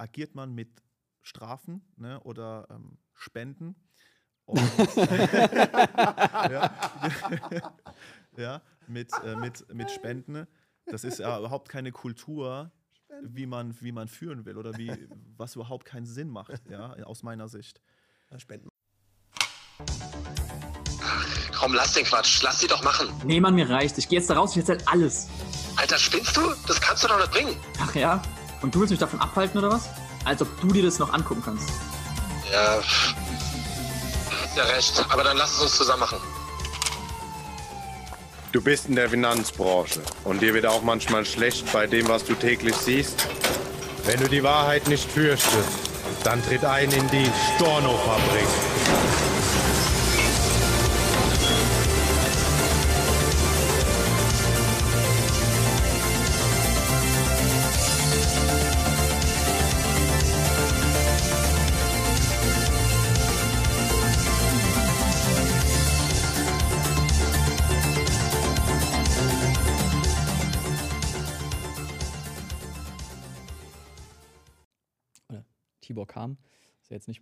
agiert 0.00 0.34
man 0.34 0.54
mit 0.54 0.82
Strafen 1.22 1.82
ne, 1.96 2.20
oder 2.20 2.66
ähm, 2.70 2.98
Spenden. 3.14 3.76
Und, 4.46 4.60
ja, 4.96 6.70
ja, 8.36 8.62
mit, 8.88 9.12
äh, 9.24 9.36
mit, 9.36 9.72
mit 9.72 9.90
Spenden. 9.90 10.46
Das 10.86 11.04
ist 11.04 11.18
ja 11.18 11.38
überhaupt 11.38 11.68
keine 11.68 11.92
Kultur, 11.92 12.72
wie 13.22 13.46
man, 13.46 13.80
wie 13.80 13.92
man 13.92 14.08
führen 14.08 14.44
will 14.44 14.56
oder 14.56 14.76
wie, 14.76 14.90
was 15.36 15.54
überhaupt 15.54 15.84
keinen 15.84 16.06
Sinn 16.06 16.28
macht, 16.28 16.68
ja, 16.68 16.94
aus 17.04 17.22
meiner 17.22 17.48
Sicht. 17.48 17.80
Spenden. 18.38 18.68
Komm, 21.52 21.74
lass 21.74 21.92
den 21.92 22.04
Quatsch. 22.04 22.42
Lass 22.42 22.60
sie 22.60 22.68
doch 22.68 22.82
machen. 22.82 23.08
Nee, 23.24 23.40
Mann, 23.40 23.54
mir 23.54 23.68
reicht. 23.68 23.98
Ich 23.98 24.08
gehe 24.08 24.18
jetzt 24.18 24.30
da 24.30 24.34
raus, 24.34 24.52
ich 24.52 24.58
erzähl 24.58 24.78
alles. 24.86 25.28
Alter, 25.76 25.98
spinnst 25.98 26.36
du? 26.36 26.54
Das 26.66 26.80
kannst 26.80 27.04
du 27.04 27.08
doch 27.08 27.18
nicht 27.18 27.32
bringen. 27.32 27.56
Ach 27.80 27.94
ja? 27.94 28.22
Und 28.62 28.74
du 28.74 28.80
willst 28.80 28.90
mich 28.90 29.00
davon 29.00 29.20
abhalten, 29.20 29.58
oder 29.58 29.70
was? 29.70 29.88
Als 30.24 30.42
ob 30.42 30.60
du 30.60 30.68
dir 30.68 30.82
das 30.82 30.98
noch 30.98 31.12
angucken 31.12 31.42
kannst. 31.44 31.68
Ja, 32.52 32.80
hast 34.50 34.56
ja 34.56 34.64
recht. 34.64 35.04
Aber 35.08 35.24
dann 35.24 35.36
lass 35.36 35.54
es 35.54 35.60
uns 35.60 35.76
zusammen 35.76 36.00
machen. 36.00 36.18
Du 38.52 38.60
bist 38.60 38.88
in 38.88 38.96
der 38.96 39.08
Finanzbranche 39.08 40.00
und 40.24 40.42
dir 40.42 40.54
wird 40.54 40.66
auch 40.66 40.82
manchmal 40.82 41.24
schlecht 41.24 41.72
bei 41.72 41.86
dem, 41.86 42.08
was 42.08 42.24
du 42.24 42.34
täglich 42.34 42.74
siehst. 42.74 43.28
Wenn 44.04 44.18
du 44.18 44.28
die 44.28 44.42
Wahrheit 44.42 44.88
nicht 44.88 45.08
fürchtest, 45.08 45.54
dann 46.24 46.44
tritt 46.44 46.64
ein 46.64 46.90
in 46.90 47.08
die 47.10 47.30
Storno-Fabrik. 47.56 49.29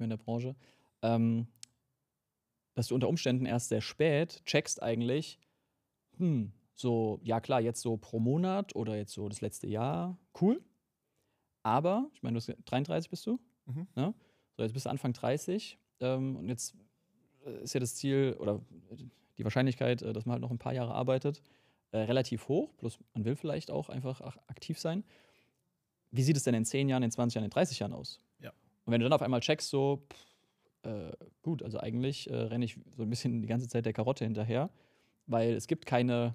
In 0.09 0.11
der 0.11 0.25
Branche, 0.25 0.57
ähm, 1.03 1.47
dass 2.75 2.89
du 2.89 2.95
unter 2.95 3.09
Umständen 3.09 3.47
erst 3.47 3.69
sehr 3.69 3.81
spät 3.81 4.43
checkst 4.45 4.83
eigentlich, 4.83 5.39
hm, 6.17 6.53
so, 6.75 7.19
ja 7.25 7.41
klar, 7.41 7.61
jetzt 7.61 7.81
so 7.81 7.97
pro 7.97 8.21
Monat 8.21 8.77
oder 8.77 8.97
jetzt 8.97 9.13
so 9.13 9.29
das 9.29 9.41
letzte 9.41 9.67
Jahr, 9.67 10.17
cool. 10.41 10.63
Aber, 11.65 12.09
ich 12.15 12.23
meine, 12.23 12.39
du 12.39 12.47
bist 12.47 12.57
33 12.67 13.11
bist 13.11 13.27
du? 13.27 13.41
Mhm. 13.67 13.89
Ja? 13.97 14.15
So, 14.57 14.63
jetzt 14.63 14.73
bist 14.73 14.87
du 14.87 14.91
Anfang 14.91 15.13
30 15.13 15.77
ähm, 16.01 16.37
und 16.37 16.49
jetzt 16.49 16.77
äh, 17.45 17.63
ist 17.63 17.75
ja 17.75 17.81
das 17.81 17.97
Ziel 17.97 18.37
oder 18.39 18.61
die 19.39 19.45
Wahrscheinlichkeit, 19.45 20.03
äh, 20.03 20.13
dass 20.13 20.25
man 20.25 20.35
halt 20.35 20.43
noch 20.43 20.51
ein 20.51 20.59
paar 20.59 20.73
Jahre 20.73 20.95
arbeitet, 20.95 21.43
äh, 21.91 21.99
relativ 21.99 22.49
hoch. 22.49 22.73
Plus 22.77 22.99
man 23.15 23.25
will 23.25 23.37
vielleicht 23.37 23.71
auch 23.71 23.89
einfach 23.89 24.21
ach- 24.21 24.39
aktiv 24.47 24.79
sein. 24.79 25.05
Wie 26.11 26.23
sieht 26.23 26.37
es 26.37 26.45
denn 26.45 26.55
in 26.55 26.65
10 26.65 26.89
Jahren, 26.89 27.03
in 27.03 27.11
20 27.11 27.35
Jahren, 27.35 27.45
in 27.45 27.51
30 27.51 27.81
Jahren 27.81 27.93
aus? 27.93 28.21
Und 28.89 28.93
wenn 28.93 29.01
du 29.01 29.05
dann 29.05 29.13
auf 29.13 29.21
einmal 29.21 29.41
checkst, 29.41 29.69
so, 29.69 30.07
pff, 30.11 30.91
äh, 30.91 31.13
gut, 31.43 31.63
also 31.63 31.79
eigentlich 31.79 32.31
äh, 32.31 32.35
renne 32.35 32.65
ich 32.65 32.79
so 32.97 33.03
ein 33.03 33.11
bisschen 33.11 33.43
die 33.43 33.49
ganze 33.49 33.69
Zeit 33.69 33.85
der 33.85 33.93
Karotte 33.93 34.25
hinterher, 34.25 34.71
weil 35.27 35.53
es 35.53 35.67
gibt 35.67 35.85
keine 35.85 36.35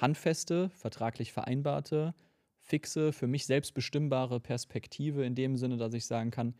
handfeste, 0.00 0.70
vertraglich 0.70 1.32
vereinbarte, 1.32 2.14
fixe, 2.60 3.12
für 3.12 3.26
mich 3.26 3.44
selbst 3.44 3.74
bestimmbare 3.74 4.40
Perspektive 4.40 5.26
in 5.26 5.34
dem 5.34 5.56
Sinne, 5.58 5.76
dass 5.76 5.92
ich 5.92 6.06
sagen 6.06 6.30
kann, 6.30 6.54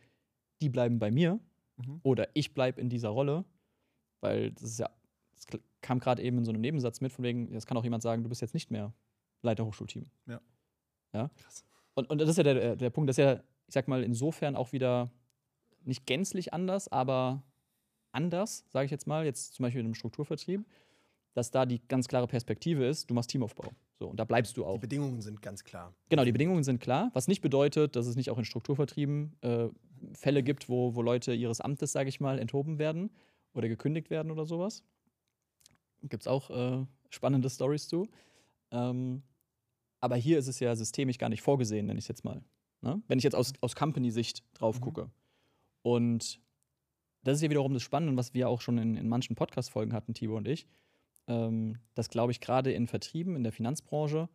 die 0.61 0.69
bleiben 0.69 0.99
bei 0.99 1.09
mir 1.09 1.39
Mhm. 1.77 2.01
oder 2.03 2.27
ich 2.35 2.53
bleibe 2.53 2.79
in 2.79 2.87
dieser 2.87 3.09
Rolle, 3.09 3.45
weil 4.21 4.51
das 4.51 4.63
ist 4.63 4.79
ja, 4.79 4.91
das 5.31 5.47
kam 5.81 5.99
gerade 5.99 6.21
eben 6.21 6.37
in 6.37 6.45
so 6.45 6.51
einem 6.51 6.61
Nebensatz 6.61 7.01
mit, 7.01 7.11
von 7.11 7.23
wegen, 7.23 7.51
jetzt 7.51 7.65
kann 7.65 7.77
auch 7.77 7.83
jemand 7.83 8.03
sagen, 8.03 8.21
du 8.21 8.29
bist 8.29 8.41
jetzt 8.41 8.53
nicht 8.53 8.69
mehr 8.69 8.93
Leiter 9.41 9.65
Hochschulteam. 9.65 10.05
Ja. 10.27 10.39
Ja. 11.13 11.31
Und, 11.95 12.09
und 12.11 12.21
das 12.21 12.29
ist 12.29 12.37
ja 12.37 12.43
der, 12.43 12.53
der, 12.53 12.75
der 12.75 12.89
Punkt, 12.91 13.09
das 13.09 13.17
ist 13.17 13.23
ja, 13.23 13.43
ich 13.67 13.73
sag 13.73 13.87
mal, 13.87 14.03
insofern 14.03 14.55
auch 14.55 14.71
wieder 14.71 15.11
nicht 15.85 16.05
gänzlich 16.05 16.53
anders, 16.53 16.87
aber 16.87 17.43
anders, 18.11 18.65
sage 18.69 18.85
ich 18.85 18.91
jetzt 18.91 19.07
mal, 19.07 19.25
jetzt 19.25 19.53
zum 19.53 19.63
Beispiel 19.63 19.83
im 19.83 19.93
Strukturvertrieb, 19.93 20.65
dass 21.33 21.51
da 21.51 21.65
die 21.65 21.81
ganz 21.87 22.07
klare 22.07 22.27
Perspektive 22.27 22.85
ist, 22.85 23.09
du 23.09 23.13
machst 23.13 23.31
Teamaufbau. 23.31 23.71
So, 23.99 24.07
und 24.07 24.17
da 24.17 24.25
bleibst 24.25 24.57
du 24.57 24.65
auch. 24.65 24.75
Die 24.75 24.81
Bedingungen 24.81 25.21
sind 25.21 25.41
ganz 25.41 25.63
klar. 25.63 25.93
Genau, 26.09 26.23
die 26.25 26.31
Bedingungen 26.31 26.63
sind 26.63 26.79
klar, 26.79 27.09
was 27.13 27.27
nicht 27.27 27.41
bedeutet, 27.41 27.95
dass 27.95 28.05
es 28.05 28.15
nicht 28.15 28.29
auch 28.29 28.37
in 28.37 28.45
Strukturvertrieben 28.45 29.35
äh, 29.41 29.69
Fälle 30.13 30.43
gibt, 30.43 30.69
wo, 30.69 30.95
wo 30.95 31.01
Leute 31.01 31.33
ihres 31.33 31.61
Amtes, 31.61 31.91
sage 31.91 32.09
ich 32.09 32.19
mal, 32.19 32.39
enthoben 32.39 32.79
werden 32.79 33.11
oder 33.53 33.67
gekündigt 33.67 34.09
werden 34.09 34.31
oder 34.31 34.45
sowas. 34.45 34.83
Gibt 36.01 36.23
es 36.23 36.27
auch 36.27 36.49
äh, 36.49 36.85
spannende 37.09 37.49
Stories 37.49 37.87
zu. 37.87 38.09
Ähm, 38.71 39.23
aber 40.01 40.17
hier 40.17 40.37
ist 40.37 40.47
es 40.47 40.59
ja 40.59 40.75
systemisch 40.75 41.17
gar 41.17 41.29
nicht 41.29 41.41
vorgesehen, 41.41 41.85
nenne 41.85 41.97
ich 41.97 42.05
es 42.05 42.09
jetzt 42.09 42.25
mal. 42.25 42.43
Ne? 42.81 43.01
Wenn 43.07 43.17
ich 43.17 43.23
jetzt 43.23 43.35
aus, 43.35 43.53
aus 43.61 43.75
Company-Sicht 43.75 44.43
drauf 44.53 44.81
gucke. 44.81 45.09
Und 45.83 46.41
das 47.23 47.37
ist 47.37 47.43
ja 47.43 47.49
wiederum 47.49 47.73
das 47.73 47.83
Spannende, 47.83 48.17
was 48.17 48.33
wir 48.33 48.49
auch 48.49 48.61
schon 48.61 48.77
in, 48.77 48.97
in 48.97 49.07
manchen 49.07 49.35
Podcast-Folgen 49.35 49.93
hatten, 49.93 50.13
Tibor 50.13 50.37
und 50.37 50.47
ich. 50.47 50.67
Ähm, 51.27 51.77
dass, 51.93 52.09
glaube 52.09 52.31
ich, 52.31 52.41
gerade 52.41 52.71
in 52.71 52.87
Vertrieben, 52.87 53.35
in 53.35 53.43
der 53.43 53.53
Finanzbranche, 53.53 54.27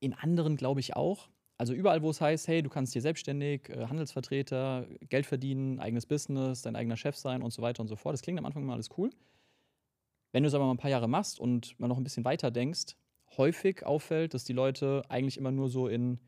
in 0.00 0.14
anderen 0.14 0.56
glaube 0.56 0.80
ich 0.80 0.94
auch. 0.94 1.28
Also 1.56 1.74
überall, 1.74 2.02
wo 2.02 2.10
es 2.10 2.20
heißt, 2.20 2.46
hey, 2.46 2.62
du 2.62 2.70
kannst 2.70 2.92
hier 2.92 3.02
selbstständig, 3.02 3.68
äh, 3.68 3.86
Handelsvertreter, 3.86 4.86
Geld 5.08 5.26
verdienen, 5.26 5.80
eigenes 5.80 6.06
Business, 6.06 6.62
dein 6.62 6.76
eigener 6.76 6.96
Chef 6.96 7.16
sein 7.16 7.42
und 7.42 7.52
so 7.52 7.62
weiter 7.62 7.80
und 7.80 7.88
so 7.88 7.96
fort. 7.96 8.12
Das 8.12 8.22
klingt 8.22 8.38
am 8.38 8.46
Anfang 8.46 8.64
mal 8.64 8.74
alles 8.74 8.90
cool. 8.96 9.10
Wenn 10.30 10.44
du 10.44 10.48
es 10.48 10.54
aber 10.54 10.66
mal 10.66 10.72
ein 10.72 10.78
paar 10.78 10.90
Jahre 10.90 11.08
machst 11.08 11.40
und 11.40 11.78
mal 11.80 11.88
noch 11.88 11.96
ein 11.96 12.04
bisschen 12.04 12.24
weiter 12.24 12.52
denkst, 12.52 12.94
häufig 13.36 13.84
auffällt, 13.84 14.34
dass 14.34 14.44
die 14.44 14.52
Leute 14.52 15.02
eigentlich 15.08 15.36
immer 15.36 15.50
nur 15.50 15.68
so 15.68 15.88
in 15.88 16.20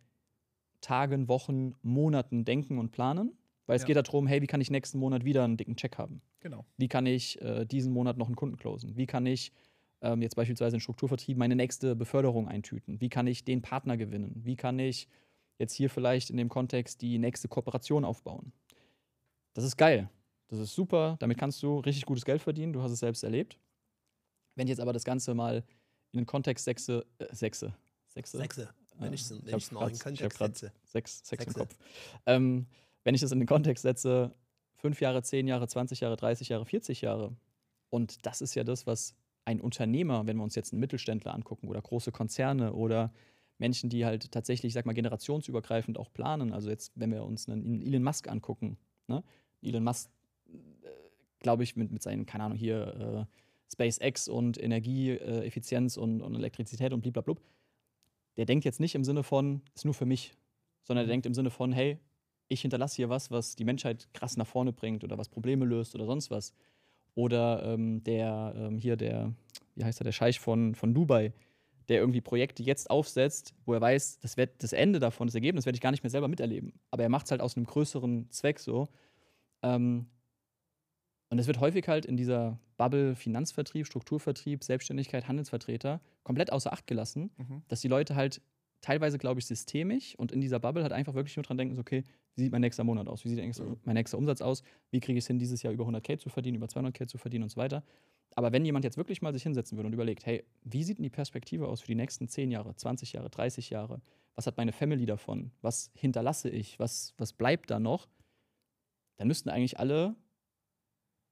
Tagen, 0.80 1.28
Wochen, 1.28 1.74
Monaten 1.82 2.44
denken 2.44 2.78
und 2.78 2.91
planen. 2.91 3.36
Weil 3.70 3.76
es 3.76 3.82
Ja. 3.82 3.86
geht 3.94 3.97
darum, 3.97 4.26
hey, 4.26 4.42
wie 4.42 4.48
kann 4.48 4.60
ich 4.60 4.69
nächsten 4.69 4.98
Monat 4.98 5.25
wieder 5.25 5.44
einen 5.44 5.56
dicken 5.56 5.76
Check 5.76 5.97
haben? 5.97 6.20
Genau. 6.41 6.64
Wie 6.76 6.88
kann 6.88 7.06
ich 7.06 7.41
äh, 7.41 7.64
diesen 7.64 7.92
Monat 7.92 8.16
noch 8.16 8.26
einen 8.26 8.34
Kunden 8.34 8.56
closen? 8.56 8.97
Wie 8.97 9.06
kann 9.06 9.26
ich 9.26 9.53
ähm, 10.03 10.22
jetzt 10.22 10.34
beispielsweise 10.34 10.75
in 10.75 10.81
Strukturvertrieb 10.81 11.38
meine 11.38 11.54
nächste 11.54 11.94
Beförderung 11.94 12.48
eintüten? 12.48 13.00
Wie 13.00 13.09
kann 13.09 13.28
ich 13.28 13.44
den 13.44 13.62
Partner 13.62 13.97
gewinnen? 13.97 14.32
Wie 14.44 14.56
kann 14.56 14.80
ich 14.80 15.06
jetzt 15.59 15.72
hier 15.75 15.88
vielleicht 15.88 16.30
in 16.30 16.36
dem 16.36 16.48
Kontext 16.48 17.00
die 17.00 17.19
nächste 17.19 17.47
Kooperation 17.47 18.04
aufbauen? 18.04 18.50
Das 19.54 19.62
ist 19.62 19.76
geil. 19.76 20.10
Das 20.48 20.59
ist 20.59 20.75
super. 20.75 21.14
Damit 21.20 21.38
kannst 21.38 21.62
du 21.62 21.78
richtig 21.78 22.06
gutes 22.06 22.25
Geld 22.25 22.42
verdienen. 22.42 22.72
Du 22.72 22.82
hast 22.82 22.91
es 22.91 22.98
selbst 22.98 23.22
erlebt. 23.22 23.56
Wenn 24.56 24.66
ich 24.66 24.70
jetzt 24.70 24.80
aber 24.80 24.92
das 24.92 25.04
Ganze 25.04 25.32
mal 25.32 25.62
in 26.10 26.19
den 26.19 26.26
Kontext 26.26 26.64
sexe, 26.64 27.06
äh, 27.20 27.26
sexe, 27.32 27.72
sexe, 28.09 28.36
Sechse. 28.38 28.69
Wenn 28.98 29.12
ich 29.12 29.20
es 29.20 29.30
ich 29.30 29.47
wenn 29.47 29.54
in 29.54 29.60
grad- 29.60 29.92
ich 29.92 30.00
hab 30.00 30.03
Kontext 30.03 30.38
grad 30.38 30.56
setze. 30.56 30.72
sechs, 30.82 31.20
sechs 31.25 31.44
im 31.44 31.53
Sechse. 31.53 31.60
Kopf. 31.60 31.78
Ähm, 32.26 32.66
wenn 33.04 33.14
ich 33.14 33.20
das 33.20 33.32
in 33.32 33.38
den 33.38 33.48
Kontext 33.48 33.82
setze, 33.82 34.34
fünf 34.76 35.00
Jahre, 35.00 35.22
zehn 35.22 35.46
Jahre, 35.46 35.68
20 35.68 36.00
Jahre, 36.00 36.16
30 36.16 36.48
Jahre, 36.48 36.64
40 36.64 37.00
Jahre. 37.02 37.36
Und 37.90 38.26
das 38.26 38.40
ist 38.40 38.54
ja 38.54 38.64
das, 38.64 38.86
was 38.86 39.14
ein 39.44 39.60
Unternehmer, 39.60 40.26
wenn 40.26 40.36
wir 40.36 40.44
uns 40.44 40.54
jetzt 40.54 40.72
einen 40.72 40.80
Mittelständler 40.80 41.34
angucken 41.34 41.68
oder 41.68 41.80
große 41.80 42.12
Konzerne 42.12 42.72
oder 42.72 43.12
Menschen, 43.58 43.90
die 43.90 44.04
halt 44.04 44.32
tatsächlich, 44.32 44.70
ich 44.70 44.74
sag 44.74 44.86
mal, 44.86 44.94
generationsübergreifend 44.94 45.98
auch 45.98 46.12
planen. 46.12 46.52
Also 46.52 46.70
jetzt, 46.70 46.92
wenn 46.94 47.12
wir 47.12 47.24
uns 47.24 47.48
einen 47.48 47.82
Elon 47.82 48.02
Musk 48.02 48.28
angucken, 48.28 48.78
ne? 49.06 49.22
Elon 49.62 49.84
Musk, 49.84 50.10
äh, 50.48 50.88
glaube 51.40 51.62
ich, 51.62 51.76
mit, 51.76 51.90
mit 51.90 52.02
seinen, 52.02 52.24
keine 52.24 52.44
Ahnung, 52.44 52.56
hier 52.56 53.28
äh, 53.28 53.72
SpaceX 53.72 54.28
und 54.28 54.60
Energieeffizienz 54.60 55.96
und, 55.96 56.22
und 56.22 56.34
Elektrizität 56.34 56.92
und 56.92 57.02
blablabla, 57.02 57.34
der 58.36 58.46
denkt 58.46 58.64
jetzt 58.64 58.80
nicht 58.80 58.94
im 58.94 59.04
Sinne 59.04 59.22
von, 59.22 59.60
ist 59.74 59.84
nur 59.84 59.94
für 59.94 60.06
mich, 60.06 60.32
sondern 60.84 61.06
der 61.06 61.12
denkt 61.12 61.26
im 61.26 61.34
Sinne 61.34 61.50
von, 61.50 61.72
hey, 61.72 61.98
ich 62.50 62.60
hinterlasse 62.62 62.96
hier 62.96 63.08
was, 63.08 63.30
was 63.30 63.56
die 63.56 63.64
Menschheit 63.64 64.08
krass 64.12 64.36
nach 64.36 64.47
vorne 64.47 64.72
bringt 64.72 65.04
oder 65.04 65.16
was 65.16 65.28
Probleme 65.28 65.64
löst 65.64 65.94
oder 65.94 66.04
sonst 66.04 66.30
was. 66.30 66.52
Oder 67.14 67.62
ähm, 67.64 68.02
der, 68.04 68.52
ähm, 68.56 68.78
hier 68.78 68.97
der, 68.97 69.32
wie 69.76 69.84
heißt 69.84 70.00
er, 70.00 70.04
der 70.04 70.12
Scheich 70.12 70.41
von, 70.41 70.74
von 70.74 70.92
Dubai, 70.92 71.32
der 71.88 71.98
irgendwie 72.00 72.20
Projekte 72.20 72.62
jetzt 72.62 72.91
aufsetzt, 72.91 73.54
wo 73.64 73.72
er 73.74 73.80
weiß, 73.80 74.18
das, 74.20 74.36
wird, 74.36 74.62
das 74.62 74.72
Ende 74.72 74.98
davon, 74.98 75.26
das 75.26 75.34
Ergebnis 75.34 75.64
werde 75.64 75.76
ich 75.76 75.80
gar 75.80 75.91
nicht 75.92 76.02
mehr 76.02 76.10
selber 76.10 76.28
miterleben. 76.28 76.72
Aber 76.91 77.02
er 77.02 77.08
macht 77.08 77.26
es 77.26 77.30
halt 77.30 77.41
aus 77.41 77.56
einem 77.56 77.66
größeren 77.66 78.30
Zweck 78.30 78.58
so. 78.58 78.88
Ähm, 79.62 80.06
und 81.30 81.38
es 81.38 81.46
wird 81.46 81.60
häufig 81.60 81.86
halt 81.86 82.06
in 82.06 82.16
dieser 82.16 82.58
Bubble 82.76 83.14
Finanzvertrieb, 83.14 83.86
Strukturvertrieb, 83.86 84.64
Selbstständigkeit, 84.64 85.28
Handelsvertreter 85.28 86.00
komplett 86.24 86.53
außer 86.53 86.72
Acht 86.72 86.86
gelassen, 86.88 87.30
Mhm. 87.38 87.62
dass 87.68 87.80
die 87.80 87.88
Leute 87.88 88.16
halt 88.16 88.41
teilweise, 88.80 89.18
glaube 89.18 89.41
ich, 89.41 89.47
systemisch 89.47 90.15
und 90.16 90.32
in 90.32 90.41
dieser 90.41 90.59
Bubble 90.59 90.82
halt 90.82 90.92
einfach 90.92 91.15
wirklich 91.15 91.36
nur 91.36 91.44
dran 91.44 91.59
denken, 91.59 91.74
so, 91.74 91.80
okay, 91.80 92.04
wie 92.34 92.42
sieht 92.42 92.53
mein 92.53 92.60
nächster 92.62 92.84
Monat 92.84 93.09
aus? 93.09 93.24
Wie 93.24 93.28
sieht 93.28 93.38
nächste- 93.38 93.77
mein 93.84 93.94
nächster 93.94 94.16
Umsatz 94.18 94.41
aus? 94.41 94.62
Wie 94.91 95.00
kriege 95.00 95.18
ich 95.18 95.24
es 95.24 95.27
hin, 95.27 95.38
dieses 95.38 95.62
Jahr 95.62 95.72
über 95.72 95.84
100k 95.86 96.18
zu 96.18 96.28
verdienen, 96.28 96.56
über 96.56 96.66
200k 96.66 97.06
zu 97.06 97.18
verdienen 97.18 97.44
und 97.44 97.50
so 97.50 97.56
weiter? 97.56 97.82
Aber 98.36 98.53
wenn 98.53 98.65
jemand 98.65 98.84
jetzt 98.84 98.97
wirklich 98.97 99.22
mal 99.22 99.32
sich 99.32 99.42
hinsetzen 99.42 99.77
würde 99.77 99.88
und 99.88 99.92
überlegt, 99.92 100.24
hey, 100.24 100.44
wie 100.62 100.84
sieht 100.84 100.98
denn 100.98 101.03
die 101.03 101.10
Perspektive 101.10 101.66
aus 101.66 101.80
für 101.80 101.88
die 101.88 101.97
nächsten 101.97 102.28
10 102.28 102.50
Jahre, 102.50 102.74
20 102.74 103.12
Jahre, 103.12 103.28
30 103.28 103.71
Jahre? 103.71 104.00
Was 104.36 104.47
hat 104.47 104.56
meine 104.56 104.72
Family 104.72 105.04
davon? 105.04 105.50
Was 105.60 105.91
hinterlasse 105.94 106.48
ich? 106.48 106.78
Was, 106.78 107.12
was 107.18 107.32
bleibt 107.32 107.71
da 107.71 107.80
noch? 107.80 108.09
Dann 109.16 109.28
müssten 109.28 109.50
eigentlich 109.50 109.78
alle 109.78 110.15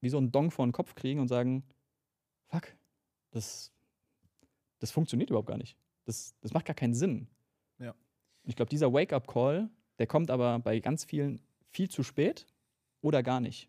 wie 0.01 0.09
so 0.09 0.19
einen 0.19 0.33
Dong 0.33 0.51
vor 0.51 0.67
den 0.67 0.73
Kopf 0.73 0.95
kriegen 0.95 1.21
und 1.21 1.29
sagen, 1.29 1.65
fuck, 2.47 2.77
das, 3.31 3.73
das 4.81 4.91
funktioniert 4.91 5.31
überhaupt 5.31 5.49
gar 5.49 5.57
nicht. 5.59 5.77
Das, 6.05 6.35
das 6.41 6.53
macht 6.53 6.67
gar 6.67 6.75
keinen 6.75 6.95
Sinn. 6.95 7.29
Ich 8.49 8.57
glaube, 8.57 8.71
dieser 8.71 8.93
Wake-up-Call, 8.93 9.69
der 9.99 10.07
kommt 10.07 10.31
aber 10.31 10.59
bei 10.61 10.81
ganz 10.81 11.05
vielen 11.05 11.41
viel 11.71 11.91
zu 11.91 12.03
spät 12.03 12.47
oder 13.03 13.23
gar 13.23 13.41
nicht. 13.41 13.69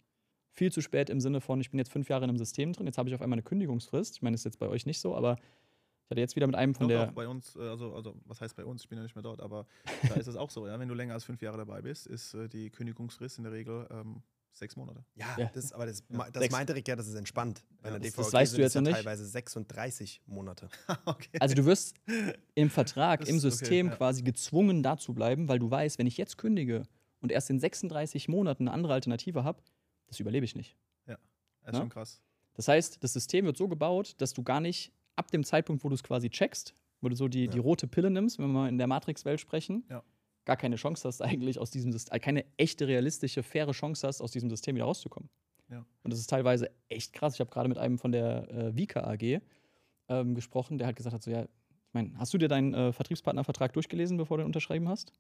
Viel 0.51 0.71
zu 0.71 0.81
spät 0.81 1.09
im 1.09 1.19
Sinne 1.19 1.41
von, 1.41 1.59
ich 1.59 1.69
bin 1.69 1.77
jetzt 1.77 1.91
fünf 1.91 2.07
Jahre 2.09 2.23
in 2.23 2.29
einem 2.29 2.37
System 2.37 2.71
drin, 2.71 2.85
jetzt 2.85 2.97
habe 2.97 3.09
ich 3.09 3.15
auf 3.15 3.21
einmal 3.21 3.35
eine 3.35 3.43
Kündigungsfrist. 3.43 4.15
Ich 4.15 4.21
meine, 4.21 4.35
das 4.35 4.41
ist 4.41 4.45
jetzt 4.45 4.59
bei 4.59 4.69
euch 4.69 4.85
nicht 4.85 5.01
so, 5.01 5.15
aber 5.15 5.35
ich 5.35 6.11
hatte 6.11 6.21
jetzt 6.21 6.35
wieder 6.37 6.47
mit 6.47 6.55
einem 6.55 6.73
von 6.73 6.87
der. 6.87 7.07
doch, 7.07 7.13
bei 7.13 7.27
uns, 7.27 7.57
äh, 7.57 7.59
also, 7.59 7.93
also 7.93 8.15
was 8.25 8.39
heißt 8.39 8.55
bei 8.55 8.63
uns, 8.63 8.81
ich 8.81 8.89
bin 8.89 8.97
ja 8.97 9.03
nicht 9.03 9.15
mehr 9.15 9.21
dort, 9.21 9.41
aber 9.41 9.67
da 10.07 10.15
ist 10.15 10.27
es 10.27 10.37
auch 10.37 10.49
so, 10.49 10.65
ja. 10.65 10.79
Wenn 10.79 10.87
du 10.87 10.95
länger 10.95 11.13
als 11.13 11.25
fünf 11.25 11.41
Jahre 11.41 11.57
dabei 11.57 11.81
bist, 11.81 12.07
ist 12.07 12.33
äh, 12.33 12.47
die 12.47 12.69
Kündigungsfrist 12.69 13.37
in 13.37 13.43
der 13.43 13.53
Regel 13.53 13.85
ähm, 13.91 14.23
sechs 14.59 14.75
Monate. 14.75 15.03
Ja, 15.15 15.25
Ja. 15.37 15.51
Das, 15.53 15.71
aber 15.73 15.85
das, 15.87 16.03
das 16.33 16.49
meinte 16.51 16.75
Rick 16.75 16.87
ja, 16.87 16.95
das 16.95 17.07
ist 17.07 17.15
entspannt. 17.15 17.63
Bei 17.81 17.89
Ja, 17.89 17.95
einer 17.95 17.99
das- 17.99 18.11
DVG 18.13 18.17
das 18.23 18.33
weißt 18.33 18.53
du 18.53 18.57
jetzt 18.61 18.67
es 18.69 18.73
ja 18.75 18.81
noch 18.81 18.87
nicht. 18.89 18.95
teilweise 18.97 19.25
36 19.25 20.21
Monate. 20.27 20.69
okay. 21.05 21.29
Also 21.39 21.55
du 21.55 21.65
wirst 21.65 21.95
im 22.55 22.69
Vertrag, 22.69 23.21
Das 23.21 23.29
im 23.29 23.35
okay, 23.37 23.49
System 23.49 23.87
ja. 23.87 23.95
quasi 23.95 24.21
gezwungen, 24.21 24.83
da 24.83 24.97
zu 24.97 25.13
bleiben, 25.13 25.47
weil 25.47 25.59
du 25.59 25.69
weißt, 25.71 25.97
wenn 25.97 26.07
ich 26.07 26.17
jetzt 26.17 26.37
kündige 26.37 26.83
und 27.21 27.31
erst 27.31 27.49
in 27.49 27.59
36 27.59 28.27
Monaten 28.29 28.67
eine 28.67 28.73
andere 28.73 28.93
Alternative 28.93 29.43
habe, 29.43 29.61
das 30.07 30.19
überlebe 30.19 30.45
ich 30.45 30.55
nicht. 30.55 30.75
das 31.07 31.17
ist 31.17 31.73
Ja? 31.73 31.79
schon 31.81 31.89
krass. 31.89 32.21
Das 32.53 32.67
heißt, 32.67 33.03
das 33.03 33.13
System 33.13 33.45
wird 33.45 33.57
so 33.57 33.67
gebaut, 33.67 34.15
dass 34.17 34.33
du 34.33 34.43
gar 34.43 34.59
nicht 34.61 34.91
ab 35.15 35.29
dem 35.31 35.43
Zeitpunkt, 35.43 35.83
wo 35.83 35.89
du 35.89 35.95
es 35.95 36.03
quasi 36.03 36.29
checkst, 36.29 36.73
wo 37.01 37.09
du 37.09 37.15
so 37.15 37.27
die, 37.27 37.47
die 37.47 37.57
Ja. 37.57 37.63
rote 37.63 37.87
Pille 37.87 38.09
nimmst, 38.09 38.37
wenn 38.39 38.47
wir 38.47 38.53
mal 38.53 38.69
in 38.69 38.77
der 38.77 38.87
Matrix-Welt 38.87 39.39
sprechen, 39.39 39.85
Ja. 39.89 40.03
Gar 40.45 40.57
keine 40.57 40.75
Chance 40.75 41.07
hast 41.07 41.21
eigentlich 41.21 41.59
aus 41.59 41.71
diesem 41.71 41.91
System, 41.91 42.19
keine 42.19 42.45
echte, 42.57 42.87
realistische, 42.87 43.43
faire 43.43 43.71
Chance 43.71 44.07
hast, 44.07 44.21
aus 44.21 44.31
diesem 44.31 44.49
System 44.49 44.75
wieder 44.75 44.85
rauszukommen. 44.85 45.29
Ja. 45.69 45.85
Und 46.03 46.11
das 46.11 46.19
ist 46.19 46.29
teilweise 46.29 46.71
echt 46.89 47.13
krass. 47.13 47.35
Ich 47.35 47.39
habe 47.39 47.51
gerade 47.51 47.69
mit 47.69 47.77
einem 47.77 47.97
von 47.99 48.11
der 48.11 48.49
äh, 48.49 48.75
Vika 48.75 49.01
AG 49.01 49.41
ähm, 50.09 50.35
gesprochen, 50.35 50.77
der 50.77 50.87
hat 50.87 50.95
gesagt 50.95 51.13
hat, 51.13 51.21
so 51.21 51.29
ja, 51.29 51.43
ich 51.43 51.93
meine, 51.93 52.11
hast 52.17 52.33
du 52.33 52.37
dir 52.37 52.47
deinen 52.47 52.73
äh, 52.73 52.91
Vertriebspartnervertrag 52.91 53.73
durchgelesen, 53.73 54.17
bevor 54.17 54.37
du 54.37 54.43
ihn 54.43 54.47
unterschrieben 54.47 54.89
hast? 54.89 55.13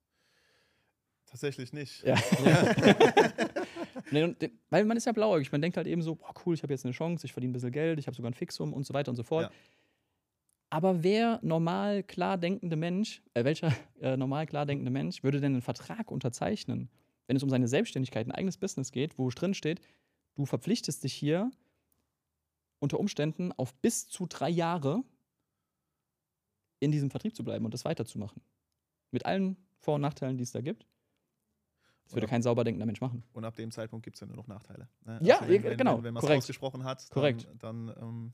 Tatsächlich 1.25 1.73
nicht. 1.73 2.03
Ja. 2.03 2.15
den, 4.11 4.35
weil 4.71 4.85
man 4.85 4.97
ist 4.97 5.05
ja 5.05 5.11
blauäugig. 5.11 5.51
Man 5.51 5.61
denkt 5.61 5.77
halt 5.77 5.85
eben 5.85 6.01
so, 6.01 6.15
boah, 6.15 6.33
cool, 6.45 6.55
ich 6.55 6.63
habe 6.63 6.73
jetzt 6.73 6.85
eine 6.85 6.93
Chance, 6.93 7.25
ich 7.25 7.33
verdiene 7.33 7.51
ein 7.51 7.53
bisschen 7.53 7.71
Geld, 7.71 7.99
ich 7.99 8.07
habe 8.07 8.15
sogar 8.15 8.31
ein 8.31 8.33
Fixum 8.33 8.73
und 8.73 8.85
so 8.85 8.95
weiter 8.95 9.11
und 9.11 9.15
so 9.15 9.23
fort. 9.23 9.51
Ja. 9.51 9.51
Aber 10.69 11.03
wer 11.03 11.39
normal 11.41 12.03
klar 12.03 12.37
denkende 12.37 12.75
Mensch, 12.75 13.21
äh, 13.33 13.43
welcher 13.43 13.73
äh, 14.01 14.17
normal 14.17 14.45
klar 14.45 14.65
denkende 14.65 14.91
Mensch 14.91 15.23
würde 15.23 15.41
denn 15.41 15.53
einen 15.53 15.61
Vertrag 15.61 16.11
unterzeichnen, 16.11 16.89
wenn 17.27 17.35
es 17.35 17.43
um 17.43 17.49
seine 17.49 17.67
Selbstständigkeit, 17.67 18.27
ein 18.27 18.31
eigenes 18.31 18.57
Business 18.57 18.91
geht, 18.91 19.17
wo 19.17 19.29
drin 19.29 19.53
steht, 19.53 19.81
du 20.35 20.45
verpflichtest 20.45 21.03
dich 21.03 21.13
hier 21.13 21.51
unter 22.79 22.99
Umständen 22.99 23.51
auf 23.51 23.73
bis 23.75 24.07
zu 24.07 24.25
drei 24.25 24.49
Jahre 24.49 25.03
in 26.79 26.91
diesem 26.91 27.11
Vertrieb 27.11 27.35
zu 27.35 27.43
bleiben 27.43 27.65
und 27.65 27.73
das 27.73 27.85
weiterzumachen. 27.85 28.41
Mit 29.11 29.25
allen 29.25 29.57
Vor- 29.79 29.95
und 29.95 30.01
Nachteilen, 30.01 30.37
die 30.37 30.43
es 30.43 30.51
da 30.51 30.61
gibt. 30.61 30.85
Das 32.05 32.15
würde 32.15 32.27
kein 32.27 32.41
sauber 32.41 32.63
denkender 32.63 32.85
Mensch 32.85 33.01
machen. 33.01 33.23
Und 33.33 33.45
ab 33.45 33.55
dem 33.55 33.69
Zeitpunkt 33.71 34.03
gibt 34.03 34.15
es 34.15 34.21
ja 34.21 34.27
nur 34.27 34.37
noch 34.37 34.47
Nachteile. 34.47 34.87
Ne? 35.05 35.19
Ja, 35.21 35.41
wenn, 35.41 35.61
ja, 35.61 35.69
wenn, 35.69 35.77
genau, 35.77 35.97
Wenn, 35.97 36.05
wenn 36.05 36.13
man 36.15 36.23
es 36.23 36.29
ausgesprochen 36.29 36.83
hat, 36.83 37.03
dann, 37.03 37.13
Korrekt. 37.13 37.47
dann 37.59 37.93
ähm, 38.01 38.33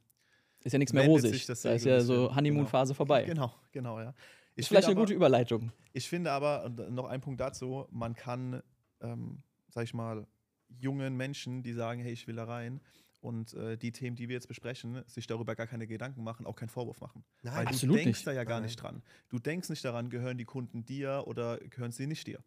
Ist 0.65 0.73
ja 0.73 0.79
nichts 0.79 0.91
mehr 0.93 1.05
rosig. 1.05 1.45
das 1.45 1.61
da 1.61 1.71
ist 1.73 1.85
ja 1.85 2.01
so. 2.01 2.35
Honeymoon-Phase 2.35 2.93
vorbei. 2.93 3.23
genau, 3.23 3.53
genau, 3.71 3.99
ja. 4.01 4.13
Ich 4.55 4.61
Ist 4.61 4.67
vielleicht 4.67 4.85
finde 4.85 4.97
eine 4.97 5.01
aber- 5.01 5.05
gute 5.07 5.13
Überleitung. 5.13 5.71
Ich 5.93 6.09
finde 6.09 6.31
aber, 6.31 6.65
und 6.65 6.91
noch 6.93 7.05
ein 7.05 7.21
Punkt 7.21 7.39
dazu, 7.39 7.87
man 7.91 8.15
kann, 8.15 8.61
ähm, 9.01 9.41
sag 9.69 9.83
ich 9.85 9.93
mal, 9.93 10.27
jungen 10.67 11.15
Menschen, 11.15 11.61
die 11.63 11.71
sagen, 11.73 12.01
hey, 12.01 12.11
ich 12.11 12.27
will 12.27 12.35
da 12.35 12.45
rein 12.45 12.81
und 13.21 13.53
äh, 13.53 13.77
die 13.77 13.91
Themen, 13.91 14.15
die 14.15 14.27
wir 14.27 14.33
jetzt 14.33 14.47
besprechen, 14.47 15.03
sich 15.07 15.27
darüber 15.27 15.55
gar 15.55 15.67
keine 15.67 15.87
Gedanken 15.87 16.23
machen, 16.23 16.45
auch 16.45 16.55
keinen 16.55 16.69
Vorwurf 16.69 16.99
machen. 17.01 17.23
Nein, 17.43 17.55
Weil 17.57 17.67
absolut 17.67 17.95
du 17.99 18.03
denkst 18.03 18.19
nicht. 18.19 18.27
da 18.27 18.31
ja 18.33 18.43
gar 18.43 18.55
Nein. 18.57 18.63
nicht 18.63 18.75
dran. 18.81 19.03
Du 19.29 19.39
denkst 19.39 19.69
nicht 19.69 19.85
daran, 19.85 20.09
gehören 20.09 20.37
die 20.37 20.45
Kunden 20.45 20.83
dir 20.85 21.23
oder 21.27 21.57
gehören 21.57 21.91
sie 21.91 22.07
nicht 22.07 22.25
dir. 22.27 22.39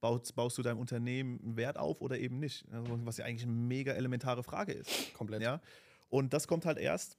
Baust, 0.00 0.34
baust 0.36 0.56
du 0.58 0.62
deinem 0.62 0.78
Unternehmen 0.78 1.40
einen 1.42 1.56
Wert 1.56 1.76
auf 1.76 2.00
oder 2.00 2.18
eben 2.18 2.38
nicht? 2.38 2.64
Also, 2.72 3.04
was 3.04 3.16
ja 3.18 3.24
eigentlich 3.24 3.42
eine 3.42 3.52
mega 3.52 3.92
elementare 3.92 4.42
Frage 4.44 4.72
ist. 4.72 5.12
komplett. 5.12 5.42
Ja? 5.42 5.60
Und 6.08 6.32
das 6.32 6.46
kommt 6.46 6.64
halt 6.66 6.78
erst, 6.78 7.14
äh, 7.14 7.18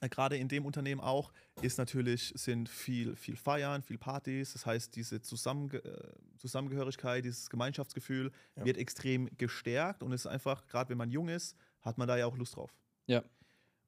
gerade 0.00 0.36
in 0.36 0.48
dem 0.48 0.64
Unternehmen 0.66 1.00
auch, 1.00 1.32
ist 1.62 1.78
natürlich, 1.78 2.32
sind 2.36 2.68
viel, 2.68 3.16
viel 3.16 3.36
Feiern, 3.36 3.82
viel 3.82 3.98
Partys. 3.98 4.52
Das 4.52 4.66
heißt, 4.66 4.94
diese 4.96 5.20
Zusammenge 5.20 5.78
äh, 5.84 6.12
Zusammengehörigkeit, 6.38 7.24
dieses 7.24 7.48
Gemeinschaftsgefühl 7.50 8.30
Ja. 8.56 8.64
wird 8.64 8.76
extrem 8.76 9.28
gestärkt 9.38 10.02
und 10.02 10.12
ist 10.12 10.26
einfach, 10.26 10.66
gerade 10.66 10.90
wenn 10.90 10.98
man 10.98 11.10
jung 11.10 11.28
ist, 11.28 11.56
hat 11.80 11.96
man 11.98 12.06
da 12.08 12.16
ja 12.18 12.26
auch 12.26 12.36
Lust 12.36 12.56
drauf. 12.56 12.74
Ja. 13.06 13.22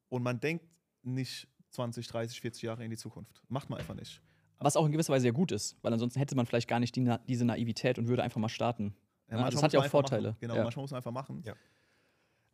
Und 0.09 0.23
man 0.23 0.41
denkt 0.41 0.65
nicht 1.03 1.49
20, 1.71 2.07
30, 2.09 2.41
40 2.41 2.63
Jahre 2.63 2.85
in 2.85 2.91
die 2.91 2.97
Zukunft. 2.97 3.43
Macht 3.49 3.69
man 3.71 3.79
einfach 3.79 3.95
nicht. 3.95 4.23
Was 4.59 4.77
auch 4.77 4.87
in 4.87 4.93
gewisser 4.93 5.13
Weise 5.13 5.27
ja 5.27 5.33
gut 5.33 5.53
ist, 5.53 5.77
weil 5.83 5.93
ansonsten 5.93 6.19
hätte 6.19 6.35
man 6.35 6.47
vielleicht 6.47 6.69
gar 6.69 6.81
nicht 6.81 6.97
die, 6.97 7.01
Na 7.01 7.19
diese 7.19 7.45
Naivität 7.45 7.99
und 7.99 8.09
würde 8.09 8.23
einfach 8.23 8.41
mal 8.41 8.49
starten. 8.49 8.95
Ja, 9.31 9.51
das 9.51 9.63
hat 9.63 9.73
ja 9.73 9.81
auch 9.81 9.87
Vorteile. 9.87 10.29
Machen. 10.29 10.39
Genau, 10.41 10.57
Ja. 10.57 10.63
manchmal 10.63 10.83
muss 10.85 10.91
man 10.93 10.97
einfach 10.99 11.11
machen. 11.11 11.43
Ja. 11.45 11.55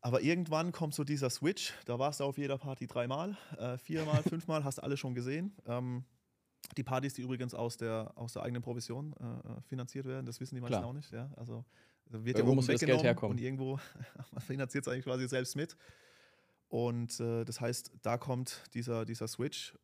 Aber 0.03 0.21
irgendwann 0.21 0.73
kommt 0.73 0.95
so 0.95 1.05
dieser 1.05 1.31
Switch, 1.31 1.73
da 1.85 1.99
warst 1.99 2.21
du 2.21 2.25
auf 2.25 2.37
jeder 2.37 2.59
Party 2.59 2.89
dreimal, 2.89 3.37
äh, 3.57 3.79
viermal, 3.79 4.23
fünfmal, 4.23 4.65
hast 4.65 4.81
alle 4.81 4.97
schon 4.97 5.15
gesehen. 5.15 5.57
Ähm, 5.65 6.05
die 6.77 6.83
Partys, 6.83 7.15
die 7.15 7.23
übrigens 7.23 7.55
aus 7.55 7.77
der, 7.77 8.13
aus 8.17 8.33
der 8.33 8.43
eigenen 8.43 8.63
Provision 8.63 9.15
äh, 9.15 9.61
finanziert 9.63 10.07
werden, 10.07 10.27
das 10.27 10.41
wissen 10.41 10.57
die 10.57 10.61
meisten 10.61 10.77
Klar. 10.79 10.87
auch 10.87 10.93
nicht. 10.93 11.13
Ja? 11.13 11.31
Also 11.37 11.65
wird 12.07 12.37
Irgendwo 12.37 12.53
ja 12.53 12.57
muss 12.57 12.67
das 12.67 12.81
Geld 12.81 13.03
herkommen. 13.03 13.37
Und 13.37 13.41
irgendwo 13.41 13.79
finanziert 14.47 14.87
es 14.87 14.93
eigentlich 14.93 15.05
quasi 15.05 15.29
selbst 15.29 15.57
mit. 15.57 15.77
Und 16.69 17.21
äh, 17.21 17.45
das 17.45 17.61
heißt, 17.61 17.93
da 18.03 18.19
kommt 18.19 18.63
dieser, 18.75 19.05
dieser 19.05 19.29
Switch 19.29 19.79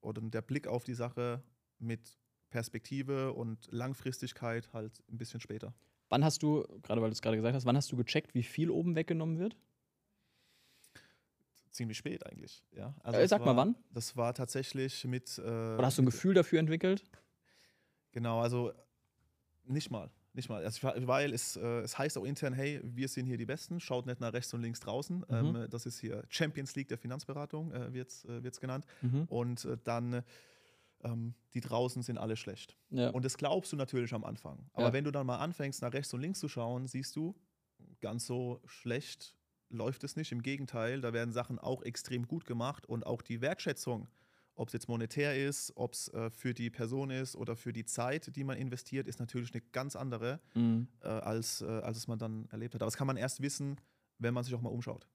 oder 0.00 0.20
der 0.20 0.42
Blick 0.42 0.66
auf 0.66 0.84
die 0.84 0.94
Sache 0.94 1.42
mit 1.78 2.18
Perspektive 2.50 3.32
und 3.32 3.68
Langfristigkeit 3.70 4.72
halt 4.72 5.02
ein 5.10 5.16
bisschen 5.16 5.40
später. 5.40 5.74
Wann 6.12 6.24
hast 6.24 6.42
du, 6.42 6.66
gerade 6.82 7.00
weil 7.00 7.08
du 7.08 7.14
es 7.14 7.22
gerade 7.22 7.36
gesagt 7.38 7.54
hast, 7.54 7.64
wann 7.64 7.74
hast 7.74 7.90
du 7.90 7.96
gecheckt, 7.96 8.34
wie 8.34 8.42
viel 8.42 8.70
oben 8.70 8.94
weggenommen 8.96 9.38
wird? 9.38 9.56
ziemlich 11.70 11.96
spät 11.96 12.26
eigentlich. 12.26 12.62
Ja, 12.76 12.94
Äh, 13.02 13.22
es 13.22 13.30
sag 13.30 13.40
mal 13.40 13.46
war, 13.46 13.56
wann. 13.56 13.76
Das 13.94 14.14
war 14.14 14.34
tatsächlich 14.34 15.06
mit. 15.06 15.38
Äh, 15.38 15.40
Oder 15.40 15.86
hast 15.86 15.96
du 15.96 16.02
ein 16.02 16.06
Gefühl 16.06 16.34
dafür 16.34 16.60
entwickelt? 16.60 17.02
Genau, 18.12 18.40
also 18.42 18.72
nicht 19.64 19.90
mal. 19.90 20.10
Nicht 20.34 20.50
mal. 20.50 20.62
Also, 20.62 20.86
weil 21.06 21.32
es, 21.32 21.56
äh, 21.56 21.80
es 21.80 21.96
heißt 21.96 22.18
auch 22.18 22.24
intern, 22.24 22.52
hey, 22.52 22.80
wir 22.82 23.08
sind 23.08 23.24
hier 23.24 23.38
die 23.38 23.46
Besten, 23.46 23.80
schaut 23.80 24.04
nicht 24.04 24.20
nach 24.20 24.34
rechts 24.34 24.52
und 24.52 24.60
links 24.60 24.80
draußen. 24.80 25.20
Mhm. 25.20 25.24
Ähm, 25.30 25.66
das 25.70 25.86
ist 25.86 25.98
hier 25.98 26.24
Champions 26.28 26.74
League 26.76 26.88
der 26.88 26.98
Finanzberatung, 26.98 27.72
äh, 27.72 27.94
wird 27.94 28.10
es 28.10 28.24
äh, 28.26 28.60
genannt. 28.60 28.84
Mhm. 29.00 29.24
Und 29.28 29.64
äh, 29.64 29.78
dann, 29.82 30.22
ähm, 31.02 31.34
die 31.54 31.60
draußen 31.60 32.02
sind 32.02 32.18
alle 32.18 32.36
schlecht. 32.36 32.76
Ja. 32.90 33.10
Und 33.10 33.24
das 33.24 33.36
glaubst 33.36 33.72
du 33.72 33.76
natürlich 33.76 34.12
am 34.14 34.24
Anfang. 34.24 34.68
Aber 34.72 34.86
Ja. 34.88 34.92
wenn 34.92 35.04
du 35.04 35.10
dann 35.10 35.26
mal 35.26 35.38
anfängst, 35.38 35.82
nach 35.82 35.92
rechts 35.92 36.12
und 36.14 36.20
links 36.20 36.38
zu 36.40 36.48
schauen, 36.48 36.86
siehst 36.86 37.16
du, 37.16 37.34
ganz 38.00 38.26
so 38.26 38.60
schlecht 38.66 39.36
läuft 39.68 40.04
es 40.04 40.16
nicht. 40.16 40.32
Im 40.32 40.42
Gegenteil, 40.42 41.00
da 41.00 41.12
werden 41.12 41.32
Sachen 41.32 41.58
auch 41.58 41.82
extrem 41.82 42.26
gut 42.28 42.44
gemacht 42.46 42.84
und 42.86 43.06
auch 43.06 43.22
die 43.22 43.40
Wertschätzung, 43.40 44.08
ob 44.54 44.68
es 44.68 44.74
jetzt 44.74 44.86
monetär 44.88 45.34
ist, 45.48 45.72
ob 45.76 45.94
es 45.94 46.08
äh, 46.08 46.28
für 46.30 46.52
die 46.52 46.68
Person 46.68 47.10
ist 47.10 47.34
oder 47.36 47.56
für 47.56 47.72
die 47.72 47.86
Zeit, 47.86 48.36
die 48.36 48.44
man 48.44 48.58
investiert, 48.58 49.08
ist 49.08 49.18
natürlich 49.18 49.52
eine 49.54 49.62
ganz 49.72 49.96
andere, 49.96 50.40
Mhm. 50.54 50.88
äh, 51.00 51.08
als, 51.08 51.62
äh, 51.62 51.66
als 51.66 51.96
es 51.96 52.06
man 52.06 52.18
dann 52.18 52.46
erlebt 52.50 52.74
hat. 52.74 52.82
Aber 52.82 52.86
das 52.88 52.96
kann 52.98 53.06
man 53.06 53.16
erst 53.16 53.40
wissen, 53.40 53.80
wenn 54.18 54.34
man 54.34 54.44
sich 54.44 54.54
auch 54.54 54.60
mal 54.60 54.68
umschaut. 54.68 55.08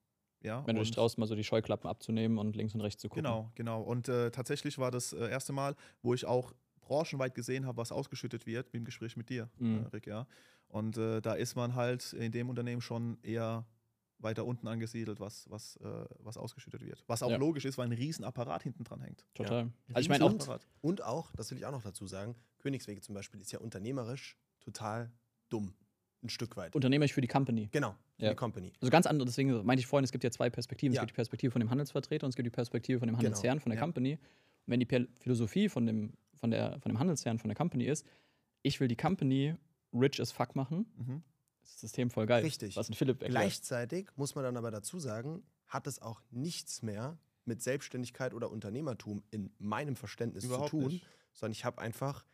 Ja, 0.48 0.66
Wenn 0.66 0.76
du 0.76 0.82
dich 0.82 0.90
und- 0.92 0.96
traust, 0.96 1.18
mal 1.18 1.28
so 1.28 1.36
die 1.36 1.44
Scheuklappen 1.44 1.90
abzunehmen 1.90 2.38
und 2.38 2.56
links 2.56 2.74
und 2.74 2.82
rechts 2.82 3.02
zu 3.02 3.10
gucken. 3.10 3.24
Genau, 3.24 3.52
genau. 3.56 3.82
Und 3.82 4.08
äh, 4.10 4.32
tatsächlich 4.32 4.78
war 4.78 4.90
das 4.92 5.14
äh, 5.14 5.30
erste 5.30 5.54
Mal, 5.54 5.76
wo 6.02 6.14
ich 6.14 6.26
auch 6.26 6.54
branchenweit 6.82 7.36
gesehen 7.36 7.66
habe, 7.66 7.78
was 7.78 7.92
ausgeschüttet 7.92 8.46
wird, 8.46 8.70
im 8.74 8.86
Gespräch 8.86 9.18
mit 9.18 9.30
dir, 9.30 9.50
Mhm. 9.60 9.84
äh, 9.84 9.88
Rick, 9.88 10.08
ja. 10.08 10.26
Und 10.70 10.98
äh, 10.98 11.22
da 11.22 11.34
ist 11.34 11.56
man 11.56 11.76
halt 11.76 12.14
in 12.14 12.32
dem 12.32 12.50
Unternehmen 12.50 12.82
schon 12.82 13.18
eher 13.24 13.66
weiter 14.20 14.46
unten 14.46 14.68
angesiedelt, 14.68 15.20
was, 15.20 15.50
was, 15.50 15.76
äh, 15.78 16.06
was 16.20 16.38
ausgeschüttet 16.38 16.84
wird. 16.84 17.04
Was 17.08 17.22
auch 17.22 17.30
Ja. 17.30 17.38
logisch 17.38 17.66
ist, 17.66 17.78
weil 17.78 17.86
ein 17.88 17.92
Riesenapparat 17.94 18.64
hinten 18.64 18.84
dran 18.84 19.02
hängt. 19.02 19.26
Total. 19.36 19.70
Also 19.90 20.00
ich 20.00 20.10
meine 20.10 20.24
auch, 20.26 20.30
Riesenapparat. 20.32 20.68
Und 20.82 21.04
auch, 21.04 21.32
das 21.34 21.52
will 21.52 21.58
ich 21.60 21.66
auch 21.66 21.72
noch 21.72 21.84
dazu 21.84 22.08
sagen, 22.08 22.36
Königswege 22.60 23.00
zum 23.02 23.14
Beispiel 23.16 23.40
ist 23.42 23.52
ja 23.52 23.60
unternehmerisch 23.60 24.36
total 24.60 25.12
dumm. 25.50 25.74
Ein 26.24 26.30
Stück 26.30 26.58
weit. 26.58 26.76
unternehmerisch 26.76 27.14
für 27.14 27.22
die 27.22 27.28
Company. 27.28 27.70
genau, 27.72 27.96
für 28.18 28.24
Ja. 28.26 28.30
die 28.32 28.36
Company. 28.36 28.74
Also 28.82 28.90
ganz 28.92 29.06
andere, 29.06 29.26
deswegen 29.28 29.52
meinte 29.66 29.80
ich 29.82 29.88
vorhin, 29.88 30.04
es 30.04 30.12
gibt 30.12 30.24
ja 30.24 30.32
zwei 30.32 30.50
Perspektiven. 30.50 30.92
Es 30.94 30.96
Ja. 30.96 31.02
gibt 31.04 31.12
die 31.12 31.16
Perspektive 31.16 31.52
von 31.52 31.60
dem 31.60 31.70
Handelsvertreter 31.70 32.26
und 32.26 32.30
es 32.32 32.36
gibt 32.36 32.46
die 32.48 32.52
Perspektive 32.52 33.00
von 33.00 33.08
dem 33.08 33.16
Genau, 33.16 33.26
Handelsherrn, 33.28 33.60
von 33.60 33.70
der 33.70 33.78
ja. 33.78 33.84
Company. 33.84 34.14
Und 34.14 34.20
wenn 34.66 34.80
die 34.80 34.86
Per- 34.86 35.08
Philosophie 35.20 35.70
von 35.70 35.86
dem, 35.86 36.14
von, 36.36 36.52
der, 36.52 36.80
von 36.82 36.92
dem 36.92 37.00
Handelsherrn, 37.00 37.38
von 37.40 37.50
der 37.50 37.56
Company 37.56 37.86
ist, 37.86 38.06
ich 38.64 38.80
will 38.80 38.88
die 38.88 38.96
Company 38.96 39.56
rich 39.94 40.20
as 40.20 40.32
fuck 40.32 40.56
machen, 40.56 40.86
Mhm. 40.98 41.24
Das 41.62 41.82
System 41.82 42.10
voll 42.10 42.26
geil. 42.26 42.44
Richtig. 42.44 42.78
Was 42.78 42.90
ein 42.90 42.94
Philipp 42.94 43.22
erklärt. 43.22 43.32
Gleichzeitig 43.44 44.08
muss 44.16 44.36
man 44.36 44.44
dann 44.46 44.56
aber 44.58 44.72
dazu 44.72 45.00
sagen, 45.00 45.44
hat 45.68 45.86
es 45.86 46.02
auch 46.02 46.22
nichts 46.32 46.82
mehr 46.82 47.18
mit 47.46 47.62
Selbstständigkeit 47.62 48.34
oder 48.34 48.50
Unternehmertum 48.52 49.22
in 49.32 49.52
meinem 49.60 49.96
Verständnis 49.98 50.46
Überhaupt 50.46 50.70
zu 50.70 50.80
tun, 50.80 50.88
nicht. 50.94 51.06
sondern 51.34 51.52
ich 51.52 51.66
habe 51.66 51.80
einfach 51.82 52.26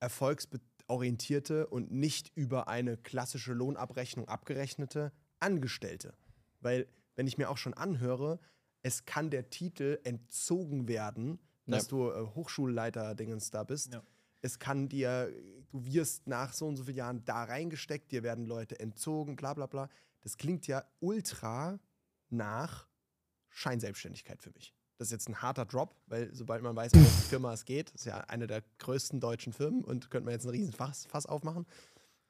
erfolgsorientierte 0.00 1.66
und 1.68 1.92
nicht 1.92 2.32
über 2.34 2.68
eine 2.68 2.96
klassische 2.96 3.52
Lohnabrechnung 3.52 4.28
abgerechnete 4.28 5.12
Angestellte. 5.38 6.14
Weil, 6.60 6.86
wenn 7.16 7.26
ich 7.26 7.38
mir 7.38 7.50
auch 7.50 7.56
schon 7.58 7.74
anhöre, 7.74 8.40
es 8.82 9.04
kann 9.04 9.30
der 9.30 9.50
Titel 9.50 9.98
entzogen 10.04 10.88
werden, 10.88 11.38
dass 11.66 11.84
Ja. 11.84 11.88
du 11.90 12.10
äh, 12.10 12.26
Hochschulleiter-Dingens 12.34 13.50
da 13.50 13.64
bist. 13.64 13.92
Ja. 13.94 14.02
Es 14.42 14.58
kann 14.58 14.88
dir, 14.88 15.30
du 15.70 15.84
wirst 15.84 16.26
nach 16.26 16.52
so 16.54 16.66
und 16.66 16.76
so 16.76 16.84
vielen 16.84 16.96
Jahren 16.96 17.24
da 17.26 17.44
reingesteckt, 17.44 18.10
dir 18.10 18.22
werden 18.22 18.46
Leute 18.46 18.80
entzogen, 18.80 19.36
bla 19.36 19.52
bla 19.54 19.66
bla. 19.66 19.88
Das 20.22 20.36
klingt 20.38 20.66
ja 20.66 20.84
ultra 21.00 21.78
nach 22.30 22.88
Scheinselbstständigkeit 23.50 24.42
für 24.42 24.50
mich. 24.52 24.74
Das 25.00 25.06
ist 25.08 25.12
jetzt 25.12 25.30
ein 25.30 25.40
harter 25.40 25.64
Drop, 25.64 25.96
weil 26.08 26.28
sobald 26.34 26.62
man 26.62 26.76
weiß, 26.76 26.92
um 26.92 27.00
welche 27.00 27.22
Firma 27.22 27.54
es 27.54 27.64
geht, 27.64 27.88
ist 27.92 28.04
ja 28.04 28.18
eine 28.18 28.46
der 28.46 28.62
größten 28.80 29.18
deutschen 29.18 29.54
Firmen 29.54 29.82
und 29.82 30.10
könnte 30.10 30.26
man 30.26 30.34
jetzt 30.34 30.44
einen 30.44 30.50
riesen 30.50 30.74
Fass, 30.74 31.06
Fass 31.06 31.24
aufmachen. 31.24 31.64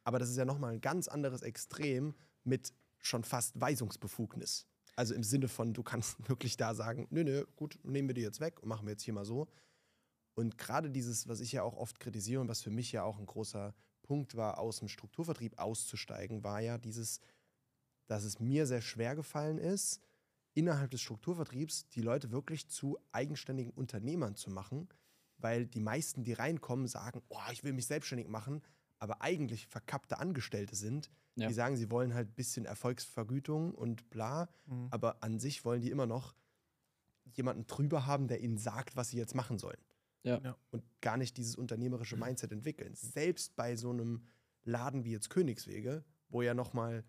Aber 0.04 0.20
das 0.20 0.30
ist 0.30 0.36
ja 0.36 0.44
nochmal 0.44 0.74
ein 0.74 0.80
ganz 0.80 1.08
anderes 1.08 1.42
Extrem 1.42 2.14
mit 2.44 2.72
schon 3.00 3.24
fast 3.24 3.60
Weisungsbefugnis. 3.60 4.68
Also 4.94 5.14
im 5.14 5.24
Sinne 5.24 5.48
von, 5.48 5.74
du 5.74 5.82
kannst 5.82 6.16
wirklich 6.28 6.56
da 6.58 6.76
sagen, 6.76 7.08
nö, 7.10 7.24
nö, 7.24 7.44
gut, 7.56 7.76
nehmen 7.82 8.08
wir 8.08 8.14
die 8.14 8.20
jetzt 8.20 8.38
weg 8.38 8.62
und 8.62 8.68
machen 8.68 8.86
wir 8.86 8.92
jetzt 8.92 9.02
hier 9.02 9.14
mal 9.14 9.24
so. 9.24 9.48
Und 10.34 10.56
gerade 10.56 10.92
dieses, 10.92 11.26
was 11.26 11.40
ich 11.40 11.50
ja 11.50 11.64
auch 11.64 11.76
oft 11.76 11.98
kritisiere 11.98 12.40
und 12.40 12.46
was 12.46 12.62
für 12.62 12.70
mich 12.70 12.92
ja 12.92 13.02
auch 13.02 13.18
ein 13.18 13.26
großer 13.26 13.74
Punkt 14.02 14.36
war, 14.36 14.60
aus 14.60 14.78
dem 14.78 14.86
Strukturvertrieb 14.86 15.58
auszusteigen, 15.58 16.44
war 16.44 16.60
ja 16.60 16.78
dieses, 16.78 17.18
dass 18.06 18.22
es 18.22 18.38
mir 18.38 18.68
sehr 18.68 18.80
schwer 18.80 19.16
gefallen 19.16 19.58
ist, 19.58 20.00
innerhalb 20.54 20.90
des 20.90 21.00
Strukturvertriebs 21.00 21.88
die 21.90 22.02
Leute 22.02 22.30
wirklich 22.30 22.68
zu 22.68 22.98
eigenständigen 23.12 23.72
Unternehmern 23.72 24.34
zu 24.36 24.50
machen, 24.50 24.88
weil 25.38 25.66
die 25.66 25.80
meisten, 25.80 26.24
die 26.24 26.32
reinkommen, 26.32 26.86
sagen, 26.86 27.22
oh, 27.28 27.38
ich 27.52 27.64
will 27.64 27.72
mich 27.72 27.86
selbstständig 27.86 28.28
machen, 28.28 28.62
aber 28.98 29.22
eigentlich 29.22 29.66
verkappte 29.66 30.18
Angestellte 30.18 30.74
sind, 30.76 31.10
Ja. 31.36 31.46
die 31.48 31.54
sagen, 31.54 31.76
sie 31.76 31.90
wollen 31.90 32.12
halt 32.12 32.28
ein 32.28 32.34
bisschen 32.34 32.64
Erfolgsvergütung 32.66 33.74
und 33.74 34.10
bla, 34.10 34.48
Mhm. 34.66 34.88
aber 34.90 35.22
an 35.22 35.38
sich 35.38 35.64
wollen 35.64 35.80
die 35.80 35.90
immer 35.90 36.06
noch 36.06 36.34
jemanden 37.36 37.66
drüber 37.66 38.06
haben, 38.06 38.26
der 38.28 38.40
ihnen 38.42 38.58
sagt, 38.58 38.96
was 38.96 39.10
sie 39.10 39.16
jetzt 39.16 39.34
machen 39.34 39.58
sollen. 39.58 39.78
Ja. 40.22 40.38
Ja. 40.42 40.56
Und 40.70 40.82
gar 41.00 41.16
nicht 41.16 41.36
dieses 41.36 41.54
unternehmerische 41.56 42.16
Mindset 42.16 42.52
entwickeln. 42.52 42.94
Selbst 42.94 43.56
bei 43.56 43.76
so 43.76 43.90
einem 43.90 44.26
Laden 44.64 45.04
wie 45.04 45.12
jetzt 45.12 45.30
Königswege, 45.30 46.04
wo 46.28 46.42
ja 46.42 46.52
nochmal 46.52 47.04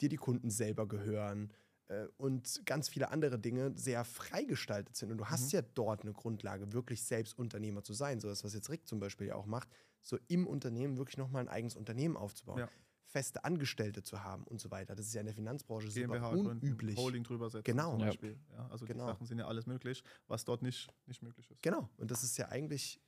dir 0.00 0.08
die 0.10 0.16
Kunden 0.16 0.50
selber 0.50 0.86
gehören 0.86 1.52
äh, 1.90 2.06
und 2.16 2.62
ganz 2.64 2.88
viele 2.88 3.10
andere 3.10 3.38
Dinge 3.38 3.72
sehr 3.76 4.04
freigestaltet 4.04 4.96
sind. 4.96 5.10
Und 5.10 5.18
du 5.18 5.26
hast 5.26 5.52
ja 5.52 5.62
dort 5.62 6.02
eine 6.02 6.12
Grundlage, 6.12 6.72
wirklich 6.72 7.02
selbst 7.02 7.36
Unternehmer 7.38 7.82
zu 7.82 7.92
sein. 7.92 8.20
So 8.20 8.28
das, 8.28 8.44
was 8.44 8.54
jetzt 8.54 8.70
Rick 8.70 8.86
zum 8.86 9.00
Beispiel 9.00 9.26
ja 9.26 9.34
auch 9.34 9.46
macht, 9.46 9.68
so 10.02 10.16
im 10.28 10.46
Unternehmen 10.46 10.96
wirklich 10.96 11.18
nochmal 11.18 11.42
ein 11.42 11.48
eigenes 11.48 11.76
Unternehmen 11.76 12.16
aufzubauen. 12.16 12.58
Ja. 12.60 12.68
feste 13.12 13.42
Angestellte 13.44 14.04
zu 14.04 14.22
haben 14.22 14.44
und 14.44 14.60
so 14.60 14.70
weiter. 14.70 14.94
Das 14.94 15.04
ist 15.04 15.14
ja 15.14 15.20
in 15.20 15.26
der 15.26 15.34
Finanzbranche 15.34 15.88
GmbH 15.88 16.30
super 16.36 16.50
unüblich. 16.50 16.96
Holding 16.96 17.24
drüber 17.24 17.50
setzen 17.50 17.64
Genau. 17.64 17.90
zum. 17.90 17.98
Beispiel. 17.98 18.38
Ja, 18.52 18.68
also 18.68 18.86
Genau. 18.86 19.04
die 19.06 19.10
Sachen 19.12 19.26
sind 19.26 19.38
ja 19.40 19.48
alles 19.48 19.66
möglich, 19.66 20.04
was 20.28 20.44
dort 20.44 20.62
nicht, 20.62 20.88
nicht 21.06 21.20
möglich 21.20 21.50
ist. 21.50 21.60
Genau. 21.60 21.90
Und 21.96 22.12
das 22.12 22.22
ist 22.22 22.38
ja 22.38 22.50
eigentlich 22.50 23.00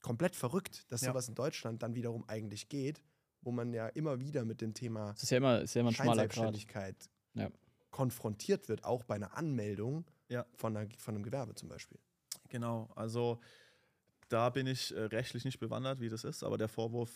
komplett 0.00 0.34
verrückt, 0.34 0.86
dass 0.90 1.02
Ja. 1.02 1.10
sowas 1.10 1.28
in 1.28 1.34
Deutschland 1.34 1.82
dann 1.82 1.94
wiederum 1.94 2.24
eigentlich 2.26 2.70
geht, 2.70 3.02
wo 3.42 3.52
man 3.52 3.74
ja 3.74 3.88
immer 3.88 4.18
wieder 4.18 4.46
mit 4.46 4.62
dem 4.62 4.72
Thema 4.72 5.10
Es 5.14 5.24
ist 5.24 5.30
ja 5.30 5.36
immer, 5.36 5.60
ist 5.60 5.74
ja 5.74 5.80
immer 5.82 5.90
ein 5.90 5.94
schmaler 5.94 6.26
Grad. 6.26 6.56
Ja. 7.34 7.50
Konfrontiert 7.98 8.68
wird, 8.68 8.84
auch 8.84 9.02
bei 9.02 9.16
einer 9.16 9.36
Anmeldung 9.36 10.04
Ja. 10.28 10.46
von, 10.54 10.76
einer, 10.76 10.88
von 10.98 11.16
einem 11.16 11.24
Gewerbe 11.24 11.56
zum 11.56 11.68
Beispiel. 11.68 11.98
Genau, 12.48 12.88
also 12.94 13.40
da 14.28 14.50
bin 14.50 14.68
ich 14.68 14.94
äh, 14.94 15.00
rechtlich 15.00 15.44
nicht 15.44 15.58
bewandert, 15.58 15.98
wie 16.00 16.08
das 16.08 16.22
ist, 16.22 16.44
aber 16.44 16.58
der 16.58 16.68
Vorwurf 16.68 17.10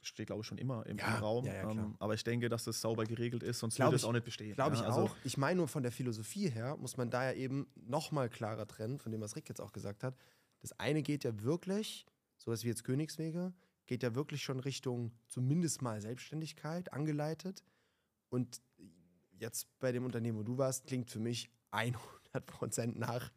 steht, 0.00 0.28
glaube 0.28 0.40
ich, 0.40 0.46
schon 0.46 0.56
immer 0.56 0.86
im, 0.86 0.96
Ja, 0.96 1.18
Raum. 1.18 1.44
ja, 1.44 1.52
ja, 1.52 1.70
ähm, 1.70 1.96
aber 1.98 2.14
ich 2.14 2.24
denke, 2.24 2.48
dass 2.48 2.64
das 2.64 2.80
sauber 2.80 3.04
geregelt 3.04 3.42
ist, 3.42 3.58
sonst 3.58 3.78
würde 3.78 3.94
es 3.94 4.02
ich- 4.02 4.08
auch 4.08 4.12
nicht 4.12 4.24
bestehen. 4.24 4.54
Glaube 4.54 4.74
ich 4.74 4.80
also, 4.82 5.02
auch. 5.02 5.16
Ich 5.22 5.36
meine 5.36 5.58
nur 5.58 5.68
von 5.68 5.82
der 5.82 5.92
Philosophie 5.92 6.48
her, 6.48 6.78
muss 6.78 6.96
man 6.96 7.10
da 7.10 7.24
ja 7.30 7.32
eben 7.36 7.66
nochmal 7.74 8.30
klarer 8.30 8.66
trennen, 8.66 8.98
von 8.98 9.12
dem, 9.12 9.20
was 9.20 9.36
Rick 9.36 9.50
jetzt 9.50 9.60
auch 9.60 9.72
gesagt 9.72 10.02
hat. 10.02 10.16
Das 10.60 10.72
eine 10.80 11.02
geht 11.02 11.24
ja 11.24 11.42
wirklich, 11.42 12.06
sowas 12.38 12.64
wie 12.64 12.68
jetzt 12.68 12.84
Königswege, 12.84 13.52
geht 13.86 14.02
ja 14.02 14.14
wirklich 14.14 14.42
schon 14.42 14.60
Richtung 14.60 15.12
zumindest 15.28 15.82
mal 15.82 16.00
Selbstständigkeit 16.00 16.90
angeleitet. 16.94 17.62
Und 18.30 18.62
jetzt 19.42 19.68
bei 19.80 19.92
dem 19.92 20.04
Unternehmen, 20.04 20.38
wo 20.38 20.42
du 20.42 20.56
warst, 20.56 20.86
klingt 20.86 21.10
für 21.10 21.18
mich 21.20 21.50
100% 21.72 22.98
nach 22.98 23.30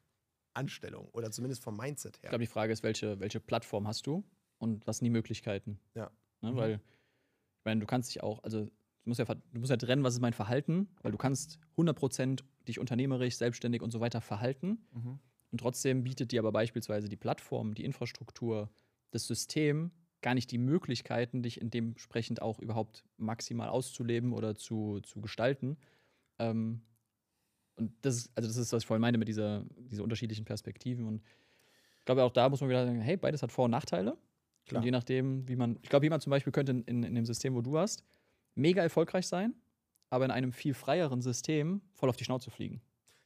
Anstellung 0.53 1.09
oder 1.09 1.31
zumindest 1.31 1.63
vom 1.63 1.75
Mindset 1.75 2.17
Ich 2.17 2.23
her. 2.23 2.29
glaube, 2.29 2.43
die 2.43 2.49
Frage 2.49 2.71
ist, 2.71 2.83
welche, 2.83 3.19
welche 3.19 3.41
Plattform 3.41 3.87
hast 3.87 4.07
du 4.07 4.23
und 4.57 4.87
was 4.87 4.97
sind 4.99 5.05
die 5.05 5.09
Möglichkeiten? 5.11 5.79
Ja. 5.95 6.11
Ne, 6.41 6.51
Mhm. 6.51 6.55
Weil, 6.55 6.73
ich 6.75 7.65
meine, 7.65 7.81
du 7.81 7.87
kannst 7.87 8.09
dich 8.09 8.23
auch, 8.23 8.41
also 8.43 8.65
du 8.65 8.71
musst, 9.03 9.19
ja, 9.19 9.25
du 9.25 9.59
musst 9.59 9.71
ja 9.71 9.77
trennen, 9.77 10.03
was 10.03 10.13
ist 10.13 10.21
mein 10.21 10.33
Verhalten, 10.33 10.87
weil 11.01 11.11
du 11.11 11.17
kannst 11.17 11.59
100% 11.75 12.43
dich 12.67 12.79
unternehmerisch, 12.79 13.35
selbstständig 13.35 13.81
und 13.81 13.91
so 13.91 13.99
weiter 13.99 14.21
verhalten 14.21 14.87
mhm. 14.91 15.19
und 15.51 15.57
trotzdem 15.59 16.03
bietet 16.03 16.31
dir 16.31 16.39
aber 16.39 16.51
beispielsweise 16.51 17.09
die 17.09 17.17
Plattform, 17.17 17.73
die 17.73 17.83
Infrastruktur, 17.83 18.69
das 19.11 19.27
System 19.27 19.91
gar 20.25 20.33
nicht 20.33 20.49
die 20.49 20.57
Möglichkeiten, 20.57 21.43
dich 21.43 21.61
in 21.61 21.69
dementsprechend 21.69 22.41
auch 22.41 22.57
überhaupt 22.57 23.03
maximal 23.17 23.69
auszuleben 23.69 24.33
oder 24.33 24.55
zu, 24.55 24.99
zu 25.01 25.21
gestalten. 25.21 25.77
Ähm, 26.39 26.81
und 27.75 27.93
das 28.01 28.15
ist, 28.15 28.31
also 28.35 28.49
das 28.49 28.57
ist, 28.57 28.73
was 28.73 28.81
ich 28.81 28.87
vorhin 28.87 29.01
meine 29.01 29.19
mit 29.19 29.27
dieser, 29.27 29.63
dieser 29.77 30.01
unterschiedlichen 30.01 30.43
Perspektiven. 30.43 31.05
Und 31.05 31.21
ich 31.99 32.05
glaube, 32.05 32.23
auch 32.23 32.31
da 32.31 32.49
muss 32.49 32.59
man 32.59 32.71
wieder 32.71 32.87
sagen, 32.87 33.01
hey, 33.01 33.17
beides 33.17 33.43
hat 33.43 33.51
Vor- 33.51 33.65
und 33.65 33.71
Nachteile. 33.71 34.17
Klar. 34.65 34.79
Und 34.79 34.85
je 34.85 34.89
nachdem, 34.89 35.47
wie 35.47 35.55
man, 35.55 35.77
ich 35.83 35.89
glaube, 35.89 36.07
jemand 36.07 36.23
zum 36.23 36.31
Beispiel 36.31 36.51
könnte 36.51 36.71
in, 36.71 36.81
in, 36.85 37.03
in 37.03 37.13
dem 37.13 37.25
System, 37.27 37.53
wo 37.53 37.61
du 37.61 37.73
warst, 37.73 38.03
mega 38.55 38.81
erfolgreich 38.81 39.27
sein, 39.27 39.53
aber 40.09 40.25
in 40.25 40.31
einem 40.31 40.53
viel 40.53 40.73
freieren 40.73 41.21
System 41.21 41.81
voll 41.93 42.09
auf 42.09 42.17
die 42.17 42.23
Schnauze 42.23 42.49
fliegen. 42.49 42.81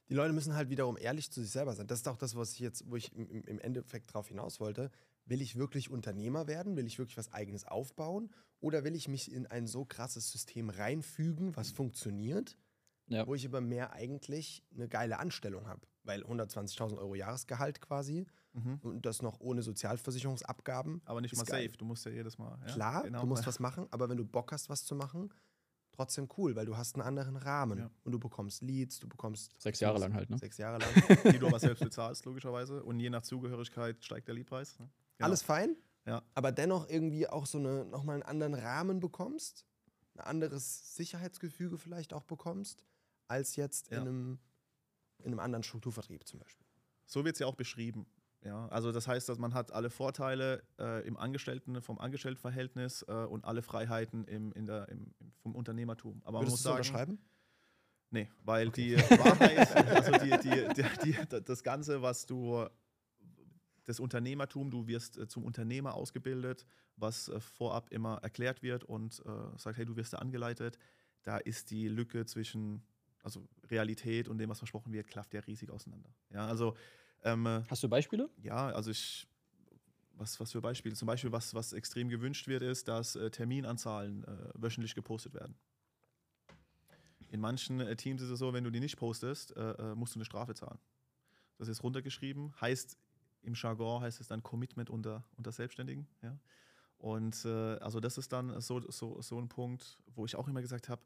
Die 0.09 0.15
Leute 0.15 0.33
müssen 0.33 0.53
halt 0.53 0.69
wiederum 0.69 0.97
ehrlich 0.99 1.31
zu 1.31 1.41
sich 1.41 1.51
selber 1.51 1.73
sein. 1.75 1.87
Das 1.87 1.99
ist 1.99 2.07
auch 2.09 2.17
das, 2.17 2.35
was 2.35 2.51
ich 2.55 2.59
jetzt, 2.59 2.91
wo 2.91 2.97
ich 2.97 3.15
im, 3.15 3.59
Endeffekt 3.59 4.13
drauf 4.13 4.27
hinaus 4.27 4.59
wollte. 4.59 4.91
Will 5.29 5.41
ich 5.41 5.55
wirklich 5.55 5.89
Unternehmer 5.89 6.47
werden? 6.47 6.75
Will 6.75 6.87
ich 6.87 6.97
wirklich 6.99 7.17
was 7.17 7.31
Eigenes 7.31 7.65
aufbauen? 7.65 8.29
Oder 8.59 8.83
will 8.83 8.95
ich 8.95 9.07
mich 9.07 9.31
in 9.31 9.45
ein 9.47 9.67
so 9.67 9.85
krasses 9.85 10.31
System 10.31 10.69
reinfügen, 10.69 11.55
was 11.55 11.71
funktioniert, 11.71 12.57
Ja. 13.07 13.25
wo 13.27 13.35
ich 13.35 13.45
aber 13.45 13.61
mehr 13.61 13.93
eigentlich 13.93 14.63
eine 14.75 14.89
geile 14.89 15.19
Anstellung 15.19 15.67
habe? 15.67 15.87
Weil 16.03 16.23
120.000 16.23 16.97
Euro 16.97 17.15
Jahresgehalt 17.15 17.79
quasi 17.79 18.25
Mhm. 18.53 18.79
und 18.81 19.05
das 19.05 19.21
noch 19.21 19.39
ohne 19.39 19.61
Sozialversicherungsabgaben. 19.61 21.01
Aber 21.05 21.21
nicht 21.21 21.35
mal 21.37 21.43
geil. 21.45 21.65
safe, 21.67 21.77
du 21.77 21.85
musst 21.85 22.05
ja 22.05 22.11
jedes 22.11 22.37
Mal. 22.37 22.57
Ja? 22.65 22.73
Klar, 22.73 23.03
genau. 23.03 23.21
du 23.21 23.27
musst 23.27 23.45
was 23.47 23.59
machen, 23.59 23.87
aber 23.91 24.09
wenn 24.09 24.17
du 24.17 24.25
Bock 24.25 24.51
hast, 24.51 24.69
was 24.69 24.83
zu 24.85 24.95
machen, 24.95 25.31
trotzdem 25.91 26.27
cool, 26.37 26.55
weil 26.55 26.65
du 26.65 26.75
hast 26.75 26.95
einen 26.95 27.03
anderen 27.03 27.37
Rahmen 27.37 27.77
Ja. 27.79 27.91
und 28.03 28.11
du 28.11 28.19
bekommst 28.19 28.61
Leads, 28.61 28.99
du 28.99 29.07
bekommst 29.07 29.61
Sechs 29.61 29.79
Jahre 29.79 29.99
lang 29.99 30.13
halt, 30.13 30.29
ne? 30.29 30.37
Sechs 30.39 30.57
Jahre 30.57 30.79
lang. 30.79 31.33
die 31.33 31.37
du 31.39 31.47
aber 31.47 31.59
selbst 31.59 31.81
bezahlst, 31.83 32.25
logischerweise. 32.25 32.83
Und 32.83 32.99
je 32.99 33.09
nach 33.09 33.21
Zugehörigkeit 33.21 34.03
steigt 34.03 34.27
der 34.27 34.35
Liedpreis. 34.35 34.79
Ne? 34.79 34.89
Genau. 35.19 35.27
Alles 35.27 35.41
fein, 35.43 35.75
Ja. 36.05 36.23
aber 36.33 36.51
dennoch 36.51 36.89
irgendwie 36.89 37.27
auch 37.27 37.45
so 37.45 37.57
eine, 37.57 37.85
nochmal 37.85 38.15
einen 38.15 38.23
anderen 38.23 38.53
Rahmen 38.55 38.99
bekommst, 39.01 39.65
ein 40.15 40.21
anderes 40.21 40.95
Sicherheitsgefüge 40.95 41.77
vielleicht 41.77 42.13
auch 42.13 42.23
bekommst, 42.23 42.83
als 43.27 43.55
jetzt 43.57 43.91
Ja. 43.91 43.97
in, 43.97 44.07
einem, 44.07 44.39
in 45.19 45.25
einem 45.27 45.39
anderen 45.39 45.63
Strukturvertrieb 45.63 46.25
zum 46.25 46.39
Beispiel. 46.39 46.65
So 47.05 47.25
wird 47.25 47.35
es 47.35 47.39
ja 47.39 47.47
auch 47.47 47.55
beschrieben. 47.55 48.07
Ja, 48.45 48.67
also 48.69 48.93
das 48.93 49.07
heißt, 49.09 49.27
dass 49.27 49.37
man 49.37 49.53
hat 49.53 49.73
alle 49.73 49.89
Vorteile 49.89 50.63
äh, 50.79 51.05
im 51.05 51.17
Angestellten, 51.17 51.81
vom 51.81 51.99
Angestelltenverhältnis 51.99 53.03
äh, 53.09 53.11
und 53.25 53.43
alle 53.43 53.61
Freiheiten 53.61 54.23
im, 54.23 54.53
in 54.53 54.65
der, 54.65 54.87
im, 54.87 55.13
vom 55.41 55.53
Unternehmertum. 55.53 56.21
Aber 56.23 56.37
man 56.39 56.43
Würdest 56.47 56.51
muss 56.53 56.59
du 56.63 56.63
so 56.63 56.69
sagen, 56.69 56.79
unterschreiben? 56.79 57.19
Nee, 58.11 58.29
weil 58.45 58.69
die 58.71 58.95
Wahrheit, 58.97 59.75
also 59.75 60.11
die, 60.13 60.37
die, 60.39 61.13
die, 61.13 61.41
das 61.43 61.63
Ganze, 61.63 62.01
was 62.01 62.25
du, 62.25 62.65
das 63.89 63.99
Unternehmertum, 63.99 64.69
du 64.69 64.85
wirst 64.85 65.17
äh, 65.17 65.27
zum 65.27 65.43
Unternehmer 65.43 65.95
ausgebildet, 65.95 66.67
was 66.95 67.27
äh, 67.27 67.39
vorab 67.39 67.91
immer 67.91 68.19
erklärt 68.21 68.61
wird 68.61 68.83
und 68.83 69.19
äh, 69.25 69.57
sagt, 69.57 69.77
hey, 69.77 69.85
du 69.85 69.95
wirst 69.95 70.13
da 70.13 70.19
angeleitet. 70.19 70.77
Da 71.23 71.37
ist 71.37 71.71
die 71.71 71.87
Lücke 71.87 72.25
zwischen 72.25 72.83
also 73.23 73.49
Realität 73.69 74.29
und 74.29 74.37
dem, 74.37 74.49
was 74.49 74.59
versprochen 74.59 74.93
wird, 74.93 75.07
klafft 75.07 75.33
ja 75.33 75.41
riesig 75.41 75.71
auseinander. 75.71 76.13
Ja, 76.29 76.47
also 76.47 76.77
ähm, 77.23 77.47
äh, 77.47 77.63
Hast 77.67 77.83
du 77.83 77.89
Beispiele? 77.89 78.29
ja, 78.37 78.69
also 78.69 78.91
ich, 78.91 79.27
was, 80.13 80.39
was 80.39 80.51
für 80.51 80.61
Beispiele? 80.61 80.93
Zum 80.95 81.07
Beispiel, 81.07 81.31
was, 81.31 81.55
was 81.55 81.73
extrem 81.73 82.09
gewünscht 82.09 82.47
wird, 82.47 82.61
ist, 82.61 82.87
dass 82.87 83.15
äh, 83.15 83.31
Terminanzahlen 83.31 84.23
äh, 84.23 84.49
wöchentlich 84.53 84.93
gepostet 84.93 85.33
werden. 85.33 85.55
In 87.29 87.41
manchen 87.41 87.79
äh, 87.79 87.95
Teams 87.95 88.21
ist 88.21 88.29
es 88.29 88.37
so, 88.37 88.53
wenn 88.53 88.63
du 88.63 88.69
die 88.69 88.79
nicht 88.79 88.97
postest, 88.97 89.55
musst 89.95 90.13
du 90.13 90.19
eine 90.19 90.25
Strafe 90.25 90.53
zahlen. 90.53 90.79
Das 91.57 91.67
ist 91.67 91.83
runtergeschrieben, 91.83 92.53
heißt 92.61 92.97
im 93.41 93.53
Jargon 93.55 94.01
heißt 94.01 94.19
es 94.19 94.27
dann 94.27 94.43
Commitment 94.43 94.89
unter, 94.89 95.23
unter 95.37 95.51
Selbstständigen. 95.51 96.07
Ja? 96.21 96.37
Und 96.97 97.45
äh, 97.45 97.77
also 97.77 97.99
das 97.99 98.17
ist 98.17 98.33
dann 98.33 98.59
so, 98.61 98.81
so, 98.91 99.21
so 99.21 99.39
ein 99.39 99.47
Punkt, 99.47 99.97
wo 100.15 100.25
ich 100.25 100.35
auch 100.35 100.47
immer 100.47 100.61
gesagt 100.61 100.89
habe, 100.89 101.01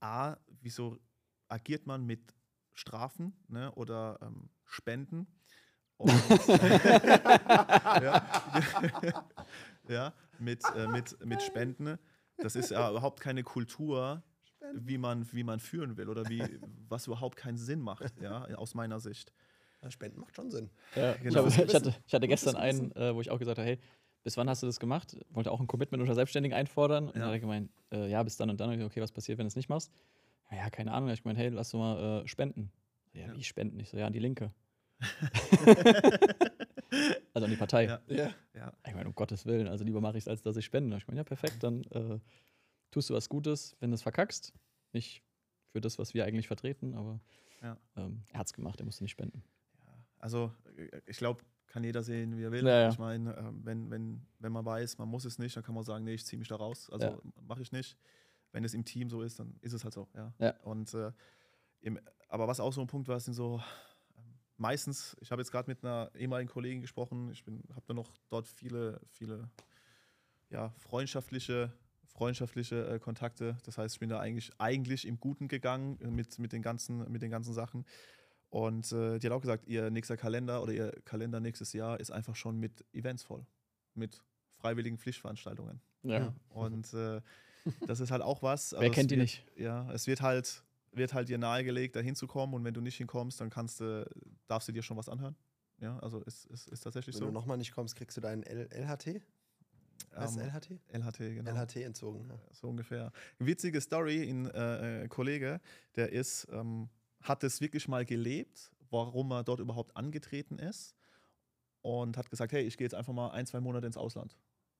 A, 0.00 0.36
wieso 0.60 0.98
agiert 1.48 1.86
man 1.86 2.04
mit 2.04 2.34
Strafen 2.74 3.32
ne, 3.48 3.72
oder 3.72 4.18
ähm, 4.22 4.50
Spenden? 4.64 5.26
Und, 5.96 6.10
ja, 6.48 8.26
ja, 9.88 10.12
mit, 10.38 10.62
äh, 10.76 10.86
mit, 10.88 11.24
mit 11.24 11.42
Spenden. 11.42 11.98
Das 12.36 12.54
ist 12.54 12.70
ja 12.70 12.88
überhaupt 12.90 13.20
keine 13.20 13.42
Kultur, 13.42 14.22
wie 14.72 14.98
man, 14.98 15.32
wie 15.32 15.42
man 15.42 15.58
führen 15.60 15.96
will 15.96 16.08
oder 16.08 16.28
wie, 16.28 16.60
was 16.88 17.06
überhaupt 17.06 17.36
keinen 17.36 17.56
Sinn 17.58 17.80
macht, 17.80 18.20
ja, 18.20 18.44
aus 18.56 18.74
meiner 18.74 19.00
Sicht. 19.00 19.32
Ja, 19.82 19.90
Spenden 19.90 20.20
macht 20.20 20.34
schon 20.34 20.50
Sinn. 20.50 20.70
Ja, 20.96 21.14
Genau. 21.14 21.46
ich, 21.46 21.56
hab, 21.58 21.66
ich, 21.68 21.74
hatte, 21.74 21.94
ich 22.06 22.14
hatte 22.14 22.26
gestern 22.28 22.56
einen, 22.56 22.92
äh, 22.96 23.14
wo 23.14 23.20
ich 23.20 23.30
auch 23.30 23.38
gesagt 23.38 23.58
habe, 23.58 23.68
hey, 23.68 23.78
bis 24.24 24.36
wann 24.36 24.48
hast 24.48 24.62
du 24.62 24.66
das 24.66 24.80
gemacht? 24.80 25.16
Wollte 25.30 25.50
auch 25.52 25.60
ein 25.60 25.66
Commitment 25.68 26.00
unter 26.00 26.14
Selbstständigen 26.14 26.56
einfordern. 26.56 27.06
Und 27.08 27.14
Ja. 27.14 27.20
dann 27.20 27.28
hat 27.28 27.34
er 27.34 27.40
gemeint, 27.40 27.70
äh, 27.92 28.10
ja, 28.10 28.22
bis 28.22 28.36
dann 28.36 28.50
und 28.50 28.58
dann. 28.60 28.70
Und 28.70 28.78
ich, 28.80 28.84
okay, 28.84 29.00
was 29.00 29.12
passiert, 29.12 29.38
wenn 29.38 29.44
du 29.44 29.48
es 29.48 29.56
nicht 29.56 29.68
machst? 29.68 29.92
Ja, 30.50 30.56
ja, 30.58 30.70
keine 30.70 30.92
Ahnung. 30.92 31.06
Da 31.08 31.12
Ich 31.14 31.22
gemeint, 31.22 31.38
hey, 31.38 31.48
lass 31.50 31.70
doch 31.70 31.78
mal 31.78 32.22
äh, 32.24 32.28
spenden. 32.28 32.72
Ja, 33.12 33.26
Ja. 33.28 33.34
wie 33.34 33.44
spenden? 33.44 33.78
Ich 33.80 33.88
so, 33.90 33.96
ja, 33.96 34.06
an 34.06 34.12
die 34.12 34.18
Linke. 34.18 34.52
also 37.34 37.44
an 37.44 37.50
die 37.50 37.56
Partei. 37.56 37.84
Ja. 37.84 38.00
Ja. 38.08 38.30
Ja, 38.54 38.72
Ich 38.86 38.94
meine, 38.94 39.08
um 39.08 39.14
Gottes 39.14 39.46
Willen, 39.46 39.68
also 39.68 39.84
lieber 39.84 40.00
mache 40.00 40.18
ich 40.18 40.24
es, 40.24 40.28
als 40.28 40.42
dass 40.42 40.56
ich 40.56 40.64
spende. 40.64 40.96
Ich 40.96 41.06
meine, 41.06 41.18
ja, 41.20 41.24
perfekt, 41.24 41.62
dann 41.62 41.84
äh, 41.84 42.18
tust 42.90 43.10
du 43.10 43.14
was 43.14 43.28
Gutes, 43.28 43.76
wenn 43.80 43.90
du 43.90 43.94
es 43.94 44.02
verkackst. 44.02 44.52
Nicht 44.92 45.22
für 45.70 45.80
das, 45.80 45.98
was 45.98 46.14
wir 46.14 46.24
eigentlich 46.24 46.48
vertreten, 46.48 46.94
aber 46.94 47.20
Ja. 47.62 47.76
ähm, 47.96 48.22
er 48.32 48.40
hat 48.40 48.46
es 48.48 48.52
gemacht, 48.52 48.80
er 48.80 48.86
musste 48.86 49.04
nicht 49.04 49.12
spenden. 49.12 49.42
Also 50.18 50.52
äh, 50.76 51.00
ich 51.06 51.18
glaube, 51.18 51.42
kann 51.66 51.84
jeder 51.84 52.02
sehen, 52.02 52.36
wie 52.36 52.44
er 52.44 52.50
will. 52.50 52.66
Ja, 52.66 52.80
ja. 52.80 52.88
Ich 52.88 52.98
meine, 52.98 53.36
ähm, 53.36 53.60
wenn, 53.64 53.90
wenn, 53.90 54.26
wenn 54.38 54.52
man 54.52 54.64
weiß, 54.64 54.98
man 54.98 55.08
muss 55.08 55.24
es 55.24 55.38
nicht, 55.38 55.56
dann 55.56 55.62
kann 55.62 55.74
man 55.74 55.84
sagen, 55.84 56.04
nee, 56.04 56.14
ich 56.14 56.24
ziehe 56.24 56.38
mich 56.38 56.48
da 56.48 56.56
raus. 56.56 56.88
Also 56.90 57.06
Ja. 57.06 57.18
mache 57.46 57.62
ich 57.62 57.72
nicht. 57.72 57.98
Wenn 58.52 58.64
es 58.64 58.72
im 58.72 58.84
Team 58.84 59.10
so 59.10 59.22
ist, 59.22 59.38
dann 59.38 59.58
ist 59.60 59.74
es 59.74 59.84
halt 59.84 59.92
so. 59.92 60.08
Ja. 60.14 60.32
Ja. 60.38 60.54
Und 60.62 60.92
äh, 60.94 61.12
im, 61.80 62.00
aber 62.28 62.48
was 62.48 62.60
auch 62.60 62.72
so 62.72 62.80
ein 62.80 62.86
Punkt 62.86 63.08
war, 63.08 63.20
sind 63.20 63.34
so 63.34 63.60
ähm, 64.16 64.38
meistens, 64.56 65.16
ich 65.20 65.30
habe 65.30 65.42
jetzt 65.42 65.50
gerade 65.50 65.70
mit 65.70 65.84
einer 65.84 66.10
ehemaligen 66.14 66.50
Kollegin 66.50 66.80
gesprochen, 66.80 67.30
ich 67.30 67.44
habe 67.46 67.84
da 67.86 67.94
noch 67.94 68.10
dort 68.30 68.48
viele, 68.48 69.00
viele 69.10 69.50
ja, 70.50 70.70
freundschaftliche, 70.78 71.72
freundschaftliche 72.06 72.86
äh, 72.88 72.98
Kontakte. 72.98 73.58
Das 73.64 73.76
heißt, 73.76 73.96
ich 73.96 74.00
bin 74.00 74.08
da 74.08 74.18
eigentlich, 74.18 74.50
eigentlich 74.58 75.06
im 75.06 75.20
Guten 75.20 75.48
gegangen 75.48 76.00
äh, 76.00 76.10
mit, 76.10 76.38
mit, 76.38 76.52
den 76.52 76.62
ganzen, 76.62 77.10
mit 77.12 77.20
den 77.20 77.30
ganzen 77.30 77.52
Sachen. 77.52 77.84
Und 78.50 78.90
äh, 78.92 79.18
die 79.18 79.26
hat 79.26 79.32
auch 79.32 79.40
gesagt, 79.40 79.66
ihr 79.66 79.90
nächster 79.90 80.16
Kalender 80.16 80.62
oder 80.62 80.72
ihr 80.72 80.92
Kalender 81.04 81.40
nächstes 81.40 81.72
Jahr 81.72 82.00
ist 82.00 82.10
einfach 82.10 82.34
schon 82.34 82.58
mit 82.58 82.84
Events 82.92 83.22
voll. 83.22 83.46
Mit 83.94 84.22
freiwilligen 84.56 84.98
Pflichtveranstaltungen. 84.98 85.80
Ja. 86.02 86.34
Und 86.48 86.92
äh, 86.94 87.20
das 87.86 88.00
ist 88.00 88.10
halt 88.10 88.22
auch 88.22 88.42
was. 88.42 88.72
Wer 88.78 88.88
es 88.88 88.94
kennt 88.94 89.10
die 89.10 89.16
wird, 89.16 89.22
nicht? 89.22 89.44
Ja, 89.56 89.90
es 89.92 90.06
wird 90.06 90.22
halt, 90.22 90.62
wird 90.92 91.12
halt 91.12 91.28
dir 91.28 91.38
nahegelegt, 91.38 91.96
da 91.96 92.00
hinzukommen 92.00 92.54
und 92.54 92.64
wenn 92.64 92.74
du 92.74 92.80
nicht 92.80 92.96
hinkommst, 92.96 93.40
dann 93.40 93.50
kannst 93.50 93.80
du, 93.80 94.08
darfst 94.46 94.68
du 94.68 94.72
dir 94.72 94.82
schon 94.82 94.96
was 94.96 95.08
anhören. 95.08 95.36
Ja, 95.80 95.98
also 96.00 96.20
ist, 96.22 96.46
ist, 96.46 96.68
ist 96.68 96.80
tatsächlich 96.80 97.14
Wenn 97.16 97.20
so. 97.20 97.26
du 97.26 97.32
nochmal 97.32 97.56
nicht 97.56 97.72
kommst, 97.72 97.96
kriegst 97.96 98.16
du 98.16 98.20
deinen 98.20 98.42
L 98.42 98.68
LHT? 98.72 99.22
Was 100.12 100.32
ist 100.32 100.38
Ähm, 100.38 100.48
LHT? 100.48 100.70
LHT, 100.92 101.18
genau. 101.18 101.50
LHT 101.52 101.76
entzogen. 101.76 102.28
Ja. 102.28 102.38
So 102.52 102.68
ungefähr. 102.68 103.12
Witzige 103.38 103.80
Story, 103.80 104.28
ein 104.28 104.46
äh, 104.50 105.04
äh, 105.04 105.08
Kollege, 105.08 105.60
der 105.94 106.12
ist, 106.12 106.48
ähm, 106.50 106.88
hat 107.22 107.44
es 107.44 107.60
wirklich 107.60 107.88
mal 107.88 108.04
gelebt, 108.04 108.70
warum 108.90 109.30
er 109.32 109.44
dort 109.44 109.60
überhaupt 109.60 109.96
angetreten 109.96 110.58
ist 110.58 110.94
und 111.82 112.16
hat 112.16 112.30
gesagt, 112.30 112.52
hey, 112.52 112.62
ich 112.62 112.76
gehe 112.76 112.84
jetzt 112.84 112.94
einfach 112.94 113.12
mal 113.12 113.30
ein, 113.30 113.46
zwei 113.46 113.60
Monate 113.60 113.86
ins 113.86 113.96
Ausland. 113.96 114.36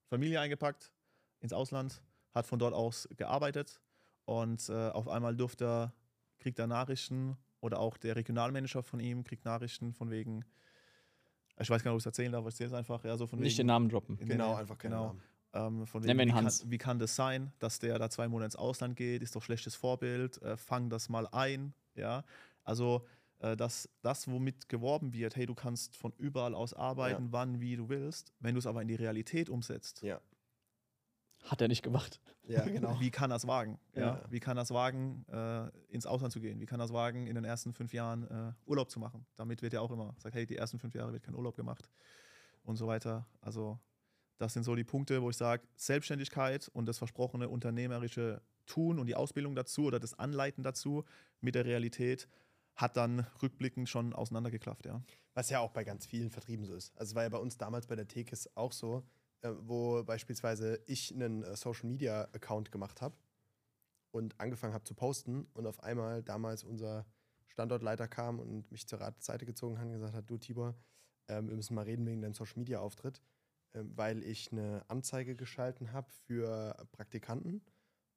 Familie 0.07 0.41
eingepackt, 0.41 0.93
ins 1.41 1.53
Ausland, 1.53 2.03
hat 2.35 2.47
von 2.47 2.59
dort 2.59 2.75
aus 2.75 3.09
gearbeitet 3.17 3.81
und 4.25 4.69
äh, 4.69 4.91
auf 4.91 5.09
einmal 5.09 5.37
durfte 5.37 5.65
er, 5.65 5.93
kriegt 6.39 6.59
er 6.59 6.67
Nachrichten 6.67 7.37
oder 7.61 7.81
auch 7.81 7.97
der 7.97 8.17
Regionalmanager 8.17 8.83
von 8.83 9.01
ihm 9.01 9.25
kriegt 9.25 9.45
Nachrichten 9.45 9.93
von 9.93 10.11
wegen, 10.11 10.45
ich 11.59 11.69
weiß 11.69 11.83
gar 11.83 11.91
nicht, 11.91 11.95
ob 11.95 11.99
ich 11.99 12.03
es 12.03 12.07
erzählen 12.07 12.33
darf, 12.33 12.41
aber 12.41 12.49
ich 12.49 12.55
erzähle 12.55 12.69
es 12.69 12.75
einfach, 12.75 13.05
ja, 13.05 13.17
so 13.17 13.27
von 13.27 13.41
Nicht 13.41 13.53
wegen, 13.53 13.67
den 13.67 13.67
Namen 13.67 13.89
droppen. 13.89 14.17
Genau, 14.19 14.55
nee, 14.55 14.61
einfach 14.61 14.79
keinen 14.79 14.93
genau. 14.93 15.07
Namen. 15.53 15.79
ähm, 15.81 15.87
von 15.87 16.05
wegen, 16.05 16.19
wie, 16.19 16.33
Hans. 16.33 16.61
Kann, 16.61 16.71
wie 16.71 16.79
kann 16.79 16.99
das 16.99 17.17
sein, 17.17 17.53
dass 17.59 17.79
der 17.79 17.99
da 17.99 18.11
zwei 18.11 18.29
Monate 18.29 18.47
ins 18.47 18.57
Ausland 18.57 18.97
geht? 18.97 19.23
Ist 19.23 19.35
doch 19.35 19.43
schlechtes 19.43 19.75
Vorbild. 19.75 20.41
Äh, 20.43 20.57
fang 20.57 20.89
das 20.89 21.09
mal 21.09 21.27
ein. 21.29 21.75
Ja, 21.99 22.25
also 22.65 23.07
äh, 23.41 23.57
dass 23.57 23.89
das, 24.03 24.29
womit 24.29 24.69
geworben 24.69 25.13
wird, 25.13 25.37
hey, 25.37 25.47
du 25.47 25.55
kannst 25.55 25.97
von 25.97 26.13
überall 26.19 26.55
aus 26.55 26.75
arbeiten, 26.75 27.29
wann, 27.31 27.61
wie 27.61 27.77
du 27.77 27.89
willst. 27.89 28.33
Wenn 28.41 28.55
du 28.55 28.59
es 28.59 28.67
aber 28.67 28.83
in 28.83 28.89
die 28.89 28.97
Realität 28.97 29.49
umsetzt, 29.49 30.03
Ja. 30.03 30.21
Hat 31.45 31.61
er 31.61 31.69
nicht 31.69 31.83
gemacht. 31.83 32.21
Ja, 32.49 32.65
genau. 32.67 32.99
wie 33.01 33.13
kann 33.13 33.31
er 33.31 33.37
es 33.37 33.47
wagen? 33.47 33.79
Ja. 33.95 34.01
Ja. 34.01 34.25
Wie 34.29 34.41
kann 34.41 34.59
er 34.59 34.65
es 34.65 34.73
wagen, 34.73 35.25
äh, 35.29 35.69
ins 35.89 36.05
Ausland 36.05 36.33
zu 36.33 36.41
gehen? 36.41 36.61
Wie 36.61 36.67
kann 36.67 36.81
er 36.81 36.87
es 36.87 36.93
wagen, 36.93 37.29
in 37.29 37.37
den 37.37 37.45
ersten 37.45 37.73
fünf 37.73 37.93
Jahren 37.93 38.25
äh, 38.29 38.53
Urlaub 38.67 38.91
zu 38.91 38.99
machen? 38.99 39.25
Damit 39.37 39.63
wird 39.63 39.73
ja 39.73 39.81
auch 39.81 39.93
immer 39.93 40.13
gesagt, 40.15 40.35
hey, 40.35 40.47
die 40.47 40.57
ersten 40.57 40.81
fünf 40.81 40.95
Jahre 40.95 41.13
wird 41.13 41.23
kein 41.23 41.37
Urlaub 41.37 41.55
gemacht 41.55 41.89
und 42.65 42.77
so 42.77 42.89
weiter. 42.89 43.27
Also 43.41 43.79
das 44.39 44.53
sind 44.53 44.63
so 44.63 44.75
die 44.75 44.85
Punkte, 44.85 45.21
wo 45.23 45.31
ich 45.31 45.37
sage, 45.37 45.63
Selbstständigkeit 45.77 46.69
und 46.69 46.87
das 46.87 46.99
versprochene 46.99 47.49
unternehmerische 47.49 48.41
Tun 48.67 48.99
und 48.99 49.07
die 49.07 49.17
Ausbildung 49.17 49.55
dazu 49.55 49.85
oder 49.85 49.99
das 49.99 50.19
Anleiten 50.19 50.63
dazu 50.63 51.05
mit 51.41 51.55
der 51.55 51.65
Realität 51.65 52.29
hat 52.77 52.97
dann 52.97 53.27
rückblickend 53.43 53.89
schon 53.89 54.13
auseinandergeklafft, 54.13 54.87
ja. 54.87 55.03
Was 55.35 55.51
ja 55.51 55.61
auch 55.61 55.73
bei 55.73 55.85
ganz 55.85 56.07
vielen 56.07 56.31
Vertrieben 56.31 56.65
so 56.65 56.75
ist. 56.75 56.97
Also 56.97 57.11
es 57.11 57.15
war 57.15 57.25
ja 57.25 57.29
bei 57.29 57.39
uns 57.39 57.59
damals 57.59 57.87
bei 57.87 57.97
der 57.97 58.07
Tekis 58.07 58.49
auch 58.57 58.73
so, 58.73 59.05
äh, 59.41 59.51
wo 59.61 60.03
beispielsweise 60.05 60.81
ich 60.87 61.13
einen 61.13 61.43
äh, 61.43 61.57
Social 61.57 61.89
Media 61.89 62.25
Account 62.33 62.71
gemacht 62.71 63.03
habe 63.03 63.17
und 64.13 64.39
angefangen 64.41 64.75
habe 64.75 64.85
zu 64.85 64.95
posten 64.95 65.49
und 65.55 65.67
auf 65.67 65.83
einmal 65.83 66.23
damals 66.23 66.63
unser 66.63 67.07
Standortleiter 67.47 68.07
kam 68.07 68.39
und 68.39 68.71
mich 68.71 68.87
zur 68.87 69.01
Seite 69.19 69.47
gezogen 69.47 69.79
hat 69.79 69.87
und 69.87 69.93
gesagt 69.93 70.15
hat, 70.15 70.31
du 70.31 70.39
Tibor, 70.39 70.77
ähm, 71.29 71.49
wir 71.49 71.57
müssen 71.57 71.75
mal 71.75 71.85
reden 71.85 72.07
wegen 72.07 72.21
deinem 72.21 72.35
Social 72.35 72.59
Media 72.59 72.79
Auftritt, 72.79 73.21
ähm, 73.21 73.38
weil 73.97 74.23
ich 74.23 74.53
eine 74.53 74.85
Anzeige 74.89 75.37
geschalten 75.37 75.93
habe 75.93 76.11
für 76.27 76.87
Praktikanten 76.93 77.63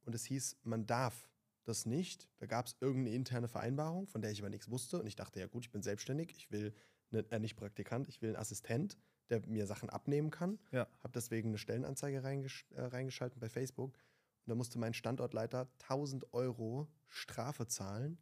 und 0.05 0.15
es 0.15 0.25
hieß, 0.25 0.57
man 0.63 0.85
darf 0.85 1.29
das 1.63 1.85
nicht. 1.85 2.29
Da 2.39 2.45
gab 2.45 2.65
es 2.65 2.75
irgendeine 2.79 3.15
interne 3.15 3.47
Vereinbarung, 3.47 4.07
von 4.07 4.21
der 4.21 4.31
ich 4.31 4.39
aber 4.39 4.49
nichts 4.49 4.69
wusste 4.69 4.99
und 4.99 5.07
ich 5.07 5.15
dachte, 5.15 5.39
ja 5.39 5.47
gut, 5.47 5.65
ich 5.65 5.71
bin 5.71 5.81
selbstständig, 5.81 6.31
ich 6.31 6.51
will 6.51 6.73
ne, 7.11 7.25
äh, 7.29 7.39
nicht 7.39 7.55
Praktikant, 7.55 8.07
ich 8.07 8.21
will 8.21 8.29
einen 8.29 8.37
Assistent, 8.37 8.97
der 9.29 9.45
mir 9.47 9.65
Sachen 9.67 9.89
abnehmen 9.89 10.31
kann. 10.31 10.59
Ja. 10.71 10.87
Habe 10.99 11.13
deswegen 11.13 11.49
eine 11.49 11.57
Stellenanzeige 11.57 12.23
reingesch 12.23 12.65
äh, 12.71 12.81
reingeschalten 12.81 13.39
bei 13.39 13.49
Facebook. 13.49 13.93
Und 13.93 14.49
da 14.49 14.55
musste 14.55 14.79
mein 14.79 14.93
Standortleiter 14.93 15.69
1000 15.83 16.33
Euro 16.33 16.87
Strafe 17.07 17.67
zahlen, 17.67 18.17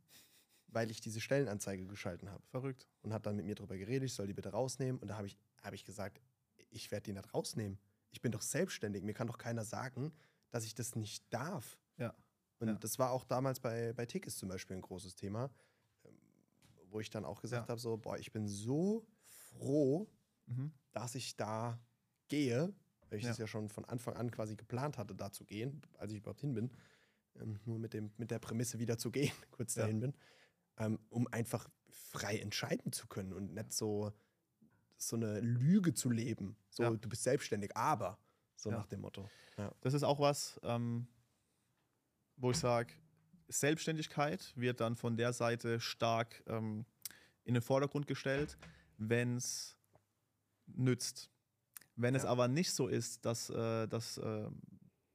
weil 0.67 0.91
ich 0.91 0.99
diese 1.01 1.21
Stellenanzeige 1.21 1.87
geschalten 1.87 2.29
habe. 2.29 2.43
Verrückt. 2.47 2.87
Und 3.01 3.13
hat 3.13 3.25
dann 3.25 3.37
mit 3.37 3.45
mir 3.45 3.55
darüber 3.55 3.77
geredet, 3.77 4.03
ich 4.03 4.13
soll 4.13 4.27
die 4.27 4.33
bitte 4.33 4.49
rausnehmen. 4.49 4.99
Und 4.99 5.07
da 5.07 5.17
habe 5.17 5.27
ich, 5.27 5.37
hab 5.63 5.73
ich 5.73 5.85
gesagt, 5.85 6.21
ich 6.69 6.91
werde 6.91 7.03
die 7.05 7.13
nicht 7.13 7.33
rausnehmen. 7.33 7.79
Ich 8.11 8.21
bin 8.21 8.31
doch 8.31 8.41
selbstständig. 8.41 9.03
Mir 9.03 9.13
kann 9.13 9.27
doch 9.27 9.37
keiner 9.37 9.63
sagen, 9.65 10.13
dass 10.49 10.65
ich 10.65 10.73
das 10.75 10.95
nicht 10.95 11.31
darf. 11.33 11.79
Ja. 11.97 12.15
Und 12.59 12.67
Ja. 12.69 12.75
das 12.75 12.99
war 12.99 13.11
auch 13.11 13.23
damals 13.25 13.59
bei, 13.59 13.93
bei 13.93 14.05
Tickets 14.05 14.37
zum 14.37 14.49
Beispiel 14.49 14.75
ein 14.77 14.81
großes 14.81 15.15
Thema, 15.15 15.51
ähm, 16.05 16.17
wo 16.89 16.99
ich 16.99 17.09
dann 17.09 17.25
auch 17.25 17.41
gesagt 17.41 17.67
Ja. 17.67 17.71
habe: 17.71 17.79
so, 17.79 17.97
boah, 17.97 18.17
ich 18.17 18.31
bin 18.31 18.47
so 18.47 19.07
froh, 19.25 20.09
Mhm. 20.47 20.73
dass 20.91 21.13
ich 21.15 21.35
da 21.37 21.79
gehe, 22.27 22.73
weil 23.09 23.19
ich 23.19 23.23
Ja. 23.25 23.29
das 23.29 23.37
ja 23.37 23.47
schon 23.47 23.69
von 23.69 23.85
Anfang 23.85 24.15
an 24.15 24.31
quasi 24.31 24.55
geplant 24.55 24.97
hatte, 24.97 25.15
da 25.15 25.31
zu 25.31 25.45
gehen, 25.45 25.81
als 25.97 26.11
ich 26.11 26.17
überhaupt 26.19 26.41
hin 26.41 26.53
bin. 26.53 26.71
Ähm, 27.35 27.59
nur 27.65 27.77
mit, 27.79 27.93
dem, 27.93 28.11
mit 28.17 28.31
der 28.31 28.39
Prämisse 28.39 28.79
wieder 28.79 28.97
zu 28.97 29.11
gehen, 29.11 29.31
kurz 29.51 29.75
dahin 29.75 29.99
bin, 29.99 30.13
ähm, 30.77 30.99
um 31.09 31.27
einfach 31.27 31.69
frei 31.87 32.37
entscheiden 32.39 32.91
zu 32.91 33.07
können 33.07 33.33
und 33.33 33.53
nicht 33.53 33.71
so, 33.71 34.11
so 34.99 35.15
eine 35.15 35.39
Lüge 35.39 35.93
zu 35.93 36.09
leben. 36.09 36.55
So, 36.69 36.83
Ja. 36.83 36.89
du 36.91 37.09
bist 37.09 37.23
selbstständig, 37.23 37.75
aber 37.75 38.19
so 38.55 38.69
Ja. 38.69 38.77
nach 38.77 38.87
dem 38.87 39.01
Motto. 39.01 39.29
Das 39.81 39.93
ist 39.93 40.03
auch 40.03 40.19
was, 40.19 40.59
ähm, 40.63 41.07
wo 42.37 42.51
ich 42.51 42.57
sage, 42.57 42.93
Selbstständigkeit 43.49 44.53
wird 44.55 44.79
dann 44.79 44.95
von 44.95 45.17
der 45.17 45.33
Seite 45.33 45.79
stark 45.79 46.43
ähm, 46.47 46.85
in 47.43 47.55
den 47.55 47.63
Vordergrund 47.63 48.07
gestellt, 48.07 48.57
wenn 48.97 49.35
es 49.37 49.75
nützt. 50.67 51.29
Wenn 51.95 52.15
es 52.15 52.23
Ja. 52.23 52.29
aber 52.29 52.47
nicht 52.47 52.71
so 52.71 52.87
ist, 52.87 53.25
dass, 53.25 53.49
äh, 53.49 53.87
dass 53.87 54.17
äh, 54.17 54.49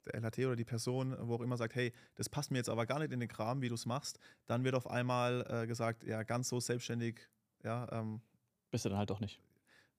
der 0.04 0.14
LHT 0.16 0.38
oder 0.46 0.56
die 0.56 0.64
Person, 0.64 1.16
wo 1.26 1.36
auch 1.36 1.40
immer 1.40 1.56
sagt, 1.56 1.74
hey, 1.74 1.92
das 2.16 2.28
passt 2.28 2.50
mir 2.50 2.58
jetzt 2.58 2.68
aber 2.68 2.84
gar 2.84 2.98
nicht 2.98 3.12
in 3.12 3.20
den 3.20 3.28
Kram, 3.28 3.62
wie 3.62 3.68
du 3.68 3.74
es 3.74 3.86
machst, 3.86 4.18
dann 4.46 4.64
wird 4.64 4.74
auf 4.74 4.86
einmal 4.86 5.46
äh, 5.48 5.66
gesagt, 5.66 6.04
ja, 6.04 6.22
ganz 6.24 6.48
so 6.50 6.60
selbstständig, 6.60 7.20
ja, 7.62 7.88
ähm, 7.92 8.20
Bist 8.70 8.84
du 8.84 8.90
dann 8.90 8.98
halt 8.98 9.08
doch 9.08 9.20
nicht. 9.20 9.40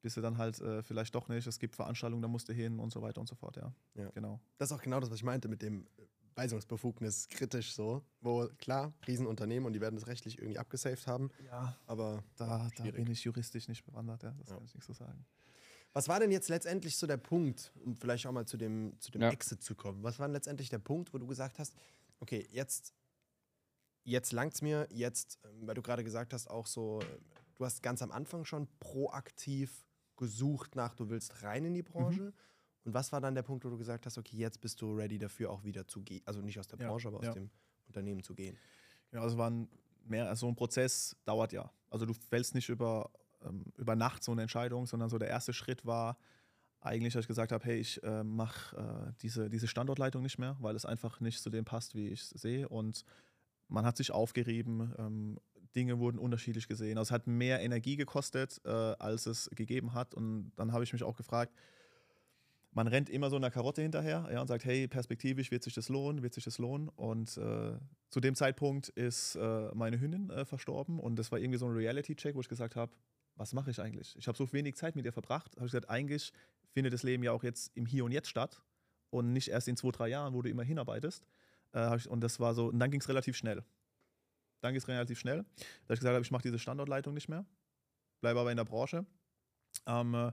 Bist 0.06 0.18
du 0.18 0.22
dann 0.22 0.38
halt 0.38 0.62
äh, 0.62 0.84
vielleicht 0.84 1.16
doch 1.16 1.30
nicht. 1.30 1.48
Es 1.48 1.58
gibt 1.58 1.76
Veranstaltungen, 1.76 2.22
da 2.22 2.28
musst 2.28 2.48
du 2.48 2.54
hin 2.54 2.80
und 2.80 2.94
so 2.94 3.02
weiter 3.02 3.20
und 3.20 3.28
so 3.28 3.34
fort, 3.34 3.56
ja. 3.58 3.74
Ja. 3.96 4.08
Genau. 4.12 4.40
Das 4.60 4.70
ist 4.70 4.78
auch 4.78 4.82
genau 4.84 5.00
das, 5.00 5.10
was 5.10 5.18
ich 5.18 5.24
meinte 5.24 5.48
mit 5.48 5.64
dem 5.64 5.88
Weisungsbefugnis 6.36 7.28
kritisch 7.28 7.74
so, 7.74 8.04
wo 8.22 8.48
klar, 8.60 8.94
Riesenunternehmen 9.08 9.66
und 9.66 9.74
die 9.74 9.82
werden 9.82 9.96
das 9.96 10.06
rechtlich 10.06 10.38
irgendwie 10.38 10.60
abgesaved 10.60 11.08
haben, 11.08 11.32
Ja, 11.44 11.76
aber 11.88 12.24
Da, 12.36 12.70
da 12.78 12.84
bin 12.92 13.08
ich 13.10 13.24
juristisch 13.24 13.68
nicht 13.68 13.84
bewandert, 13.84 14.22
ja. 14.22 14.36
Das 14.38 14.50
Ja. 14.50 14.56
kann 14.58 14.66
ich 14.66 14.76
nicht 14.76 14.86
so 14.86 14.94
sagen. 14.94 15.26
Was 15.94 16.08
war 16.08 16.20
denn 16.20 16.30
jetzt 16.32 16.50
letztendlich 16.50 16.98
so 16.98 17.08
der 17.08 17.18
Punkt, 17.18 17.72
um 17.84 17.96
vielleicht 17.96 18.28
auch 18.28 18.32
mal 18.32 18.46
zu 18.46 18.58
dem, 18.58 18.94
zu 19.00 19.12
dem 19.12 19.22
Ja. 19.24 19.32
Exit 19.32 19.64
zu 19.64 19.74
kommen? 19.74 20.04
Was 20.04 20.20
war 20.20 20.28
denn 20.28 20.34
letztendlich 20.34 20.70
der 20.70 20.78
Punkt, 20.80 21.14
wo 21.16 21.18
du 21.18 21.26
gesagt 21.26 21.58
hast, 21.58 21.74
okay, 22.20 22.46
jetzt, 22.52 22.94
jetzt 24.04 24.34
langt's 24.34 24.62
mir, 24.62 24.88
jetzt, 24.92 25.40
ähm, 25.46 25.66
weil 25.66 25.74
du 25.74 25.82
gerade 25.82 26.04
gesagt 26.04 26.32
hast, 26.34 26.48
auch 26.48 26.68
so, 26.68 27.00
äh, 27.02 27.18
du 27.56 27.66
hast 27.66 27.82
ganz 27.82 28.04
am 28.04 28.12
Anfang 28.12 28.46
schon 28.46 28.68
proaktiv 28.80 29.84
gesucht 30.18 30.76
nach, 30.76 30.94
du 30.96 31.10
willst 31.10 31.44
rein 31.44 31.66
in 31.66 31.74
die 31.74 31.84
Branche. 31.84 32.22
Mhm. 32.22 32.34
Und 32.86 32.94
was 32.94 33.12
war 33.12 33.20
dann 33.20 33.34
der 33.34 33.42
Punkt, 33.42 33.66
wo 33.66 33.70
du 33.70 33.78
gesagt 33.78 34.06
hast, 34.06 34.18
okay, 34.18 34.38
jetzt 34.38 34.62
bist 34.62 34.82
du 34.82 34.94
ready 34.94 35.18
dafür 35.18 35.52
auch 35.52 35.64
wieder 35.64 35.88
zu 35.88 36.02
gehen, 36.02 36.22
also 36.26 36.42
nicht 36.42 36.60
aus 36.60 36.68
der 36.68 36.80
Ja, 36.80 36.88
Branche, 36.88 37.08
aber 37.08 37.20
aus 37.20 37.26
ja. 37.26 37.34
dem 37.34 37.50
Unternehmen 37.88 38.22
zu 38.22 38.36
gehen? 38.36 38.58
Ja, 39.12 39.22
also 39.22 39.38
war 39.38 39.50
ein, 39.50 39.68
mehr, 40.06 40.30
also 40.30 40.46
so 40.46 40.52
ein 40.52 40.56
Prozess 40.56 41.16
dauert 41.26 41.52
ja. 41.52 41.72
Also 41.90 42.06
du 42.06 42.14
fällst 42.14 42.54
nicht 42.54 42.70
über, 42.70 43.10
ähm, 43.44 43.66
über 43.78 43.96
Nacht 43.96 44.24
so 44.24 44.32
eine 44.32 44.44
Entscheidung, 44.44 44.86
sondern 44.86 45.10
so 45.10 45.18
der 45.18 45.30
erste 45.30 45.54
Schritt 45.54 45.86
war 45.86 46.18
eigentlich, 46.80 47.14
dass 47.14 47.22
ich 47.22 47.28
gesagt 47.28 47.52
habe, 47.52 47.66
hey, 47.66 47.80
ich 47.80 48.04
äh, 48.04 48.24
mache 48.24 48.78
äh, 48.78 49.14
diese, 49.22 49.50
diese 49.50 49.68
Standortleitung 49.68 50.22
nicht 50.22 50.38
mehr, 50.38 50.56
weil 50.60 50.76
es 50.76 50.86
einfach 50.86 51.20
nicht 51.20 51.42
zu 51.42 51.50
dem 51.50 51.66
passt, 51.66 51.96
wie 51.96 52.10
ich 52.10 52.22
es 52.22 52.30
sehe. 52.30 52.70
Und 52.70 53.04
man 53.68 53.86
hat 53.86 53.98
sich 53.98 54.12
aufgerieben, 54.12 54.94
ähm, 55.00 55.40
Dinge 55.76 56.00
wurden 56.00 56.18
unterschiedlich 56.18 56.68
gesehen. 56.68 56.98
Also 56.98 57.10
es 57.10 57.12
hat 57.12 57.28
mehr 57.28 57.62
Energie 57.62 57.96
gekostet, 57.96 58.62
äh, 58.66 58.70
als 58.70 59.26
es 59.26 59.50
gegeben 59.56 59.94
hat. 59.94 60.14
Und 60.14 60.52
dann 60.56 60.72
habe 60.72 60.84
ich 60.84 60.94
mich 60.94 61.04
auch 61.04 61.18
gefragt, 61.18 61.54
man 62.76 62.88
rennt 62.88 63.10
immer 63.10 63.30
so 63.30 63.38
einer 63.38 63.50
Karotte 63.50 63.82
hinterher 63.82 64.28
ja, 64.32 64.42
und 64.42 64.48
sagt, 64.48 64.66
hey, 64.66 64.88
perspektivisch 64.88 65.50
wird 65.50 65.64
sich 65.64 65.74
das 65.74 65.88
lohnen, 65.88 66.22
wird 66.22 66.34
sich 66.34 66.44
das 66.44 66.58
lohnen. 66.58 66.90
Und 66.90 67.38
äh, 67.38 67.78
zu 68.10 68.20
dem 68.20 68.36
Zeitpunkt 68.36 68.90
ist 68.90 69.36
äh, 69.36 69.70
meine 69.74 70.00
Hündin 70.00 70.30
äh, 70.30 70.44
verstorben 70.44 71.00
und 71.00 71.16
das 71.16 71.32
war 71.32 71.40
irgendwie 71.40 71.58
so 71.58 71.68
ein 71.68 71.72
Reality-Check, 71.72 72.36
wo 72.36 72.42
ich 72.42 72.50
gesagt 72.50 72.76
habe, 72.76 72.92
was 73.38 73.54
mache 73.54 73.72
ich 73.72 73.80
eigentlich? 73.80 74.16
Ich 74.18 74.28
habe 74.28 74.38
so 74.38 74.52
wenig 74.52 74.76
Zeit 74.76 74.96
mit 74.96 75.06
ihr 75.06 75.14
verbracht. 75.14 75.56
Habe 75.56 75.66
ich 75.66 75.72
gesagt, 75.72 75.90
eigentlich 75.90 76.34
findet 76.70 76.94
das 76.94 77.04
Leben 77.04 77.24
ja 77.24 77.32
auch 77.32 77.44
jetzt 77.44 77.72
im 77.76 77.86
Hier 77.86 78.04
und 78.04 78.12
Jetzt 78.12 78.30
statt 78.30 78.62
und 79.10 79.32
nicht 79.32 79.50
erst 79.50 79.70
in 79.70 79.78
zwei, 79.78 79.92
drei 79.92 80.10
Jahren, 80.10 80.34
wo 80.34 80.42
du 80.42 80.50
immer 80.50 80.64
hinarbeitest. 80.64 81.26
Äh, 81.74 81.96
ich, 81.96 82.10
und 82.10 82.22
das 82.22 82.42
war 82.42 82.54
so, 82.54 82.68
und 82.68 82.80
dann 82.80 82.92
ging 82.92 83.00
es 83.00 83.08
relativ 83.08 83.38
schnell. 83.38 83.64
Dann 84.66 84.74
ging 84.74 84.82
es 84.82 84.88
relativ 84.88 85.20
schnell, 85.20 85.46
dass 85.88 85.96
ich 85.96 86.00
gesagt 86.00 86.16
habe, 86.16 86.22
ich 86.24 86.32
mache 86.32 86.42
diese 86.44 86.58
Standortleitung 86.60 87.14
nicht 87.14 87.30
mehr, 87.30 87.46
bleibe 88.22 88.40
aber 88.40 88.50
in 88.52 88.58
der 88.58 88.66
Branche. 88.66 89.06
Ähm, 89.86 90.16
äh, 90.16 90.32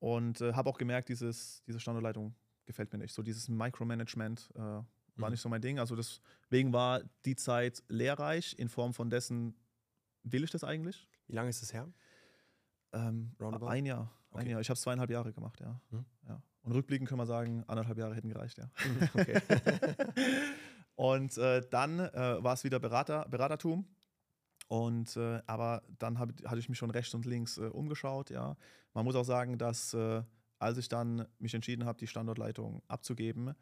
und 0.00 0.40
äh, 0.40 0.52
habe 0.54 0.68
auch 0.68 0.78
gemerkt, 0.78 1.08
dieses, 1.08 1.62
diese 1.66 1.78
Standortleitung 1.78 2.34
gefällt 2.66 2.92
mir 2.92 2.98
nicht. 2.98 3.14
So 3.14 3.22
dieses 3.22 3.48
Micromanagement 3.48 4.50
äh, 4.54 4.58
war 4.58 4.84
Mhm. 5.16 5.30
nicht 5.30 5.40
so 5.40 5.48
mein 5.48 5.60
Ding. 5.60 5.78
Also 5.78 5.94
deswegen 5.96 6.72
war 6.72 7.02
die 7.24 7.36
Zeit 7.36 7.82
lehrreich 7.88 8.56
in 8.58 8.68
Form 8.68 8.94
von 8.94 9.10
dessen, 9.10 9.54
will 10.22 10.44
ich 10.44 10.50
das 10.50 10.64
eigentlich? 10.64 11.08
Wie 11.26 11.34
lange 11.34 11.50
ist 11.50 11.62
es 11.62 11.72
her? 11.72 11.88
Ähm, 12.92 13.32
ein 13.40 13.86
Jahr. 13.86 14.12
Ein 14.32 14.40
Okay. 14.42 14.50
Jahr. 14.50 14.60
Ich 14.60 14.70
habe 14.70 14.78
zweieinhalb 14.78 15.10
Jahre 15.10 15.32
gemacht, 15.32 15.60
ja. 15.60 15.80
Mhm. 15.90 16.04
ja. 16.28 16.42
Und 16.62 16.72
rückblickend 16.72 17.08
können 17.08 17.20
wir 17.20 17.26
sagen, 17.26 17.64
anderthalb 17.66 17.98
Jahre 17.98 18.14
hätten 18.14 18.28
gereicht, 18.28 18.58
ja. 18.58 18.70
okay. 19.14 19.40
Und 20.98 21.38
äh, 21.38 21.62
dann 21.70 22.00
äh, 22.00 22.42
war 22.42 22.54
es 22.54 22.64
wieder 22.64 22.80
Berater, 22.80 23.24
Beratertum. 23.30 23.86
Und 24.66 25.16
äh, 25.16 25.40
aber 25.46 25.84
dann 26.00 26.18
hab, 26.18 26.30
hatte 26.44 26.58
ich 26.58 26.68
mich 26.68 26.76
schon 26.76 26.90
rechts 26.90 27.14
und 27.14 27.24
links 27.24 27.56
äh, 27.56 27.66
umgeschaut, 27.66 28.30
ja. 28.30 28.56
Man 28.94 29.04
muss 29.04 29.14
auch 29.14 29.24
sagen, 29.24 29.58
dass 29.58 29.94
äh, 29.94 30.22
als 30.58 30.76
ich 30.76 30.88
dann 30.88 31.24
mich 31.38 31.54
entschieden 31.54 31.84
habe, 31.84 31.98
die 32.00 32.08
Standortleitung 32.08 32.82
abzugeben, 32.88 33.54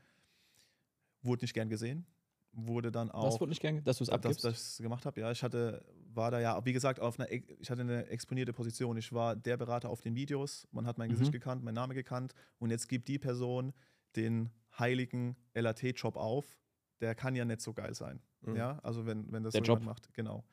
wurde 1.21 1.45
nicht 1.45 1.53
gern 1.53 1.69
gesehen. 1.69 2.07
Wurde 2.53 2.91
dann 2.91 3.11
auch 3.11 3.27
Was 3.35 3.39
wurde 3.41 3.51
nicht 3.51 3.61
gern, 3.61 3.85
dass 3.85 3.99
du 3.99 4.05
es 4.05 4.09
dass, 4.09 4.15
abgibst? 4.15 4.43
dass 4.45 4.53
ich 4.55 4.59
es 4.59 4.79
gemacht 4.79 5.05
habe. 5.05 5.21
Ja, 5.21 5.31
ich 5.31 5.43
hatte, 5.43 5.85
war 6.15 6.31
da 6.31 6.41
ja, 6.41 6.65
wie 6.65 6.73
gesagt, 6.73 7.01
auf 7.01 7.21
einer, 7.21 7.31
ich 7.31 7.69
hatte 7.71 7.83
eine 7.83 8.07
exponierte 8.07 8.55
Position. 8.55 8.97
Ich 8.97 9.13
war 9.13 9.37
der 9.37 9.59
Berater 9.59 9.91
auf 9.91 10.01
den 10.01 10.15
Videos. 10.15 10.67
Man 10.73 10.87
hat 10.87 10.97
mein 10.97 11.11
Gesicht 11.11 11.29
Mhm. 11.33 11.33
gekannt, 11.33 11.63
mein 11.65 11.75
Name 11.75 11.93
gekannt. 11.93 12.33
Und 12.59 12.71
jetzt 12.71 12.89
gibt 12.89 13.09
die 13.09 13.19
Person 13.19 13.75
den 14.17 14.49
heiligen 14.79 15.37
LAT-Job 15.53 16.17
auf. 16.17 16.47
Der 17.01 17.15
kann 17.15 17.35
ja 17.37 17.45
nicht 17.45 17.61
so 17.61 17.73
geil 17.73 17.95
sein. 17.95 18.21
Mhm. 18.43 18.57
Ja, 18.57 18.79
also 18.83 19.07
wenn, 19.07 19.31
wenn 19.33 19.43
das 19.43 19.53
Der 19.53 19.65
so 19.65 19.73
Job. 19.73 19.83
macht. 19.83 20.13
Genau. 20.15 20.45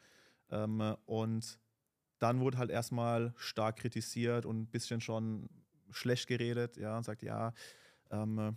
Ähm, 0.49 0.81
äh, 0.81 0.95
und 1.05 1.59
dann 2.19 2.39
wurde 2.39 2.57
halt 2.57 2.69
erstmal 2.69 3.33
stark 3.37 3.77
kritisiert 3.77 4.45
und 4.45 4.61
ein 4.61 4.67
bisschen 4.67 5.01
schon 5.01 5.49
schlecht 5.89 6.27
geredet. 6.27 6.77
Ja, 6.77 6.97
und 6.97 7.03
sagt, 7.03 7.23
ja, 7.23 7.53
ähm, 8.11 8.39
äh, 8.39 8.53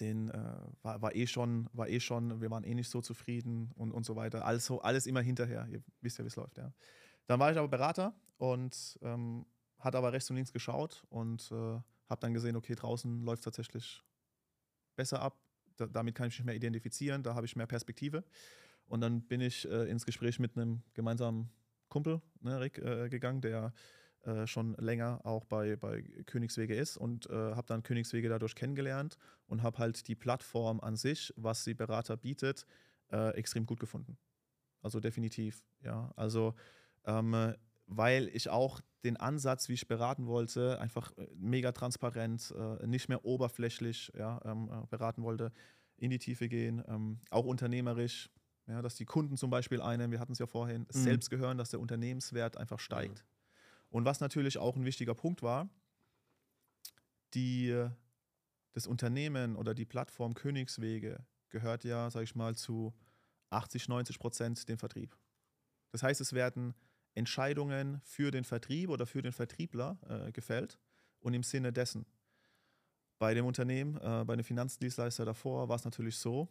den 0.00 0.30
äh, 0.30 0.56
war, 0.82 1.02
war 1.02 1.14
eh 1.14 1.26
schon, 1.26 1.68
war 1.72 1.88
eh 1.88 2.00
schon, 2.00 2.40
wir 2.40 2.50
waren 2.50 2.64
eh 2.64 2.74
nicht 2.74 2.88
so 2.88 3.00
zufrieden 3.00 3.70
und, 3.74 3.92
und 3.92 4.04
so 4.04 4.16
weiter. 4.16 4.44
Also 4.44 4.80
alles 4.80 5.06
immer 5.06 5.20
hinterher. 5.20 5.66
Ihr 5.68 5.82
wisst 6.00 6.18
ja, 6.18 6.24
wie 6.24 6.28
es 6.28 6.36
läuft, 6.36 6.58
ja. 6.58 6.72
Dann 7.26 7.38
war 7.38 7.52
ich 7.52 7.58
aber 7.58 7.68
Berater 7.68 8.14
und 8.38 8.98
ähm, 9.02 9.46
hat 9.78 9.94
aber 9.94 10.12
rechts 10.12 10.30
und 10.30 10.36
links 10.36 10.52
geschaut 10.52 11.04
und 11.10 11.50
äh, 11.52 11.54
habe 11.54 12.20
dann 12.20 12.34
gesehen, 12.34 12.56
okay, 12.56 12.74
draußen 12.74 13.22
läuft 13.22 13.44
tatsächlich 13.44 14.02
besser 14.96 15.20
ab. 15.22 15.38
Da, 15.80 15.86
damit 15.86 16.14
kann 16.14 16.28
ich 16.28 16.38
mich 16.38 16.44
mehr 16.46 16.54
identifizieren, 16.54 17.22
da 17.22 17.34
habe 17.34 17.46
ich 17.46 17.56
mehr 17.56 17.66
Perspektive. 17.66 18.24
Und 18.86 19.00
dann 19.00 19.22
bin 19.22 19.40
ich 19.40 19.68
äh, 19.68 19.88
ins 19.88 20.04
Gespräch 20.04 20.38
mit 20.38 20.56
einem 20.56 20.82
gemeinsamen 20.94 21.50
Kumpel, 21.88 22.20
ne, 22.40 22.60
Rick, 22.60 22.78
äh, 22.78 23.08
gegangen, 23.08 23.40
der 23.40 23.72
äh, 24.22 24.46
schon 24.46 24.74
länger 24.74 25.20
auch 25.24 25.44
bei, 25.44 25.76
bei 25.76 26.02
Königswege 26.26 26.74
ist 26.74 26.96
und 26.96 27.28
äh, 27.30 27.32
habe 27.32 27.66
dann 27.66 27.82
Königswege 27.82 28.28
dadurch 28.28 28.54
kennengelernt 28.54 29.16
und 29.46 29.62
habe 29.62 29.78
halt 29.78 30.06
die 30.08 30.14
Plattform 30.14 30.80
an 30.80 30.96
sich, 30.96 31.32
was 31.36 31.64
die 31.64 31.74
Berater 31.74 32.16
bietet, 32.16 32.66
äh, 33.10 33.30
extrem 33.34 33.64
gut 33.64 33.80
gefunden. 33.80 34.18
Also 34.82 35.00
definitiv, 35.00 35.62
ja. 35.82 36.12
Also 36.16 36.54
ähm, 37.06 37.32
äh, 37.34 37.54
weil 37.90 38.28
ich 38.32 38.48
auch 38.48 38.80
den 39.02 39.16
Ansatz, 39.16 39.68
wie 39.68 39.74
ich 39.74 39.88
beraten 39.88 40.26
wollte, 40.26 40.78
einfach 40.80 41.16
äh, 41.18 41.26
mega 41.34 41.72
transparent, 41.72 42.54
äh, 42.56 42.86
nicht 42.86 43.08
mehr 43.08 43.24
oberflächlich 43.24 44.12
ja, 44.16 44.40
ähm, 44.44 44.70
äh, 44.72 44.86
beraten 44.86 45.22
wollte, 45.22 45.52
in 45.96 46.10
die 46.10 46.18
Tiefe 46.18 46.48
gehen, 46.48 46.82
ähm, 46.86 47.18
auch 47.30 47.44
unternehmerisch, 47.44 48.30
ja, 48.66 48.80
dass 48.80 48.94
die 48.94 49.04
Kunden 49.04 49.36
zum 49.36 49.50
Beispiel 49.50 49.82
einem, 49.82 50.12
wir 50.12 50.20
hatten 50.20 50.32
es 50.32 50.38
ja 50.38 50.46
vorhin, 50.46 50.86
selbst 50.90 51.30
gehören, 51.30 51.58
dass 51.58 51.70
der 51.70 51.80
Unternehmenswert 51.80 52.56
einfach 52.56 52.78
steigt. 52.78 53.24
Und 53.90 54.04
was 54.04 54.20
natürlich 54.20 54.58
auch 54.58 54.76
ein 54.76 54.84
wichtiger 54.84 55.14
Punkt 55.14 55.42
war, 55.42 55.68
die, 57.34 57.86
das 58.72 58.86
Unternehmen 58.86 59.56
oder 59.56 59.74
die 59.74 59.84
Plattform 59.84 60.34
Königswege 60.34 61.24
gehört 61.48 61.82
ja, 61.82 62.08
sage 62.10 62.24
ich 62.24 62.36
mal, 62.36 62.54
zu 62.54 62.94
80, 63.50 63.88
90 63.88 64.18
Prozent 64.20 64.68
dem 64.68 64.78
Vertrieb. 64.78 65.16
Das 65.90 66.04
heißt, 66.04 66.20
es 66.20 66.32
werden 66.32 66.74
Entscheidungen 67.20 68.00
für 68.02 68.30
den 68.32 68.44
Vertrieb 68.44 68.90
oder 68.90 69.06
für 69.06 69.22
den 69.22 69.32
Vertriebler 69.32 69.98
äh, 70.08 70.32
gefällt 70.32 70.78
und 71.20 71.34
im 71.34 71.42
Sinne 71.44 71.72
dessen. 71.72 72.04
Bei 73.18 73.34
dem 73.34 73.46
Unternehmen, 73.46 73.96
äh, 73.98 74.24
bei 74.24 74.34
dem 74.34 74.44
Finanzdienstleister 74.44 75.24
davor 75.24 75.68
war 75.68 75.76
es 75.76 75.84
natürlich 75.84 76.16
so, 76.16 76.48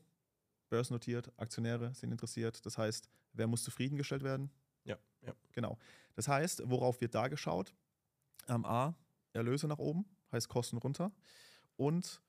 börsennotiert, 0.70 1.32
Aktionäre 1.38 1.94
sind 1.96 2.12
interessiert. 2.12 2.64
Das 2.66 2.78
heißt, 2.78 3.10
wer 3.34 3.48
muss 3.48 3.64
zufriedengestellt 3.64 4.24
werden? 4.24 4.52
Ja, 4.86 4.98
ja. 5.22 5.34
Genau. 5.52 5.78
Das 6.16 6.28
heißt, 6.28 6.62
worauf 6.66 7.02
wird 7.02 7.16
da 7.16 7.28
geschaut? 7.28 7.74
Ähm, 8.48 8.66
A, 8.66 8.96
Erlöse 9.34 9.68
nach 9.68 9.80
oben, 9.80 10.06
heißt 10.32 10.48
Kosten 10.48 10.78
runter. 10.78 11.12
Und 11.76 12.22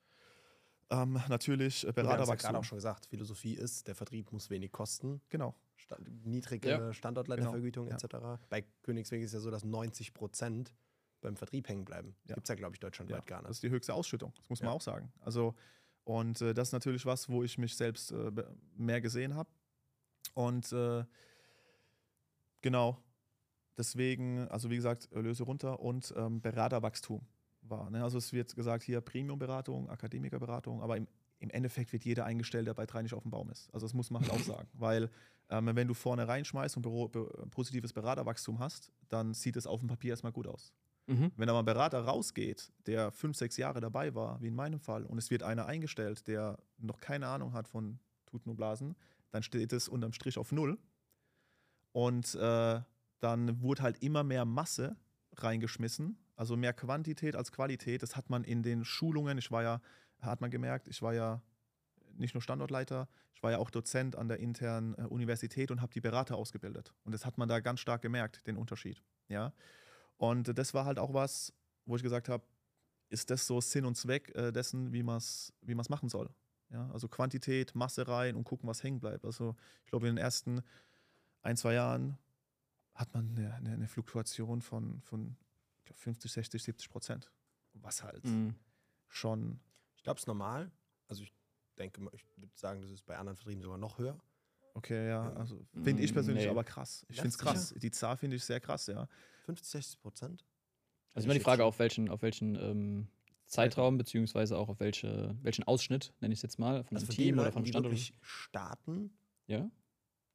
ähm, 0.90 1.20
natürlich 1.28 1.86
äh, 1.86 1.88
Wir 1.88 1.88
haben 1.88 1.88
es 1.88 1.96
ja 1.96 2.02
Beraterwachstum. 2.02 2.48
gerade 2.48 2.58
auch 2.58 2.64
schon 2.64 2.78
gesagt, 2.78 3.06
Philosophie 3.06 3.54
ist, 3.54 3.86
der 3.88 3.94
Vertrieb 3.94 4.32
muss 4.32 4.48
wenig 4.50 4.72
kosten. 4.72 5.20
Genau. 5.28 5.54
Sta 5.80 5.96
niedrige 6.24 6.68
Ja. 6.68 6.92
Standortleitervergütung 6.92 7.86
Genau, 7.88 7.96
etc. 7.96 8.40
Bei 8.48 8.62
Königsweg 8.82 9.22
ist 9.22 9.28
es 9.30 9.34
ja 9.34 9.40
so, 9.40 9.50
dass 9.50 9.64
90 9.64 10.14
Prozent 10.14 10.74
beim 11.20 11.36
Vertrieb 11.36 11.68
hängen 11.68 11.84
bleiben. 11.84 12.14
Ja. 12.26 12.34
Gibt 12.34 12.46
es 12.46 12.48
ja, 12.48 12.54
glaube 12.54 12.74
ich, 12.74 12.80
deutschlandweit 12.80 13.18
Ja, 13.18 13.24
gar 13.24 13.38
Das 13.42 13.48
nicht. 13.48 13.56
ist 13.56 13.62
die 13.64 13.70
höchste 13.70 13.94
Ausschüttung, 13.94 14.32
das 14.36 14.48
muss 14.48 14.60
man 14.60 14.68
Ja. 14.70 14.74
auch 14.74 14.80
sagen. 14.80 15.12
Also, 15.20 15.54
und 16.04 16.40
äh, 16.40 16.54
das 16.54 16.68
ist 16.68 16.72
natürlich 16.72 17.04
was, 17.06 17.28
wo 17.28 17.42
ich 17.42 17.58
mich 17.58 17.76
selbst 17.76 18.10
äh, 18.12 18.30
mehr 18.76 19.00
gesehen 19.00 19.34
habe. 19.34 19.50
Und 20.34 20.72
äh, 20.72 21.04
genau, 22.62 23.02
deswegen, 23.76 24.48
also 24.48 24.70
wie 24.70 24.76
gesagt, 24.76 25.08
Erlöse 25.12 25.44
runter 25.44 25.80
und 25.80 26.12
ähm, 26.16 26.40
Beraterwachstum 26.40 27.26
war. 27.62 27.90
Ne? 27.90 28.02
Also 28.02 28.18
es 28.18 28.32
wird 28.32 28.54
gesagt, 28.56 28.82
hier 28.82 29.00
Premium-Beratung, 29.00 29.88
Akademikerberatung, 29.90 30.82
aber 30.82 30.96
im, 30.96 31.06
im 31.40 31.50
Endeffekt 31.50 31.92
wird 31.92 32.04
jeder 32.04 32.24
eingestellt, 32.24 32.66
der 32.66 32.74
bei 32.74 32.86
drei 32.86 33.02
nicht 33.02 33.14
auf 33.14 33.22
dem 33.22 33.30
Baum 33.30 33.50
ist. 33.50 33.72
Also 33.74 33.86
das 33.86 33.94
muss 33.94 34.10
man 34.10 34.22
halt 34.22 34.32
auch 34.32 34.38
sagen. 34.44 34.68
Weil 34.74 35.10
ähm, 35.48 35.74
wenn 35.74 35.88
du 35.88 35.94
vorne 35.94 36.28
reinschmeißt 36.28 36.76
und 36.76 36.82
Büro, 36.82 37.08
be, 37.08 37.26
positives 37.50 37.92
Beraterwachstum 37.92 38.58
hast, 38.58 38.92
dann 39.08 39.34
sieht 39.34 39.56
es 39.56 39.66
auf 39.66 39.80
dem 39.80 39.88
Papier 39.88 40.10
erstmal 40.10 40.32
gut 40.32 40.46
aus. 40.46 40.72
Mhm. 41.06 41.32
Wenn 41.36 41.48
aber 41.48 41.58
ein 41.58 41.64
Berater 41.64 42.00
rausgeht, 42.04 42.72
der 42.86 43.10
fünf, 43.10 43.36
sechs 43.36 43.56
Jahre 43.56 43.80
dabei 43.80 44.14
war, 44.14 44.40
wie 44.40 44.48
in 44.48 44.54
meinem 44.54 44.78
Fall, 44.78 45.04
und 45.04 45.18
es 45.18 45.30
wird 45.30 45.42
einer 45.42 45.66
eingestellt, 45.66 46.28
der 46.28 46.58
noch 46.78 47.00
keine 47.00 47.26
Ahnung 47.26 47.52
hat 47.52 47.66
von 47.66 47.98
Tuten 48.26 48.50
und 48.50 48.56
Blasen, 48.56 48.94
dann 49.30 49.42
steht 49.42 49.72
es 49.72 49.88
unterm 49.88 50.12
Strich 50.12 50.38
auf 50.38 50.52
Null. 50.52 50.78
Und 51.92 52.34
äh, 52.36 52.80
dann 53.18 53.62
wurde 53.62 53.82
halt 53.82 54.02
immer 54.02 54.22
mehr 54.22 54.44
Masse 54.44 54.96
reingeschmissen, 55.32 56.18
also 56.36 56.56
mehr 56.56 56.72
Quantität 56.72 57.34
als 57.34 57.50
Qualität. 57.50 58.02
Das 58.02 58.14
hat 58.14 58.30
man 58.30 58.44
in 58.44 58.62
den 58.62 58.84
Schulungen, 58.84 59.38
ich 59.38 59.50
war 59.50 59.62
ja, 59.62 59.80
hat 60.22 60.40
man 60.40 60.50
gemerkt, 60.50 60.88
ich 60.88 61.02
war 61.02 61.14
ja 61.14 61.42
nicht 62.16 62.34
nur 62.34 62.42
Standortleiter, 62.42 63.08
ich 63.34 63.42
war 63.42 63.50
ja 63.52 63.58
auch 63.58 63.70
Dozent 63.70 64.16
an 64.16 64.28
der 64.28 64.38
internen 64.40 64.94
äh, 64.94 65.02
Universität 65.02 65.70
und 65.70 65.80
habe 65.80 65.92
die 65.92 66.00
Berater 66.00 66.36
ausgebildet. 66.36 66.92
Und 67.04 67.12
das 67.12 67.24
hat 67.24 67.38
man 67.38 67.48
da 67.48 67.60
ganz 67.60 67.80
stark 67.80 68.02
gemerkt, 68.02 68.46
den 68.46 68.56
Unterschied. 68.56 69.02
Ja. 69.28 69.52
Und 70.16 70.48
äh, 70.48 70.54
das 70.54 70.74
war 70.74 70.84
halt 70.84 70.98
auch 70.98 71.14
was, 71.14 71.52
wo 71.86 71.96
ich 71.96 72.02
gesagt 72.02 72.28
habe, 72.28 72.44
ist 73.08 73.30
das 73.30 73.46
so 73.46 73.60
Sinn 73.60 73.86
und 73.86 73.96
Zweck 73.96 74.34
äh, 74.36 74.52
dessen, 74.52 74.92
wie 74.92 75.02
man 75.02 75.16
es 75.16 75.52
wie 75.62 75.74
man's 75.74 75.88
machen 75.88 76.08
soll. 76.08 76.30
Ja, 76.68 76.88
also 76.92 77.08
Quantität, 77.08 77.74
Masse 77.74 78.06
rein 78.06 78.36
und 78.36 78.44
gucken, 78.44 78.68
was 78.68 78.82
hängen 78.84 79.00
bleibt. 79.00 79.24
Also 79.24 79.56
ich 79.84 79.90
glaube, 79.90 80.06
in 80.08 80.14
den 80.14 80.22
ersten 80.22 80.62
ein, 81.42 81.56
zwei 81.56 81.74
Jahren 81.74 82.16
hat 82.94 83.12
man 83.14 83.30
eine, 83.36 83.54
eine, 83.54 83.72
eine 83.72 83.88
Fluktuation 83.88 84.60
von, 84.62 85.00
von 85.00 85.36
ich 85.78 85.84
glaub, 85.86 85.98
50, 85.98 86.30
60, 86.30 86.62
70 86.62 86.90
Prozent. 86.90 87.30
Was 87.72 88.02
halt 88.04 88.24
Mhm. 88.24 88.54
schon, 89.08 89.58
Ich 90.00 90.04
glaube, 90.04 90.16
es 90.16 90.22
ist 90.22 90.28
normal. 90.28 90.70
Also 91.08 91.22
ich 91.22 91.34
denke, 91.78 92.00
mal, 92.00 92.10
ich 92.14 92.24
würde 92.36 92.50
sagen, 92.54 92.80
das 92.80 92.90
ist 92.90 93.04
bei 93.04 93.18
anderen 93.18 93.36
Vertrieben 93.36 93.60
sogar 93.60 93.76
noch 93.76 93.98
höher. 93.98 94.18
okay, 94.72 95.08
ja, 95.08 95.30
also 95.34 95.60
finde 95.74 96.02
ich 96.02 96.14
persönlich 96.14 96.44
nee. 96.44 96.50
aber 96.50 96.64
krass. 96.64 97.04
Ich 97.10 97.16
finde 97.16 97.28
es 97.28 97.34
sicher. 97.34 97.50
krass. 97.50 97.74
Die 97.76 97.90
Zahl 97.90 98.16
finde 98.16 98.36
ich 98.36 98.44
sehr 98.44 98.60
krass, 98.60 98.86
ja. 98.86 99.06
50, 99.44 99.68
60 99.68 100.00
Prozent? 100.00 100.46
Also 101.12 101.26
immer 101.26 101.34
die 101.34 101.40
Frage, 101.40 101.66
auf 101.66 101.78
welchen, 101.78 102.08
auf 102.08 102.22
welchen 102.22 102.54
ähm, 102.54 103.08
Zeitraum, 103.44 103.98
beziehungsweise 103.98 104.56
auch 104.56 104.70
auf 104.70 104.80
welche, 104.80 105.36
welchen 105.42 105.64
Ausschnitt, 105.64 106.14
nenne 106.20 106.32
ich 106.32 106.38
es 106.38 106.42
jetzt 106.44 106.58
mal, 106.58 106.82
von 106.82 106.96
Also 106.96 107.08
einem 107.08 107.14
Team 107.14 107.26
den 107.26 107.34
oder 107.34 107.42
Leuten, 107.42 107.52
vom 107.52 107.64
die 107.64 107.70
Standort. 107.70 107.92
wirklich 107.92 108.14
starten. 108.22 109.12
Ja. 109.48 109.70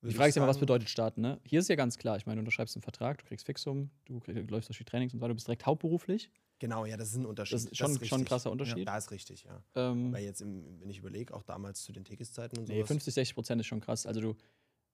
Die 0.04 0.10
ich 0.10 0.16
Frage 0.16 0.30
ist 0.30 0.36
ja 0.36 0.44
immer, 0.44 0.50
was 0.50 0.60
bedeutet 0.60 0.90
starten, 0.90 1.22
ne? 1.22 1.42
Hier 1.44 1.60
ist 1.60 1.70
ja 1.70 1.76
ganz 1.76 1.98
klar, 1.98 2.18
ich 2.18 2.28
meine, 2.28 2.36
du 2.36 2.42
unterschreibst 2.42 2.76
einen 2.76 2.84
Vertrag, 2.84 3.18
du 3.18 3.26
kriegst 3.26 3.48
Fixum, 3.48 3.90
du 4.06 4.20
krieg, 4.20 4.48
läufst 4.52 4.70
durch 4.70 4.78
die 4.78 4.86
Trainings 4.86 5.12
und 5.14 5.20
so 5.20 5.24
weiter, 5.24 5.30
du 5.30 5.36
bist 5.36 5.48
direkt 5.48 5.66
hauptberuflich. 5.66 6.30
Genau, 6.60 6.86
ja, 6.86 6.96
das 6.96 7.10
ist 7.10 7.16
ein 7.16 7.26
Unterschied. 7.26 7.56
Das 7.56 7.66
ist 7.66 7.78
schon, 7.78 8.04
schon 8.06 8.22
ein 8.22 8.26
krasser 8.26 8.50
Unterschied. 8.50 8.88
Da 8.88 8.98
ist 8.98 9.12
richtig, 9.12 9.44
ja. 9.44 9.62
Ähm, 9.76 10.14
Weil 10.14 10.24
jetzt, 10.24 10.42
im, 10.42 10.80
wenn 10.80 10.90
ich 10.90 11.00
überlege, 11.00 11.34
auch 11.34 11.44
damals 11.44 11.84
zu 11.84 11.92
den 11.92 12.06
Tekis-Zeiten 12.06 12.58
und 12.58 12.70
nee, 12.70 12.78
sowas. 12.78 12.88
50, 12.88 13.14
60 13.14 13.36
Prozent 13.36 13.62
ist 13.62 13.68
schon 13.68 13.82
krass. 13.82 14.06
Also 14.06 14.22
du, 14.22 14.36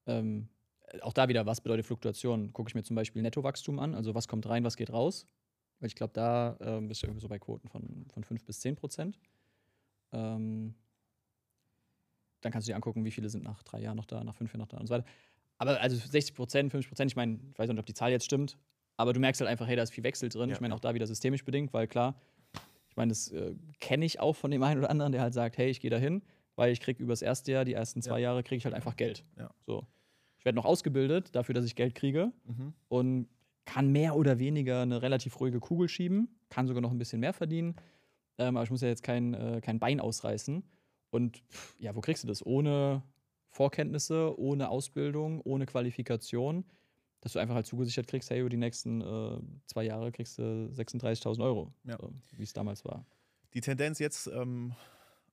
ähm, 0.07 0.49
auch 1.01 1.13
da 1.13 1.27
wieder, 1.27 1.45
was 1.45 1.61
bedeutet 1.61 1.85
Fluktuation? 1.85 2.51
Gucke 2.51 2.69
ich 2.69 2.75
mir 2.75 2.83
zum 2.83 2.95
Beispiel 2.95 3.21
Nettowachstum 3.21 3.79
an, 3.79 3.93
also 3.93 4.15
was 4.15 4.27
kommt 4.27 4.47
rein, 4.49 4.63
was 4.63 4.75
geht 4.75 4.91
raus. 4.91 5.27
Weil 5.79 5.87
ich 5.87 5.95
glaube, 5.95 6.13
da 6.13 6.57
ähm, 6.61 6.87
bist 6.87 7.01
du 7.01 7.07
irgendwie 7.07 7.21
so 7.21 7.27
bei 7.27 7.39
Quoten 7.39 7.67
von, 7.67 8.05
von 8.11 8.23
5 8.23 8.43
bis 8.43 8.59
10 8.59 8.75
Prozent. 8.75 9.19
Ähm, 10.11 10.75
dann 12.41 12.51
kannst 12.51 12.67
du 12.67 12.71
dir 12.71 12.75
angucken, 12.75 13.05
wie 13.05 13.11
viele 13.11 13.29
sind 13.29 13.43
nach 13.43 13.63
drei 13.63 13.81
Jahren 13.81 13.97
noch 13.97 14.05
da, 14.05 14.23
nach 14.23 14.35
fünf 14.35 14.51
Jahren 14.51 14.61
noch 14.61 14.67
da 14.67 14.77
und 14.77 14.87
so 14.87 14.95
weiter. 14.95 15.05
Aber 15.57 15.79
also 15.79 15.95
60 15.95 16.35
Prozent, 16.35 16.71
50 16.71 16.89
Prozent, 16.89 17.11
ich 17.11 17.15
meine, 17.15 17.39
ich 17.51 17.59
weiß 17.59 17.69
nicht, 17.69 17.79
ob 17.79 17.85
die 17.85 17.93
Zahl 17.93 18.11
jetzt 18.11 18.25
stimmt, 18.25 18.57
aber 18.97 19.13
du 19.13 19.19
merkst 19.19 19.41
halt 19.41 19.49
einfach, 19.49 19.67
hey, 19.67 19.75
da 19.75 19.83
ist 19.83 19.91
viel 19.91 20.03
Wechsel 20.03 20.29
drin. 20.29 20.49
Ja, 20.49 20.55
ich 20.55 20.61
meine, 20.61 20.73
ja. 20.73 20.75
auch 20.75 20.79
da 20.81 20.93
wieder 20.93 21.07
systemisch 21.07 21.43
bedingt, 21.43 21.73
weil 21.73 21.87
klar, 21.87 22.15
ich 22.89 22.95
meine, 22.95 23.09
das 23.09 23.29
äh, 23.31 23.55
kenne 23.79 24.05
ich 24.05 24.19
auch 24.19 24.35
von 24.35 24.51
dem 24.51 24.61
einen 24.63 24.79
oder 24.79 24.89
anderen, 24.89 25.11
der 25.11 25.21
halt 25.21 25.33
sagt, 25.33 25.57
hey, 25.57 25.69
ich 25.69 25.79
gehe 25.79 25.89
da 25.89 25.97
hin, 25.97 26.21
weil 26.55 26.71
ich 26.71 26.79
kriege 26.81 27.01
über 27.01 27.13
das 27.13 27.21
erste 27.21 27.51
Jahr, 27.51 27.65
die 27.65 27.73
ersten 27.73 28.01
zwei 28.01 28.19
Jahre, 28.19 28.43
kriege 28.43 28.57
ich 28.57 28.65
halt 28.65 28.75
einfach 28.75 28.95
Geld. 28.95 29.23
Ja. 29.37 29.49
So. 29.65 29.85
Ich 30.37 30.45
werde 30.45 30.55
noch 30.55 30.65
ausgebildet 30.65 31.35
dafür, 31.35 31.53
dass 31.53 31.65
ich 31.65 31.75
Geld 31.75 31.95
kriege 31.95 32.31
Mhm. 32.45 32.73
und 32.89 33.27
kann 33.65 33.91
mehr 33.91 34.15
oder 34.15 34.39
weniger 34.39 34.81
eine 34.81 35.01
relativ 35.01 35.39
ruhige 35.39 35.59
Kugel 35.59 35.87
schieben, 35.87 36.27
kann 36.49 36.67
sogar 36.67 36.81
noch 36.81 36.91
ein 36.91 36.97
bisschen 36.97 37.19
mehr 37.19 37.31
verdienen, 37.33 37.75
ähm, 38.39 38.57
aber 38.57 38.63
ich 38.63 38.71
muss 38.71 38.81
ja 38.81 38.87
jetzt 38.87 39.03
kein, 39.03 39.33
äh, 39.35 39.61
kein 39.61 39.79
Bein 39.79 39.99
ausreißen. 39.99 40.63
Und 41.11 41.37
pff, 41.49 41.75
ja, 41.79 41.95
wo 41.95 42.01
kriegst 42.01 42.23
du 42.23 42.27
das? 42.27 42.45
Ohne 42.45 43.03
Vorkenntnisse, 43.49 44.37
ohne 44.39 44.69
Ausbildung, 44.69 45.41
ohne 45.41 45.65
Qualifikation, 45.65 46.65
dass 47.21 47.33
du 47.33 47.39
einfach 47.39 47.55
halt 47.55 47.65
zugesichert 47.67 48.07
kriegst, 48.07 48.29
hey, 48.29 48.39
über 48.41 48.49
die 48.49 48.57
nächsten 48.57 49.01
äh, 49.01 49.39
zwei 49.67 49.83
Jahre 49.83 50.11
kriegst 50.11 50.37
du 50.37 50.41
36.000 50.73 51.41
Euro, 51.43 51.73
Ja. 51.83 51.97
so, 51.97 52.11
wie 52.37 52.43
es 52.43 52.53
damals 52.53 52.83
war. 52.83 53.05
Die 53.53 53.61
Tendenz 53.61 53.99
jetzt 53.99 54.27
ähm, 54.27 54.73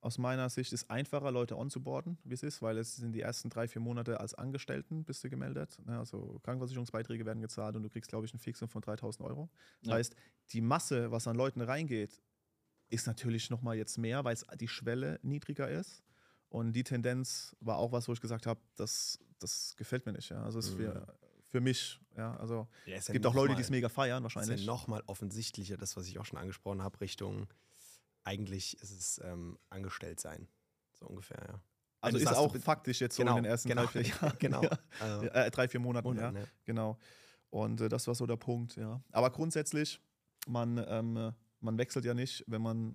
aus 0.00 0.18
meiner 0.18 0.48
Sicht 0.50 0.72
ist 0.72 0.90
einfacher, 0.90 1.30
Leute 1.32 1.56
onzuboarden, 1.56 2.18
wie 2.24 2.34
es 2.34 2.42
ist, 2.42 2.62
weil 2.62 2.78
es 2.78 2.96
sind 2.96 3.12
die 3.12 3.20
ersten 3.22 3.48
drei, 3.50 3.66
vier 3.68 3.80
Monate 3.80 4.20
als 4.20 4.34
Angestellten 4.34 5.04
bist 5.04 5.24
du 5.24 5.30
gemeldet. 5.30 5.78
Ne? 5.86 5.98
Also 5.98 6.38
Krankenversicherungsbeiträge 6.44 7.24
werden 7.26 7.40
gezahlt 7.40 7.74
und 7.74 7.82
du 7.82 7.88
kriegst, 7.88 8.08
glaube 8.10 8.26
ich, 8.26 8.34
ein 8.34 8.38
Fixum 8.38 8.68
von 8.68 8.82
3000 8.82 9.26
Euro. 9.28 9.48
Das 9.80 9.88
Ja. 9.88 9.94
heißt, 9.96 10.14
die 10.52 10.60
Masse, 10.60 11.10
was 11.10 11.26
an 11.26 11.36
Leuten 11.36 11.60
reingeht, 11.60 12.22
ist 12.90 13.06
natürlich 13.06 13.50
nochmal 13.50 13.76
jetzt 13.76 13.98
mehr, 13.98 14.24
weil 14.24 14.36
die 14.60 14.68
Schwelle 14.68 15.18
niedriger 15.22 15.68
ist. 15.68 16.02
Und 16.48 16.72
die 16.72 16.84
Tendenz 16.84 17.54
war 17.60 17.76
auch 17.76 17.92
was, 17.92 18.08
wo 18.08 18.12
ich 18.12 18.20
gesagt 18.20 18.46
habe, 18.46 18.60
das, 18.76 19.18
das 19.38 19.74
gefällt 19.76 20.06
mir 20.06 20.12
nicht. 20.12 20.30
Ja? 20.30 20.42
Also 20.44 20.58
es 20.60 20.68
ist 20.68 20.74
für, 20.74 21.06
für 21.48 21.60
mich, 21.60 21.98
ja, 22.16 22.36
also 22.36 22.68
Ja, 22.86 22.96
es 22.96 23.08
ja 23.08 23.12
gibt 23.12 23.26
auch 23.26 23.34
Leute, 23.34 23.54
die 23.54 23.62
es 23.62 23.70
mega 23.70 23.88
feiern 23.88 24.22
Das 24.22 24.32
ist 24.32 24.36
wahrscheinlich. 24.36 24.60
ja 24.66 24.72
nochmal 24.72 25.02
offensichtlicher, 25.06 25.76
das, 25.76 25.96
was 25.96 26.06
ich 26.06 26.18
auch 26.18 26.24
schon 26.26 26.38
angesprochen 26.38 26.82
habe, 26.82 27.00
Richtung 27.00 27.46
eigentlich 28.24 28.78
ist 28.82 28.90
es 28.90 29.20
ähm, 29.24 29.58
angestellt 29.70 30.20
sein. 30.20 30.48
So 30.92 31.06
ungefähr, 31.06 31.38
ja. 31.48 31.62
also 32.00 32.18
ist 32.18 32.26
auch 32.28 32.54
faktisch 32.56 33.00
jetzt 33.00 33.16
so 33.16 33.22
in 33.22 33.34
den 33.34 33.44
ersten 33.46 33.68
genau, 33.68 33.86
drei, 33.86 34.04
vier 34.04 34.14
Jahren. 34.22 34.36
genau. 34.38 34.62
Ja. 34.62 35.22
Äh, 35.22 35.46
Äh, 35.46 35.50
drei, 35.50 35.68
vier 35.68 35.80
Monaten, 35.80 36.08
Monat, 36.08 36.22
ja. 36.22 36.32
ne? 36.32 36.46
Genau. 36.64 36.98
Und 37.50 37.80
äh, 37.80 37.88
das 37.88 38.06
war 38.06 38.14
so 38.14 38.26
der 38.26 38.36
Punkt, 38.36 38.76
ja. 38.76 39.02
Aber 39.12 39.30
grundsätzlich, 39.30 40.00
man, 40.46 40.84
ähm, 40.86 41.32
man 41.60 41.78
wechselt 41.78 42.04
ja 42.04 42.12
nicht, 42.12 42.44
wenn 42.46 42.60
man, 42.60 42.94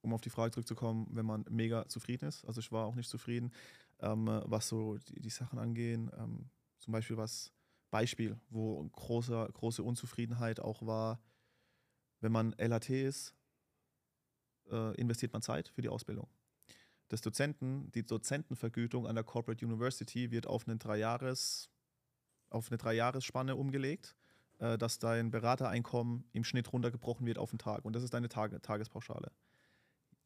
um 0.00 0.12
auf 0.12 0.20
die 0.20 0.30
Frage 0.30 0.50
zurückzukommen, 0.50 1.06
wenn 1.12 1.26
man 1.26 1.44
mega 1.48 1.86
zufrieden 1.86 2.26
ist. 2.26 2.44
Also 2.44 2.58
ich 2.60 2.72
war 2.72 2.86
auch 2.86 2.96
nicht 2.96 3.08
zufrieden, 3.08 3.52
ähm, 4.00 4.26
was 4.46 4.66
so 4.68 4.96
die, 4.98 5.20
die 5.20 5.30
Sachen 5.30 5.60
angehen. 5.60 6.10
Ähm, 6.18 6.50
zum 6.86 6.92
Beispiel 6.92 7.16
was, 7.16 7.52
Beispiel, 7.90 8.38
wo 8.48 8.80
große, 8.84 9.48
große 9.52 9.82
Unzufriedenheit 9.82 10.60
auch 10.60 10.86
war, 10.86 11.20
wenn 12.20 12.30
man 12.30 12.52
LHT 12.58 12.90
ist, 12.90 13.34
äh, 14.70 14.94
investiert 14.94 15.32
man 15.32 15.42
Zeit 15.42 15.68
für 15.68 15.82
die 15.82 15.88
Ausbildung. 15.88 16.28
Das 17.08 17.22
Dozenten, 17.22 17.90
die 17.90 18.06
Dozentenvergütung 18.06 19.08
an 19.08 19.16
der 19.16 19.24
Corporate 19.24 19.66
University 19.66 20.30
wird 20.30 20.46
auf 20.46 20.68
einen 20.68 20.78
Dreijahres, 20.78 21.70
auf 22.50 22.70
eine 22.70 22.78
Dreijahresspanne 22.78 23.56
umgelegt, 23.56 24.14
äh, 24.58 24.78
dass 24.78 25.00
dein 25.00 25.32
Beratereinkommen 25.32 26.24
im 26.32 26.44
Schnitt 26.44 26.72
runtergebrochen 26.72 27.26
wird 27.26 27.38
auf 27.38 27.50
den 27.50 27.58
Tag. 27.58 27.84
Und 27.84 27.94
das 27.94 28.04
ist 28.04 28.14
deine 28.14 28.28
Tage, 28.28 28.62
Tagespauschale. 28.62 29.32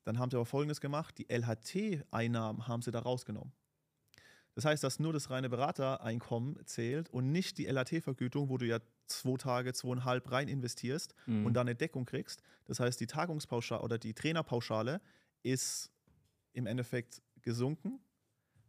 Dann 0.04 0.18
haben 0.18 0.30
sie 0.30 0.36
aber 0.36 0.46
Folgendes 0.46 0.82
gemacht: 0.82 1.16
Die 1.16 1.30
LHT-Einnahmen 1.30 2.68
haben 2.68 2.82
sie 2.82 2.90
da 2.90 3.00
rausgenommen. 3.00 3.54
Das 4.54 4.64
heißt, 4.64 4.82
dass 4.82 4.98
nur 4.98 5.12
das 5.12 5.30
reine 5.30 5.48
Beratereinkommen 5.48 6.64
zählt 6.66 7.08
und 7.10 7.30
nicht 7.30 7.56
die 7.58 7.66
LHT-Vergütung, 7.66 8.48
wo 8.48 8.58
du 8.58 8.66
ja 8.66 8.78
zwei 9.06 9.36
Tage, 9.36 9.72
zweieinhalb 9.72 10.30
rein 10.30 10.48
investierst 10.48 11.14
Mhm. 11.26 11.46
und 11.46 11.54
dann 11.54 11.68
eine 11.68 11.76
Deckung 11.76 12.04
kriegst. 12.04 12.42
Das 12.64 12.80
heißt, 12.80 13.00
die 13.00 13.06
Tagungspauschale 13.06 13.82
oder 13.82 13.98
die 13.98 14.12
Trainerpauschale 14.14 15.00
ist 15.42 15.90
im 16.52 16.66
Endeffekt 16.66 17.22
gesunken, 17.42 18.00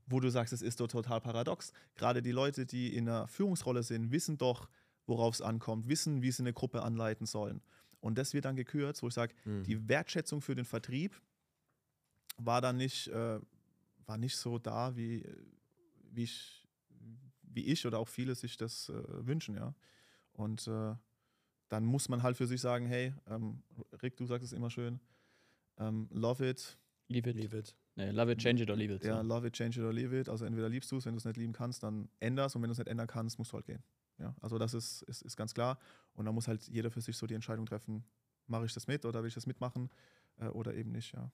wo 0.05 0.19
du 0.19 0.29
sagst, 0.29 0.53
es 0.53 0.61
ist 0.61 0.79
doch 0.79 0.87
total 0.87 1.19
paradox. 1.21 1.73
Gerade 1.95 2.21
die 2.21 2.31
Leute, 2.31 2.65
die 2.65 2.95
in 2.95 3.09
einer 3.09 3.27
Führungsrolle 3.27 3.81
sind, 3.83 4.11
wissen 4.11 4.37
doch, 4.37 4.69
worauf 5.07 5.33
es 5.35 5.41
ankommt, 5.41 5.87
wissen, 5.87 6.21
wie 6.21 6.31
sie 6.31 6.43
eine 6.43 6.53
Gruppe 6.53 6.83
anleiten 6.83 7.25
sollen. 7.25 7.61
Und 8.01 8.17
das 8.17 8.33
wird 8.33 8.45
dann 8.45 8.55
gekürzt, 8.55 9.01
wo 9.03 9.07
ich 9.07 9.13
sage, 9.13 9.33
Mhm. 9.45 9.63
die 9.63 9.87
Wertschätzung 9.89 10.41
für 10.41 10.55
den 10.55 10.65
Vertrieb 10.65 11.19
war 12.37 12.61
dann 12.61 12.77
nicht, 12.77 13.07
äh, 13.07 13.39
war 14.05 14.17
nicht 14.17 14.37
so 14.37 14.57
da, 14.57 14.95
wie, 14.95 15.23
wie, 16.11 16.23
ich, 16.23 16.67
wie 17.41 17.65
ich 17.65 17.85
oder 17.85 17.99
auch 17.99 18.07
viele 18.07 18.35
sich 18.35 18.57
das 18.57 18.89
äh, 18.89 19.25
wünschen, 19.25 19.55
ja. 19.55 19.73
Und 20.33 20.67
äh, 20.67 20.95
dann 21.69 21.85
muss 21.85 22.09
man 22.09 22.23
halt 22.23 22.37
für 22.37 22.47
sich 22.47 22.61
sagen, 22.61 22.85
hey, 22.85 23.13
ähm, 23.27 23.63
Rick, 24.01 24.17
du 24.17 24.25
sagst 24.25 24.45
es 24.45 24.53
immer 24.53 24.69
schön, 24.69 24.99
ähm, 25.77 26.07
love 26.11 26.47
it, 26.47 26.77
Leave 27.11 27.29
it. 27.29 27.35
Leave 27.35 27.57
it. 27.57 27.75
Nee, 27.95 28.11
love 28.11 28.31
it, 28.31 28.39
change 28.39 28.63
it 28.63 28.69
or 28.69 28.75
leave 28.75 28.93
it. 28.93 29.03
ja, 29.03 29.17
so. 29.17 29.27
love 29.27 29.45
it, 29.45 29.53
change 29.53 29.77
it 29.77 29.85
or 29.85 29.91
leave 29.91 30.17
it. 30.17 30.29
Also 30.29 30.45
entweder 30.45 30.69
liebst 30.69 30.91
du 30.91 30.97
es, 30.97 31.05
wenn 31.05 31.13
du 31.13 31.17
es 31.17 31.25
nicht 31.25 31.37
lieben 31.37 31.53
kannst, 31.53 31.83
dann 31.83 32.09
änderst 32.19 32.55
und 32.55 32.61
wenn 32.61 32.69
du 32.69 32.71
es 32.71 32.77
nicht 32.77 32.87
ändern 32.87 33.07
kannst, 33.07 33.37
musst 33.37 33.51
du 33.51 33.55
halt 33.55 33.65
gehen. 33.65 33.83
Ja, 34.17 34.33
also 34.39 34.57
das 34.57 34.73
ist, 34.73 35.01
ist, 35.03 35.21
ist 35.23 35.35
ganz 35.35 35.53
klar. 35.53 35.77
Und 36.13 36.25
da 36.25 36.31
muss 36.31 36.47
halt 36.47 36.67
jeder 36.67 36.89
für 36.89 37.01
sich 37.01 37.17
so 37.17 37.27
die 37.27 37.33
Entscheidung 37.33 37.65
treffen, 37.65 38.05
mache 38.47 38.65
ich 38.65 38.73
das 38.73 38.87
mit 38.87 39.05
oder 39.05 39.21
will 39.21 39.27
ich 39.27 39.33
das 39.33 39.45
mitmachen 39.45 39.89
äh, 40.37 40.47
oder 40.47 40.73
eben 40.73 40.91
nicht, 40.91 41.13
ja. 41.13 41.31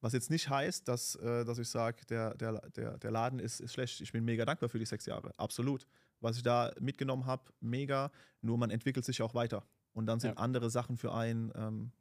Was 0.00 0.12
jetzt 0.14 0.30
nicht 0.30 0.48
heißt, 0.48 0.88
dass, 0.88 1.14
äh, 1.16 1.44
dass 1.44 1.58
ich 1.58 1.68
sage, 1.68 2.04
der, 2.06 2.34
der, 2.34 2.52
der, 2.70 2.98
der 2.98 3.10
Laden 3.10 3.38
ist, 3.38 3.60
ist 3.60 3.74
schlecht. 3.74 4.00
Ich 4.00 4.12
bin 4.12 4.24
mega 4.24 4.44
dankbar 4.44 4.68
für 4.68 4.78
die 4.78 4.86
sechs 4.86 5.04
Jahre. 5.06 5.32
Absolut. 5.36 5.86
Was 6.20 6.36
ich 6.36 6.42
da 6.42 6.72
mitgenommen 6.80 7.26
habe, 7.26 7.52
mega. 7.60 8.10
Nur 8.40 8.56
man 8.58 8.70
entwickelt 8.70 9.04
sich 9.04 9.20
auch 9.22 9.34
weiter. 9.34 9.64
Und 9.92 10.06
dann 10.06 10.20
sind 10.20 10.30
Ja. 10.36 10.36
andere 10.36 10.70
Sachen 10.70 10.96
für 10.96 11.12
einen 11.14 11.52
ähm, 11.54 11.92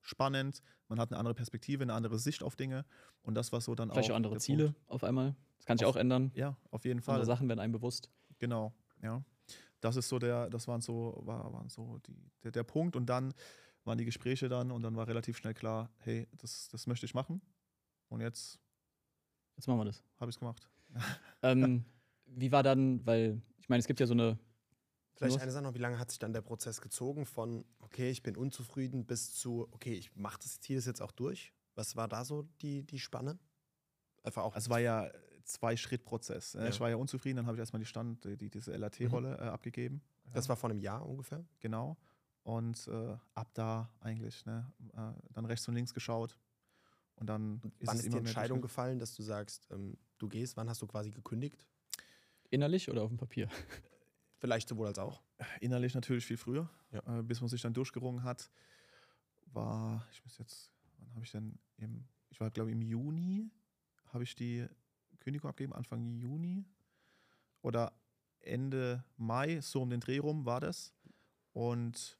spannend. 0.00 0.62
Man 0.88 1.00
hat 1.00 1.10
eine 1.10 1.18
andere 1.18 1.34
Perspektive, 1.34 1.82
eine 1.82 1.94
andere 1.94 2.18
Sicht 2.18 2.42
auf 2.42 2.54
Dinge. 2.56 2.84
Und 3.22 3.34
das 3.34 3.50
war 3.52 3.60
so 3.60 3.74
dann 3.74 3.90
Vielleicht 3.90 4.10
auch 4.10 4.14
auch 4.14 4.16
andere 4.16 4.34
der 4.34 4.40
Ziele 4.40 4.64
Punkt. 4.66 4.90
auf 4.90 5.04
einmal. 5.04 5.34
Das 5.56 5.66
kann 5.66 5.78
sich 5.78 5.86
Auf- 5.86 5.96
auch 5.96 6.00
ändern. 6.00 6.30
Ja, 6.34 6.56
auf 6.70 6.84
jeden 6.84 7.00
Fall. 7.00 7.14
Andere 7.16 7.26
Sachen 7.26 7.48
werden 7.48 7.58
einem 7.60 7.72
bewusst. 7.72 8.08
Genau, 8.38 8.72
ja. 9.02 9.22
Das 9.80 9.96
ist 9.96 10.08
so 10.08 10.18
der, 10.18 10.48
das 10.50 10.66
waren 10.68 10.80
so, 10.80 11.20
war, 11.24 11.52
waren 11.52 11.68
so 11.68 11.98
die, 12.06 12.16
der, 12.42 12.50
der 12.52 12.64
Punkt. 12.64 12.96
Und 12.96 13.06
dann 13.06 13.32
waren 13.88 13.98
die 13.98 14.04
Gespräche 14.04 14.48
dann 14.48 14.70
und 14.70 14.82
dann 14.82 14.94
war 14.94 15.08
relativ 15.08 15.36
schnell 15.36 15.54
klar, 15.54 15.90
hey, 15.98 16.28
das, 16.36 16.68
das 16.68 16.86
möchte 16.86 17.06
ich 17.06 17.14
machen. 17.14 17.40
Und 18.08 18.20
jetzt 18.20 18.60
Jetzt 19.56 19.66
machen 19.66 19.80
wir 19.80 19.86
das. 19.86 20.04
habe 20.20 20.30
ich 20.30 20.36
es 20.36 20.38
gemacht. 20.38 20.70
ähm, 21.42 21.84
wie 22.26 22.52
war 22.52 22.62
dann, 22.62 23.04
weil 23.04 23.42
ich 23.58 23.68
meine, 23.68 23.80
es 23.80 23.86
gibt 23.88 23.98
ja 23.98 24.06
so 24.06 24.14
eine. 24.14 24.38
Vielleicht 25.14 25.40
eine 25.40 25.50
Sache 25.50 25.64
noch, 25.64 25.74
wie 25.74 25.78
lange 25.78 25.98
hat 25.98 26.10
sich 26.10 26.20
dann 26.20 26.32
der 26.32 26.42
Prozess 26.42 26.80
gezogen 26.80 27.26
von, 27.26 27.64
okay, 27.80 28.08
ich 28.08 28.22
bin 28.22 28.36
unzufrieden, 28.36 29.04
bis 29.04 29.34
zu, 29.34 29.66
okay, 29.72 29.94
ich 29.94 30.14
mache 30.14 30.38
das, 30.38 30.60
ziehe 30.60 30.78
das 30.78 30.86
jetzt 30.86 31.02
auch 31.02 31.10
durch? 31.10 31.52
Was 31.74 31.96
war 31.96 32.06
da 32.06 32.24
so 32.24 32.42
die, 32.62 32.84
die 32.84 33.00
Spanne? 33.00 33.36
Einfach 34.22 34.44
auch. 34.44 34.54
Es 34.54 34.70
war 34.70 34.78
ja 34.78 35.10
zwei 35.42 35.76
Schritt-Prozess. 35.76 36.54
äh, 36.54 36.60
Ja. 36.62 36.68
Ich 36.68 36.78
war 36.78 36.88
ja 36.88 36.94
unzufrieden, 36.94 37.38
dann 37.38 37.46
habe 37.46 37.56
ich 37.56 37.60
erstmal 37.60 37.80
die 37.80 37.86
Stand, 37.86 38.24
die, 38.24 38.36
die, 38.36 38.48
diese 38.48 38.76
LAT-Rolle 38.76 39.38
äh, 39.38 39.40
abgegeben. 39.48 40.02
das 40.32 40.48
war 40.48 40.54
vor 40.54 40.70
einem 40.70 40.78
Jahr 40.78 41.04
ungefähr. 41.04 41.44
Genau. 41.58 41.96
Und 42.48 42.88
äh, 42.88 43.14
ab 43.34 43.50
da 43.52 43.90
eigentlich, 44.00 44.46
ne, 44.46 44.72
äh, 44.94 45.12
dann 45.34 45.44
rechts 45.44 45.68
und 45.68 45.74
links 45.74 45.92
geschaut. 45.92 46.38
Und 47.16 47.26
dann 47.26 47.60
Wann 47.80 47.98
es 47.98 48.04
ist 48.04 48.12
die 48.14 48.16
Entscheidung 48.16 48.62
gefallen, 48.62 48.98
dass 48.98 49.14
du 49.14 49.22
sagst, 49.22 49.68
ähm, 49.70 49.98
du 50.16 50.30
gehst? 50.30 50.56
Wann 50.56 50.66
hast 50.70 50.80
du 50.80 50.86
quasi 50.86 51.10
gekündigt? 51.10 51.66
Innerlich 52.48 52.88
oder 52.88 53.02
auf 53.02 53.10
dem 53.10 53.18
Papier? 53.18 53.50
Vielleicht 54.38 54.66
sowohl 54.66 54.86
als 54.86 54.98
auch. 54.98 55.20
Innerlich 55.60 55.94
natürlich 55.94 56.24
viel 56.24 56.38
früher, 56.38 56.70
Ja. 56.90 57.18
äh, 57.18 57.22
bis 57.22 57.42
man 57.42 57.50
sich 57.50 57.60
dann 57.60 57.74
durchgerungen 57.74 58.22
hat. 58.22 58.50
War, 59.52 60.06
ich 60.10 60.24
muss 60.24 60.38
jetzt, 60.38 60.72
wann 61.00 61.12
habe 61.12 61.24
ich 61.26 61.30
denn 61.32 61.58
im, 61.76 62.08
ich 62.30 62.40
war 62.40 62.50
glaube 62.50 62.70
im 62.70 62.80
Juni, 62.80 63.50
habe 64.14 64.24
ich 64.24 64.34
die 64.34 64.66
Kündigung 65.20 65.50
abgegeben, 65.50 65.74
Anfang 65.74 66.16
Juni 66.16 66.64
oder 67.60 67.92
Ende 68.40 69.04
Mai, 69.18 69.60
so 69.60 69.82
um 69.82 69.90
den 69.90 70.00
Dreh 70.00 70.16
rum 70.16 70.46
war 70.46 70.60
das. 70.60 70.94
Und 71.52 72.17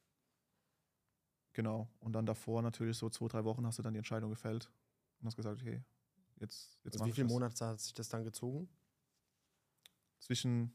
genau, 1.59 1.89
und 1.99 2.13
dann 2.13 2.25
davor 2.25 2.63
natürlich 2.63 2.97
so 2.97 3.11
zwei, 3.11 3.27
drei 3.27 3.43
Wochen 3.45 3.67
hast 3.67 3.79
du 3.81 3.83
dann 3.83 3.93
die 3.93 3.99
Entscheidung 3.99 4.31
gefällt 4.31 4.71
und 5.21 5.27
hast 5.27 5.35
gesagt, 5.35 5.61
okay, 5.61 5.83
jetzt, 6.39 6.79
jetzt 6.85 6.95
Also 6.95 6.99
mach 7.01 7.07
wie 7.09 7.13
viele. 7.13 7.27
Monate 7.27 7.67
hat 7.67 7.81
sich 7.81 7.93
das 7.95 8.09
dann 8.09 8.23
gezogen? 8.23 8.69
Zwischen, 10.21 10.73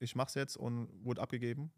ich 0.00 0.16
mach's 0.16 0.34
jetzt 0.34 0.56
und 0.56 0.88
wurde 1.04 1.20
abgegeben. 1.22 1.70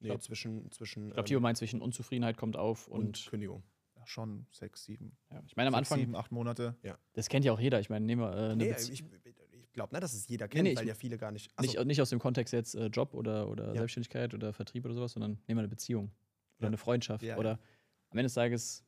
Nee, 0.00 0.08
glaub- 0.08 0.22
zwischen, 0.22 0.70
zwischen 0.72 1.06
Ich 1.08 1.14
glaube, 1.14 1.20
ähm, 1.20 1.26
Tio 1.26 1.40
meint 1.40 1.56
zwischen 1.56 1.80
Unzufriedenheit 1.80 2.36
kommt 2.36 2.56
auf 2.58 2.86
und, 2.88 3.06
und, 3.06 3.26
Kündigung. 3.30 3.62
Ja, 3.96 4.06
schon 4.06 4.46
sechs, 4.50 4.84
sieben. 4.84 5.16
ja, 5.30 5.42
ich 5.46 5.56
meine 5.56 5.68
am 5.68 5.72
sechs, 5.74 5.78
Anfang, 5.90 6.00
Sieben, 6.00 6.16
acht 6.16 6.32
Monate. 6.32 6.76
das 7.14 7.30
kennt 7.30 7.46
ja 7.46 7.52
auch 7.54 7.60
jeder. 7.60 7.80
Ich 7.80 7.88
meine, 7.88 8.04
nehmen 8.04 8.20
wir 8.20 8.30
äh, 8.30 8.38
eine 8.50 8.56
Nee, 8.56 8.72
Bezie- 8.74 8.92
ich, 8.92 9.04
ich 9.52 9.72
glaube 9.72 9.94
nicht, 9.94 10.02
dass 10.02 10.12
es 10.12 10.28
jeder 10.28 10.48
kennt, 10.48 10.64
nee, 10.64 10.72
ich- 10.72 10.76
weil 10.78 10.86
ja 10.86 10.94
viele 10.94 11.16
gar 11.16 11.30
nicht. 11.32 11.58
Nicht, 11.62 11.82
nicht 11.86 12.02
aus 12.02 12.10
dem 12.10 12.18
Kontext 12.18 12.52
jetzt 12.52 12.74
äh, 12.74 12.86
Job 12.88 13.14
oder, 13.14 13.48
oder 13.48 13.68
Ja. 13.68 13.78
Selbstständigkeit 13.80 14.34
oder 14.34 14.52
Vertrieb 14.52 14.84
oder 14.84 14.92
sowas, 14.94 15.12
sondern 15.12 15.38
nehmen 15.46 15.56
wir 15.56 15.60
eine 15.60 15.68
Beziehung 15.68 16.10
oder 16.58 16.68
eine 16.68 16.76
Freundschaft. 16.76 17.22
Ja, 17.24 17.36
oder 17.36 17.52
am 18.10 18.18
Ende 18.18 18.24
des 18.24 18.34
Tages 18.34 18.84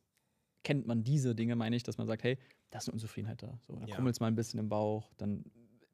kennt 0.63 0.87
man 0.87 1.03
diese 1.03 1.35
Dinge, 1.35 1.55
meine 1.55 1.75
ich, 1.75 1.83
dass 1.83 1.97
man 1.97 2.07
sagt, 2.07 2.23
hey, 2.23 2.37
da 2.69 2.79
ist 2.79 2.87
eine 2.87 2.93
Unzufriedenheit 2.93 3.41
da. 3.43 3.57
So, 3.61 3.75
da 3.77 3.85
Ja. 3.85 3.95
krummelt 3.95 4.15
es 4.15 4.19
mal 4.19 4.27
ein 4.27 4.35
bisschen 4.35 4.59
im 4.59 4.69
Bauch, 4.69 5.13
dann 5.17 5.45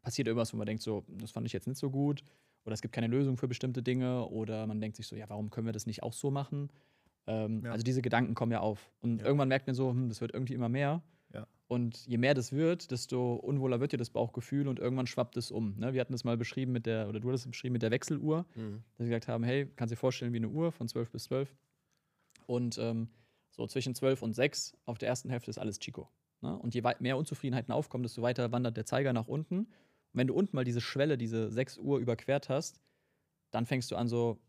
passiert 0.01 0.27
irgendwas, 0.27 0.53
wo 0.53 0.57
man 0.57 0.65
denkt, 0.65 0.83
so, 0.83 1.03
das 1.07 1.31
fand 1.31 1.45
ich 1.45 1.53
jetzt 1.53 1.67
nicht 1.67 1.77
so 1.77 1.89
gut. 1.89 2.23
Oder 2.65 2.73
es 2.73 2.81
gibt 2.81 2.93
keine 2.93 3.07
Lösung 3.07 3.38
für 3.38 3.47
bestimmte 3.47 3.83
Dinge. 3.83 4.27
Oder 4.29 4.65
man 4.67 4.79
denkt 4.79 4.95
sich 4.97 5.07
so, 5.07 5.15
ja, 5.15 5.27
warum 5.29 5.49
können 5.49 5.67
wir 5.67 5.73
das 5.73 5.86
nicht 5.86 6.01
auch 6.03 6.13
so 6.13 6.31
machen? 6.31 6.69
Ähm, 7.27 7.62
Ja. 7.63 7.71
Also 7.71 7.83
diese 7.83 8.01
Gedanken 8.01 8.36
kommen 8.36 8.51
ja 8.51 8.59
auf. 8.62 8.91
Und 9.01 9.21
irgendwann 9.21 9.47
merkt 9.49 9.67
man 9.67 9.75
so, 9.75 9.89
hm, 9.89 10.09
das 10.09 10.21
wird 10.21 10.33
irgendwie 10.33 10.53
immer 10.53 10.69
mehr. 10.69 11.03
Und 11.67 12.06
je 12.06 12.17
mehr 12.17 12.34
das 12.34 12.52
wird, 12.52 12.91
desto 12.91 13.34
unwohler 13.36 13.80
wird 13.80 13.93
dir 13.93 13.97
das 13.97 14.10
Bauchgefühl 14.10 14.67
und 14.67 14.80
irgendwann 14.80 15.08
schwappt 15.08 15.38
es 15.38 15.49
um. 15.49 15.76
Ne? 15.80 15.93
Wir 15.93 16.02
hatten 16.02 16.12
das 16.12 16.23
mal 16.23 16.38
beschrieben 16.38 16.71
mit 16.71 16.86
der, 16.86 17.08
oder 17.10 17.19
du 17.19 17.30
hattest 17.30 17.45
es 17.45 17.52
beschrieben 17.52 17.73
mit 17.73 17.82
der 17.82 17.91
Wechseluhr, 17.91 18.45
Mhm. 18.56 18.84
dass 18.97 18.99
wir 18.99 19.06
gesagt 19.08 19.28
haben, 19.28 19.43
hey, 19.43 19.67
kannst 19.76 19.91
dir 19.91 19.95
vorstellen 19.97 20.34
wie 20.34 20.38
eine 20.38 20.49
Uhr 20.49 20.71
von 20.71 20.88
12 20.88 21.10
bis 21.12 21.23
12. 21.23 21.56
Und 22.45 22.78
ähm, 22.78 23.08
so 23.49 23.65
zwischen 23.67 23.95
12 23.95 24.21
und 24.21 24.34
6 24.34 24.76
auf 24.86 24.97
der 24.97 25.10
ersten 25.10 25.30
Hälfte 25.30 25.49
ist 25.49 25.58
alles 25.58 25.80
Chico. 25.80 26.10
Ne? 26.41 26.56
Und 26.58 26.76
je 26.76 26.84
mehr 26.99 27.17
Unzufriedenheiten 27.17 27.73
aufkommen, 27.73 28.04
desto 28.04 28.21
weiter 28.21 28.52
wandert 28.52 28.76
der 28.78 28.86
Zeiger 28.86 29.13
nach 29.13 29.28
unten. 29.28 29.60
Und 29.60 29.67
wenn 30.13 30.28
du 30.28 30.34
unten 30.34 30.56
mal 30.56 30.65
diese 30.65 30.82
Schwelle, 30.82 31.17
diese 31.17 31.49
6 31.49 31.78
Uhr 31.78 31.99
überquert 31.99 32.49
hast, 32.49 32.82
dann 33.52 33.65
fängst 33.65 33.89
du 33.89 33.95
an, 33.95 34.08
so 34.08 34.39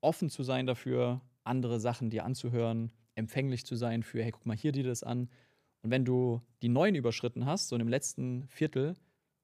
offen 0.00 0.30
zu 0.30 0.42
sein 0.42 0.66
dafür, 0.66 1.20
andere 1.44 1.80
Sachen 1.80 2.10
dir 2.10 2.24
anzuhören, 2.24 2.92
empfänglich 3.14 3.66
zu 3.66 3.76
sein 3.76 4.02
für, 4.02 4.22
hey, 4.22 4.30
guck 4.30 4.46
mal 4.46 4.56
hier 4.56 4.72
dir 4.72 4.84
das 4.84 5.02
an. 5.02 5.28
Und 5.82 5.90
wenn 5.90 6.04
du 6.04 6.42
die 6.62 6.68
neun 6.68 6.94
überschritten 6.94 7.46
hast, 7.46 7.68
so 7.68 7.76
in 7.76 7.80
dem 7.80 7.88
letzten 7.88 8.46
Viertel, 8.48 8.94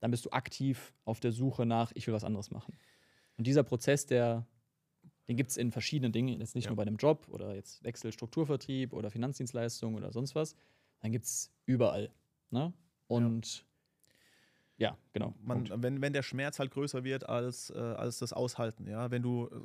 dann 0.00 0.10
bist 0.10 0.26
du 0.26 0.30
aktiv 0.30 0.92
auf 1.04 1.20
der 1.20 1.32
Suche 1.32 1.64
nach, 1.64 1.92
ich 1.94 2.06
will 2.06 2.14
was 2.14 2.24
anderes 2.24 2.50
machen. 2.50 2.76
Und 3.36 3.46
dieser 3.46 3.62
Prozess, 3.62 4.06
der, 4.06 4.46
den 5.28 5.36
gibt 5.36 5.50
es 5.50 5.56
in 5.56 5.70
verschiedenen 5.70 6.12
Dingen, 6.12 6.40
jetzt 6.40 6.54
nicht 6.54 6.64
Ja. 6.64 6.70
nur 6.70 6.76
bei 6.76 6.82
einem 6.82 6.96
Job 6.96 7.26
oder 7.30 7.54
jetzt 7.54 7.82
Wechsel 7.84 8.12
Strukturvertrieb 8.12 8.92
oder 8.92 9.10
Finanzdienstleistung 9.10 9.94
oder 9.94 10.12
sonst 10.12 10.34
was, 10.34 10.54
dann 11.00 11.12
gibt 11.12 11.24
es 11.24 11.50
überall. 11.66 12.10
Ne? 12.50 12.72
Und 13.06 13.64
ja, 14.76 14.98
genau. 15.12 15.34
Man, 15.42 15.70
wenn, 15.82 16.02
wenn 16.02 16.12
der 16.12 16.22
Schmerz 16.22 16.58
halt 16.58 16.70
größer 16.72 17.04
wird 17.04 17.28
als, 17.28 17.70
äh, 17.70 17.78
als 17.78 18.18
das 18.18 18.32
Aushalten, 18.32 18.88
ja, 18.88 19.10
wenn 19.10 19.22
du, 19.22 19.46
äh, 19.46 19.60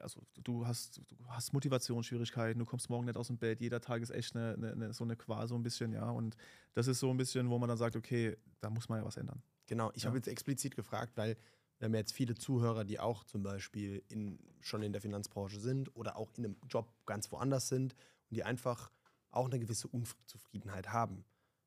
also 0.00 0.22
du 0.42 0.66
hast, 0.66 0.98
du 1.08 1.16
hast 1.28 1.52
Motivationsschwierigkeiten, 1.52 2.58
du 2.58 2.64
kommst 2.64 2.90
morgen 2.90 3.06
nicht 3.06 3.16
aus 3.16 3.28
dem 3.28 3.38
Bett, 3.38 3.60
jeder 3.60 3.80
Tag 3.80 4.02
ist 4.02 4.10
echt 4.10 4.34
eine, 4.36 4.54
eine, 4.54 4.72
eine, 4.72 4.92
so 4.92 5.04
eine 5.04 5.16
Qual, 5.16 5.46
so 5.48 5.54
ein 5.54 5.62
bisschen, 5.62 5.92
ja, 5.92 6.10
und 6.10 6.36
das 6.74 6.86
ist 6.86 7.00
so 7.00 7.10
ein 7.10 7.16
bisschen, 7.16 7.48
wo 7.50 7.58
man 7.58 7.68
dann 7.68 7.78
sagt, 7.78 7.96
okay, 7.96 8.36
da 8.60 8.70
muss 8.70 8.88
man 8.88 8.98
ja 9.00 9.04
was 9.04 9.16
ändern. 9.16 9.42
Genau, 9.66 9.90
ich 9.94 10.02
Ja. 10.02 10.08
habe 10.08 10.18
jetzt 10.18 10.28
explizit 10.28 10.76
gefragt, 10.76 11.12
weil 11.16 11.36
wir 11.78 11.86
haben 11.86 11.94
jetzt 11.94 12.12
viele 12.12 12.34
Zuhörer, 12.34 12.84
die 12.84 12.98
auch 13.00 13.24
zum 13.24 13.42
Beispiel 13.42 14.02
in, 14.08 14.38
schon 14.60 14.82
in 14.82 14.92
der 14.92 15.02
Finanzbranche 15.02 15.60
sind 15.60 15.94
oder 15.94 16.16
auch 16.16 16.30
in 16.36 16.44
einem 16.44 16.56
Job 16.68 16.90
ganz 17.04 17.30
woanders 17.32 17.68
sind 17.68 17.94
und 18.30 18.36
die 18.36 18.44
einfach 18.44 18.90
auch 19.30 19.46
eine 19.46 19.58
gewisse 19.58 19.88
Unzufriedenheit 19.88 20.92
haben. 20.92 21.24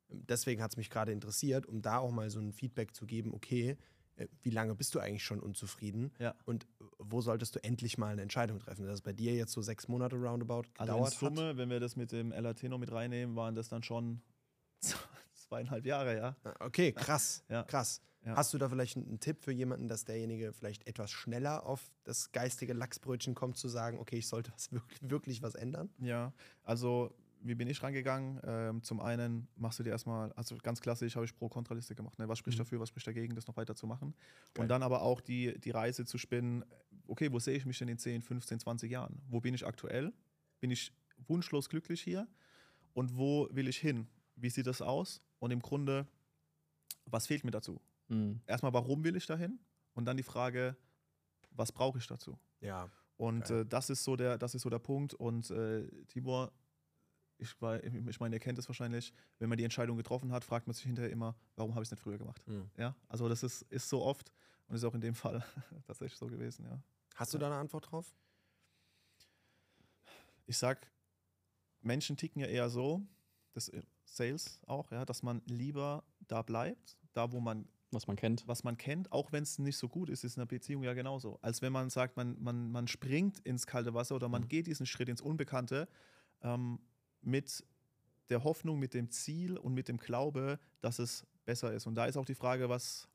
Deswegen 0.08 0.60
hat 0.62 0.72
es 0.72 0.76
mich 0.76 0.90
gerade 0.90 1.12
interessiert, 1.12 1.66
um 1.66 1.82
da 1.82 1.98
auch 1.98 2.10
mal 2.10 2.28
so 2.30 2.40
ein 2.40 2.52
Feedback 2.52 2.94
zu 2.96 3.06
geben, 3.06 3.32
okay, 3.32 3.76
wie 4.42 4.50
lange 4.50 4.74
bist 4.74 4.94
du 4.94 5.00
eigentlich 5.00 5.24
schon 5.24 5.40
unzufrieden 5.40 6.12
Ja. 6.18 6.34
und 6.44 6.64
äh, 6.64 6.84
wo 6.98 7.20
solltest 7.20 7.54
du 7.56 7.64
endlich 7.64 7.98
mal 7.98 8.12
eine 8.12 8.22
Entscheidung 8.22 8.58
treffen? 8.58 8.84
Das 8.86 8.94
ist 8.96 9.02
bei 9.02 9.12
dir 9.12 9.34
jetzt 9.34 9.52
so 9.52 9.62
sechs 9.62 9.88
Monate 9.88 10.16
roundabout 10.16 10.62
Also 10.78 10.92
in 10.92 11.04
gedauert 11.04 11.12
Summe, 11.12 11.56
wenn 11.56 11.70
wir 11.70 11.80
das 11.80 11.96
mit 11.96 12.12
dem 12.12 12.30
LAT 12.32 12.62
noch 12.64 12.78
mit 12.78 12.90
reinnehmen, 12.92 13.36
waren 13.36 13.54
das 13.54 13.68
dann 13.68 13.82
schon 13.82 14.20
zweieinhalb 15.34 15.84
Jahre, 15.86 16.16
ja. 16.16 16.36
hat? 16.44 16.60
Ah, 16.60 16.66
Okay, 16.66 16.92
krass, 16.92 17.44
Ja. 17.48 17.62
krass. 17.64 18.02
Ja. 18.24 18.36
Hast 18.36 18.52
du 18.52 18.58
da 18.58 18.68
vielleicht 18.68 18.98
einen 18.98 19.08
einen 19.08 19.20
Tipp 19.20 19.42
für 19.42 19.50
jemanden, 19.50 19.88
dass 19.88 20.04
derjenige 20.04 20.52
vielleicht 20.52 20.86
etwas 20.86 21.10
schneller 21.10 21.64
auf 21.64 21.90
das 22.04 22.32
geistige 22.32 22.74
Lachsbrötchen 22.74 23.34
kommt, 23.34 23.56
zu 23.56 23.66
sagen, 23.68 23.98
okay, 23.98 24.18
ich 24.18 24.28
sollte 24.28 24.52
was 24.52 24.70
wirklich, 24.72 25.00
wirklich 25.02 25.42
was 25.42 25.54
ändern? 25.54 25.88
Ja, 25.98 26.34
also 26.62 27.14
wie 27.42 27.54
bin 27.54 27.68
ich 27.68 27.82
rangegangen? 27.82 28.40
Ähm, 28.44 28.82
zum 28.82 29.00
einen 29.00 29.48
machst 29.56 29.78
du 29.78 29.82
dir 29.82 29.90
erstmal, 29.90 30.32
also 30.32 30.56
ganz 30.58 30.80
klassisch 30.80 31.16
habe 31.16 31.24
ich 31.24 31.34
Pro-Kontra-Liste 31.34 31.94
gemacht. 31.94 32.18
Ne? 32.18 32.28
Was 32.28 32.38
spricht 32.38 32.58
Mhm. 32.58 32.60
dafür, 32.62 32.80
was 32.80 32.88
spricht 32.90 33.06
dagegen, 33.06 33.34
das 33.34 33.46
noch 33.46 33.56
weiter 33.56 33.74
zu 33.74 33.86
machen? 33.86 34.14
Geil. 34.54 34.62
Und 34.62 34.68
dann 34.68 34.82
aber 34.82 35.02
auch 35.02 35.20
die, 35.20 35.58
die 35.60 35.70
Reise 35.70 36.04
zu 36.04 36.18
spinnen, 36.18 36.64
okay, 37.06 37.32
wo 37.32 37.38
sehe 37.38 37.56
ich 37.56 37.64
mich 37.66 37.78
denn 37.78 37.88
in 37.88 37.98
10, 37.98 38.22
15, 38.22 38.60
20 38.60 38.90
Jahren? 38.90 39.20
Wo 39.28 39.40
bin 39.40 39.54
ich 39.54 39.66
aktuell? 39.66 40.12
Bin 40.60 40.70
ich 40.70 40.92
wunschlos 41.26 41.68
glücklich 41.68 42.02
hier? 42.02 42.28
Und 42.92 43.16
wo 43.16 43.48
will 43.52 43.68
ich 43.68 43.78
hin? 43.78 44.06
Wie 44.36 44.50
sieht 44.50 44.66
das 44.66 44.82
aus? 44.82 45.22
Und 45.38 45.50
im 45.50 45.60
Grunde, 45.60 46.06
was 47.06 47.26
fehlt 47.26 47.44
mir 47.44 47.50
dazu? 47.50 47.80
Mhm. 48.08 48.40
Erstmal, 48.46 48.72
warum 48.72 49.02
will 49.04 49.16
ich 49.16 49.26
dahin? 49.26 49.58
Und 49.94 50.04
dann 50.04 50.16
die 50.16 50.22
Frage, 50.22 50.76
was 51.50 51.72
brauche 51.72 51.98
ich 51.98 52.06
dazu? 52.06 52.38
Ja. 52.60 52.90
Und 53.16 53.50
äh, 53.50 53.66
das, 53.66 53.90
ist 53.90 54.02
so 54.04 54.16
der, 54.16 54.38
das 54.38 54.54
ist 54.54 54.62
so 54.62 54.70
der 54.70 54.78
Punkt. 54.78 55.14
Und 55.14 55.50
äh, 55.50 55.86
Tibor, 56.08 56.52
ich, 57.40 57.60
war- 57.60 57.82
ich 57.82 58.20
meine, 58.20 58.36
ihr 58.36 58.40
kennt 58.40 58.58
es 58.58 58.68
wahrscheinlich, 58.68 59.12
wenn 59.38 59.48
man 59.48 59.58
die 59.58 59.64
Entscheidung 59.64 59.96
getroffen 59.96 60.30
hat, 60.32 60.44
fragt 60.44 60.66
man 60.66 60.74
sich 60.74 60.84
hinterher 60.84 61.10
immer, 61.10 61.34
warum 61.56 61.74
habe 61.74 61.82
ich 61.82 61.86
es 61.88 61.90
nicht 61.90 62.00
früher 62.02 62.18
gemacht? 62.18 62.42
Mhm. 62.46 62.70
Ja, 62.76 62.94
also 63.08 63.28
das 63.28 63.42
ist, 63.42 63.62
ist 63.62 63.88
so 63.88 64.02
oft 64.02 64.32
und 64.68 64.76
ist 64.76 64.84
auch 64.84 64.94
in 64.94 65.00
dem 65.00 65.14
Fall 65.14 65.42
tatsächlich 65.86 66.18
so 66.18 66.26
gewesen, 66.26 66.64
ja. 66.66 66.82
Hast 67.16 67.34
du 67.34 67.38
da 67.38 67.46
eine 67.46 67.56
Antwort 67.56 67.90
drauf? 67.90 68.14
Ich 70.46 70.58
sag, 70.58 70.90
Menschen 71.80 72.16
ticken 72.16 72.40
ja 72.40 72.46
eher 72.48 72.68
so, 72.70 73.02
das 73.52 73.68
äh, 73.68 73.82
Sales 74.04 74.60
auch, 74.66 74.90
ja, 74.90 75.04
dass 75.04 75.22
man 75.22 75.42
lieber 75.46 76.04
da 76.28 76.42
bleibt, 76.42 76.96
da 77.12 77.32
wo 77.32 77.40
man 77.40 77.68
Was 77.92 78.06
man 78.06 78.16
kennt. 78.16 78.46
was 78.48 78.64
man 78.64 78.76
kennt, 78.76 79.12
auch 79.12 79.32
wenn 79.32 79.42
es 79.42 79.58
nicht 79.58 79.76
so 79.76 79.88
gut 79.88 80.08
ist, 80.10 80.24
ist 80.24 80.36
in 80.36 80.40
einer 80.40 80.46
Beziehung 80.46 80.82
ja 80.82 80.94
genauso. 80.94 81.38
Als 81.42 81.62
wenn 81.62 81.72
man 81.72 81.90
sagt, 81.90 82.16
man, 82.16 82.40
man, 82.42 82.70
man 82.70 82.88
springt 82.88 83.38
ins 83.40 83.66
kalte 83.66 83.94
Wasser 83.94 84.14
oder 84.16 84.28
man 84.28 84.42
Mhm. 84.42 84.48
geht 84.48 84.66
diesen 84.66 84.86
Schritt 84.86 85.08
ins 85.08 85.20
Unbekannte 85.20 85.88
ähm, 86.42 86.80
mit 87.22 87.64
der 88.28 88.44
Hoffnung, 88.44 88.78
mit 88.78 88.94
dem 88.94 89.10
Ziel 89.10 89.56
und 89.58 89.74
mit 89.74 89.88
dem 89.88 89.96
Glaube, 89.98 90.58
dass 90.80 90.98
es 90.98 91.26
besser 91.44 91.72
ist. 91.72 91.86
Und 91.86 91.94
da 91.96 92.06
ist 92.06 92.16
auch 92.16 92.24
die 92.24 92.34
Frage, 92.34 92.68
was, 92.68 93.08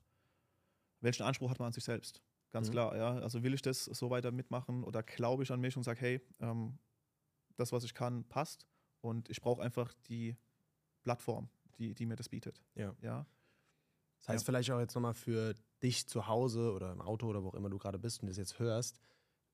welchen 1.00 1.22
Anspruch 1.22 1.50
hat 1.50 1.58
man 1.58 1.66
an 1.68 1.72
sich 1.72 1.84
selbst? 1.84 2.22
Ganz 2.50 2.68
Mhm. 2.68 2.72
klar, 2.72 2.96
ja. 2.96 3.14
Also 3.18 3.42
will 3.42 3.54
ich 3.54 3.62
das 3.62 3.84
so 3.84 4.10
weiter 4.10 4.30
mitmachen 4.30 4.84
oder 4.84 5.02
glaube 5.02 5.42
ich 5.42 5.50
an 5.50 5.60
mich 5.60 5.76
und 5.76 5.82
sage, 5.84 6.00
hey, 6.00 6.20
ähm, 6.40 6.78
das, 7.56 7.72
was 7.72 7.84
ich 7.84 7.94
kann, 7.94 8.24
passt 8.24 8.66
und 9.00 9.28
ich 9.30 9.40
brauche 9.40 9.62
einfach 9.62 9.92
die 10.08 10.36
Plattform, 11.02 11.48
die, 11.78 11.94
die 11.94 12.06
mir 12.06 12.16
das 12.16 12.28
bietet. 12.28 12.60
Ja. 12.74 12.94
ja. 13.00 13.26
Das 14.18 14.28
heißt 14.28 14.42
Ja. 14.42 14.46
vielleicht 14.46 14.70
auch 14.70 14.80
jetzt 14.80 14.94
nochmal 14.94 15.14
für 15.14 15.54
dich 15.82 16.06
zu 16.08 16.26
Hause 16.26 16.72
oder 16.72 16.92
im 16.92 17.00
Auto 17.00 17.26
oder 17.28 17.42
wo 17.42 17.48
auch 17.48 17.54
immer 17.54 17.70
du 17.70 17.78
gerade 17.78 17.98
bist 17.98 18.20
und 18.22 18.28
das 18.28 18.36
jetzt 18.36 18.58
hörst, 18.58 19.00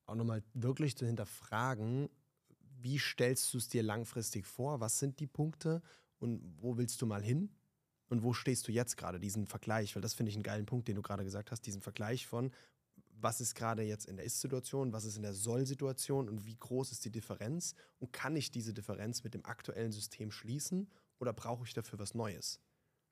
auch 0.05 0.15
nochmal 0.15 0.43
wirklich 0.53 0.97
zu 0.97 1.05
hinterfragen, 1.05 2.09
wie 2.83 2.99
stellst 2.99 3.53
du 3.53 3.57
es 3.57 3.69
dir 3.69 3.81
langfristig 3.81 4.45
vor? 4.45 4.79
Was 4.79 4.99
sind 4.99 5.19
die 5.19 5.27
Punkte 5.27 5.81
und 6.19 6.41
wo 6.61 6.77
willst 6.77 7.01
du 7.01 7.05
mal 7.05 7.23
hin? 7.23 7.49
Und 8.09 8.21
wo 8.21 8.33
stehst 8.33 8.67
du 8.67 8.71
jetzt 8.71 8.97
gerade, 8.97 9.19
diesen 9.19 9.47
Vergleich? 9.47 9.95
Weil 9.95 10.01
das 10.01 10.13
finde 10.13 10.29
ich 10.29 10.35
einen 10.35 10.43
geilen 10.43 10.65
Punkt, 10.65 10.87
den 10.87 10.95
du 10.95 11.01
gerade 11.01 11.23
gesagt 11.23 11.49
hast, 11.49 11.61
diesen 11.65 11.81
Vergleich 11.81 12.27
von, 12.27 12.51
was 13.19 13.41
ist 13.41 13.55
gerade 13.55 13.81
jetzt 13.83 14.05
in 14.05 14.17
der 14.17 14.25
Ist-Situation, 14.25 14.91
was 14.91 15.05
ist 15.05 15.15
in 15.15 15.23
der 15.23 15.33
Soll-Situation 15.33 16.29
und 16.29 16.45
wie 16.45 16.57
groß 16.57 16.91
ist 16.91 17.05
die 17.05 17.11
Differenz? 17.11 17.73
Und 17.99 18.11
kann 18.11 18.35
ich 18.35 18.51
diese 18.51 18.73
Differenz 18.73 19.23
mit 19.23 19.33
dem 19.33 19.45
aktuellen 19.45 19.91
System 19.93 20.29
schließen 20.31 20.89
oder 21.19 21.33
brauche 21.33 21.65
ich 21.65 21.73
dafür 21.73 21.97
was 21.99 22.13
Neues? 22.13 22.59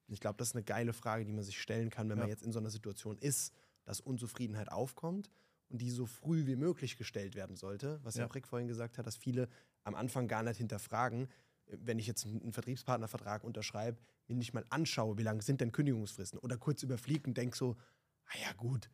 Und 0.07 0.13
ich 0.13 0.19
glaube, 0.19 0.38
das 0.38 0.49
ist 0.49 0.55
eine 0.55 0.65
geile 0.65 0.93
Frage, 0.93 1.26
die 1.26 1.32
man 1.32 1.43
sich 1.43 1.59
stellen 1.59 1.89
kann, 1.89 2.09
wenn 2.09 2.17
man 2.17 2.28
Ja. 2.28 2.34
jetzt 2.34 2.43
in 2.43 2.51
so 2.51 2.59
einer 2.59 2.69
Situation 2.69 3.17
ist, 3.17 3.53
dass 3.86 4.01
Unzufriedenheit 4.01 4.72
aufkommt 4.72 5.30
und 5.72 5.82
die 5.82 5.89
so 5.89 6.05
früh 6.05 6.45
wie 6.47 6.55
möglich 6.55 6.97
gestellt 6.97 7.36
werden 7.36 7.55
sollte, 7.55 7.99
was 8.03 8.15
ja, 8.15 8.26
Ja. 8.26 8.32
Rick 8.32 8.47
vorhin 8.47 8.67
gesagt 8.67 8.97
hat, 8.97 9.07
dass 9.07 9.15
viele 9.15 9.47
am 9.84 9.95
Anfang 9.95 10.28
gar 10.28 10.43
nicht 10.43 10.57
hinterfragen, 10.57 11.28
wenn 11.67 11.99
ich 11.99 12.07
jetzt 12.07 12.26
einen 12.26 12.51
Vertriebspartnervertrag 12.51 13.43
unterschreibe, 13.43 13.97
mir 14.28 14.36
nicht 14.36 14.53
mal 14.53 14.65
anschaue, 14.69 15.17
wie 15.17 15.24
lange 15.24 15.41
sind 15.41 15.61
denn 15.61 15.72
Kündigungsfristen 15.72 16.39
oder 16.39 16.57
kurz 16.57 16.84
überfliege 16.84 17.28
und 17.28 17.38
denke 17.38 17.55
so, 17.57 17.78
ah 18.26 18.38
ja 18.45 18.53
gut, 18.53 18.89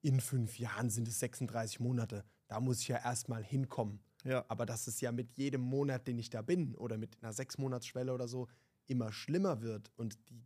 in 0.00 0.20
fünf 0.20 0.58
Jahren 0.58 0.88
sind 0.90 1.06
es 1.08 1.18
36 1.20 1.78
Monate, 1.80 2.24
da 2.48 2.58
muss 2.60 2.80
ich 2.80 2.88
ja 2.88 2.96
erstmal 2.98 3.44
hinkommen. 3.44 4.00
Ja, 4.24 4.44
Aber 4.48 4.66
dass 4.66 4.86
es 4.86 5.00
ja 5.00 5.10
mit 5.12 5.32
jedem 5.36 5.60
Monat, 5.60 6.06
den 6.06 6.18
ich 6.18 6.30
da 6.30 6.42
bin, 6.42 6.74
oder 6.76 6.96
mit 6.96 7.16
einer 7.22 7.32
Sechsmonatsschwelle 7.32 8.12
oder 8.14 8.28
so, 8.28 8.48
immer 8.86 9.12
schlimmer 9.12 9.62
wird 9.62 9.90
und 9.96 10.16
die, 10.30 10.44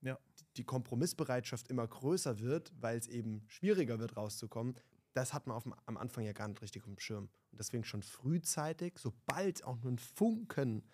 Ja. 0.00 0.18
die 0.56 0.64
Kompromissbereitschaft 0.64 1.68
immer 1.68 1.86
größer 1.86 2.40
wird, 2.40 2.72
weil 2.80 2.98
es 2.98 3.06
eben 3.08 3.44
schwieriger 3.46 3.98
wird, 3.98 4.16
rauszukommen, 4.16 4.74
das 5.12 5.32
hat 5.32 5.46
man 5.46 5.56
auf 5.56 5.64
dem, 5.64 5.74
am 5.86 5.96
Anfang 5.96 6.24
ja 6.24 6.32
gar 6.32 6.48
nicht 6.48 6.62
richtig 6.62 6.86
im 6.86 6.98
Schirm. 6.98 7.28
Und 7.50 7.58
deswegen 7.60 7.84
schon 7.84 8.02
frühzeitig, 8.02 8.98
sobald 8.98 9.64
auch 9.64 9.76
nur 9.82 9.92
ein 9.92 9.98
Funken 9.98 10.84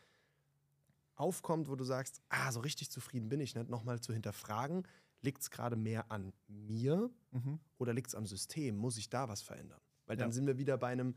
aufkommt, 1.14 1.69
wo 1.69 1.77
du 1.77 1.85
sagst, 1.85 2.21
ah, 2.29 2.53
so 2.53 2.61
richtig 2.61 2.91
zufrieden 2.91 3.29
bin 3.29 3.41
ich 3.41 3.55
nicht, 3.55 3.69
nochmal 3.69 4.01
zu 4.01 4.12
hinterfragen, 4.12 4.87
liegt 5.23 5.43
es 5.43 5.51
gerade 5.51 5.77
mehr 5.77 6.11
an 6.11 6.33
mir 6.47 7.11
mhm. 7.31 7.59
oder 7.79 7.93
liegt 7.93 8.09
es 8.09 8.14
am 8.14 8.27
System? 8.27 8.77
Muss 8.77 8.97
ich 8.99 9.09
da 9.09 9.29
was 9.29 9.43
verändern? 9.43 9.81
Weil 10.07 10.17
dann 10.17 10.29
Ja. 10.29 10.33
sind 10.33 10.47
wir 10.47 10.59
wieder 10.59 10.77
bei 10.79 10.89
einem 10.89 11.14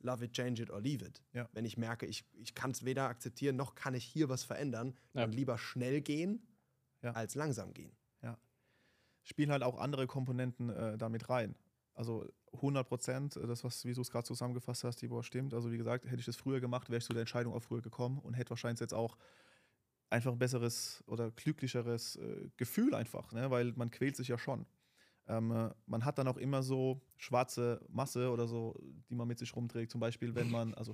Love 0.00 0.26
it, 0.26 0.32
change 0.32 0.62
it 0.62 0.70
or 0.70 0.80
leave 0.80 1.04
it. 1.04 1.22
Ja. 1.32 1.48
Wenn 1.52 1.64
ich 1.64 1.76
merke, 1.78 2.04
ich, 2.06 2.24
ich 2.34 2.54
kann 2.54 2.70
es 2.72 2.84
weder 2.84 3.08
akzeptieren, 3.08 3.56
noch 3.56 3.74
kann 3.74 3.94
ich 3.94 4.04
hier 4.04 4.28
was 4.28 4.44
verändern, 4.44 4.94
Ja. 5.14 5.22
dann 5.22 5.32
lieber 5.32 5.56
schnell 5.58 6.00
gehen, 6.02 6.46
Ja. 7.02 7.12
als 7.12 7.34
langsam 7.34 7.72
gehen. 7.74 7.92
spielen 9.28 9.50
halt 9.50 9.64
auch 9.64 9.80
andere 9.80 10.06
Komponenten 10.06 10.70
äh, 10.70 10.96
damit 10.96 11.28
rein. 11.28 11.56
Also 11.96 12.28
100 12.52 12.86
Prozent, 12.86 13.36
äh, 13.36 13.46
das, 13.46 13.64
was, 13.64 13.84
wie 13.84 13.94
du 13.94 14.02
es 14.02 14.10
gerade 14.10 14.24
zusammengefasst 14.24 14.84
hast, 14.84 14.96
Tibor, 14.96 15.24
stimmt. 15.24 15.54
Also 15.54 15.72
wie 15.72 15.78
gesagt, 15.78 16.04
hätte 16.04 16.20
ich 16.20 16.26
das 16.26 16.36
früher 16.36 16.60
gemacht, 16.60 16.90
wäre 16.90 16.98
ich 16.98 17.04
zu 17.04 17.12
der 17.12 17.20
Entscheidung 17.20 17.54
auch 17.54 17.62
früher 17.62 17.82
gekommen 17.82 18.18
und 18.18 18.34
hätte 18.34 18.50
wahrscheinlich 18.50 18.80
jetzt 18.80 18.94
auch 18.94 19.16
einfach 20.10 20.30
ein 20.30 20.38
besseres 20.38 21.02
oder 21.06 21.30
glücklicheres 21.30 22.16
äh, 22.16 22.48
Gefühl 22.56 22.94
einfach, 22.94 23.32
ne? 23.32 23.50
weil 23.50 23.72
man 23.72 23.90
quält 23.90 24.16
sich 24.16 24.28
ja 24.28 24.38
schon. 24.38 24.66
Ähm, 25.28 25.50
äh, 25.50 25.70
man 25.86 26.04
hat 26.04 26.18
dann 26.18 26.28
auch 26.28 26.36
immer 26.36 26.62
so 26.62 27.00
schwarze 27.16 27.80
Masse 27.88 28.30
oder 28.30 28.46
so, 28.46 28.78
die 29.10 29.16
man 29.16 29.26
mit 29.26 29.38
sich 29.38 29.56
rumträgt. 29.56 29.90
Zum 29.90 30.00
Beispiel, 30.00 30.34
wenn 30.36 30.48
man, 30.48 30.72
also 30.74 30.92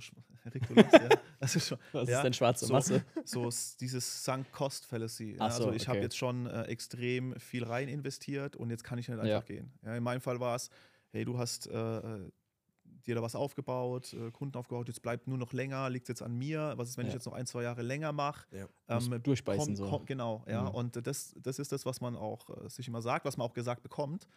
Rick, 0.51 0.67
du 0.67 0.73
lachst, 0.73 0.93
ja, 0.93 1.09
das 1.39 1.55
ist 1.55 1.67
schon, 1.67 1.77
Was 1.91 2.09
ja, 2.09 2.17
ist 2.17 2.23
denn 2.23 2.33
schwarze 2.33 2.65
so, 2.65 2.73
Masse? 2.73 3.03
so 3.25 3.49
dieses 3.79 4.23
Sunk 4.23 4.51
Cost 4.51 4.85
Fallacy. 4.87 5.33
Ja, 5.33 5.51
so, 5.51 5.65
also 5.65 5.71
ich 5.73 5.87
habe 5.87 5.99
okay. 5.99 6.05
jetzt 6.05 6.17
schon 6.17 6.47
äh, 6.47 6.63
extrem 6.63 7.35
viel 7.39 7.63
rein 7.63 7.87
investiert 7.89 8.55
und 8.55 8.71
jetzt 8.71 8.83
kann 8.83 8.97
ich 8.97 9.07
nicht 9.07 9.19
einfach 9.19 9.29
Ja. 9.29 9.41
gehen. 9.41 9.71
Ja, 9.83 9.95
in 9.95 10.03
meinem 10.03 10.21
Fall 10.21 10.39
war 10.39 10.55
es, 10.55 10.71
hey, 11.13 11.23
du 11.25 11.37
hast 11.37 11.67
äh, 11.67 11.97
äh, 11.97 12.31
dir 12.83 13.15
da 13.15 13.21
was 13.21 13.35
aufgebaut, 13.35 14.13
äh, 14.13 14.31
Kunden 14.31 14.57
aufgebaut, 14.57 14.87
jetzt 14.87 15.01
bleibt 15.01 15.27
nur 15.27 15.37
noch 15.37 15.53
länger, 15.53 15.89
liegt 15.89 16.09
jetzt 16.09 16.21
an 16.21 16.35
mir. 16.37 16.73
Was 16.75 16.89
ist, 16.89 16.97
wenn 16.97 17.05
ich 17.05 17.13
Ja. 17.13 17.17
jetzt 17.17 17.25
noch 17.25 17.33
ein, 17.33 17.45
zwei 17.45 17.63
Jahre 17.63 17.81
länger 17.81 18.11
mache? 18.11 18.45
Ja. 18.87 18.95
Muss 18.95 19.09
durchbeißen 19.21 19.75
so. 19.75 20.01
genau, 20.05 20.43
ja. 20.47 20.63
Mhm. 20.63 20.69
Und 20.69 21.07
das, 21.07 21.35
das 21.37 21.59
ist 21.59 21.71
das, 21.71 21.85
was 21.85 22.01
man 22.01 22.15
auch 22.15 22.49
äh, 22.49 22.69
sich 22.69 22.87
immer 22.87 23.01
sagt, 23.01 23.25
was 23.25 23.37
man 23.37 23.47
auch 23.47 23.53
gesagt 23.53 23.83
bekommt. 23.83 24.27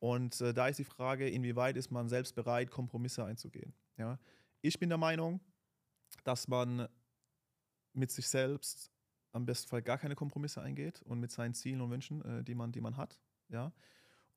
Und 0.00 0.40
äh, 0.40 0.54
da 0.54 0.68
ist 0.68 0.78
die 0.78 0.84
Frage, 0.84 1.28
inwieweit 1.28 1.76
ist 1.76 1.90
man 1.90 2.08
selbst 2.08 2.34
bereit, 2.34 2.70
Kompromisse 2.70 3.24
einzugehen. 3.24 3.74
Ja? 3.96 4.18
Ich 4.60 4.78
bin 4.78 4.88
der 4.90 4.98
Meinung, 4.98 5.40
dass 6.24 6.46
man 6.46 6.88
mit 7.94 8.10
sich 8.10 8.28
selbst 8.28 8.92
am 9.32 9.44
besten 9.44 9.68
Fall 9.68 9.82
gar 9.82 9.98
keine 9.98 10.14
Kompromisse 10.14 10.60
eingeht 10.60 11.02
und 11.02 11.18
mit 11.20 11.30
seinen 11.32 11.54
Zielen 11.54 11.80
und 11.80 11.90
Wünschen, 11.90 12.24
äh, 12.24 12.44
die, 12.44 12.54
man, 12.54 12.70
die 12.72 12.80
man 12.80 12.96
hat. 12.96 13.18
Ja? 13.48 13.72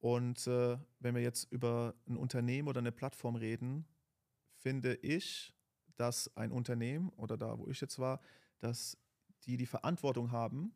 Und 0.01 0.47
äh, 0.47 0.77
wenn 0.99 1.15
wir 1.15 1.21
jetzt 1.21 1.51
über 1.51 1.93
ein 2.07 2.17
Unternehmen 2.17 2.67
oder 2.67 2.79
eine 2.79 2.91
Plattform 2.91 3.35
reden, 3.35 3.85
finde 4.57 4.95
ich, 4.95 5.53
dass 5.95 6.35
ein 6.35 6.51
Unternehmen 6.51 7.09
oder 7.09 7.37
da, 7.37 7.57
wo 7.59 7.67
ich 7.67 7.79
jetzt 7.79 7.99
war, 7.99 8.19
dass 8.59 8.97
die 9.45 9.57
die 9.57 9.67
Verantwortung 9.67 10.31
haben, 10.31 10.73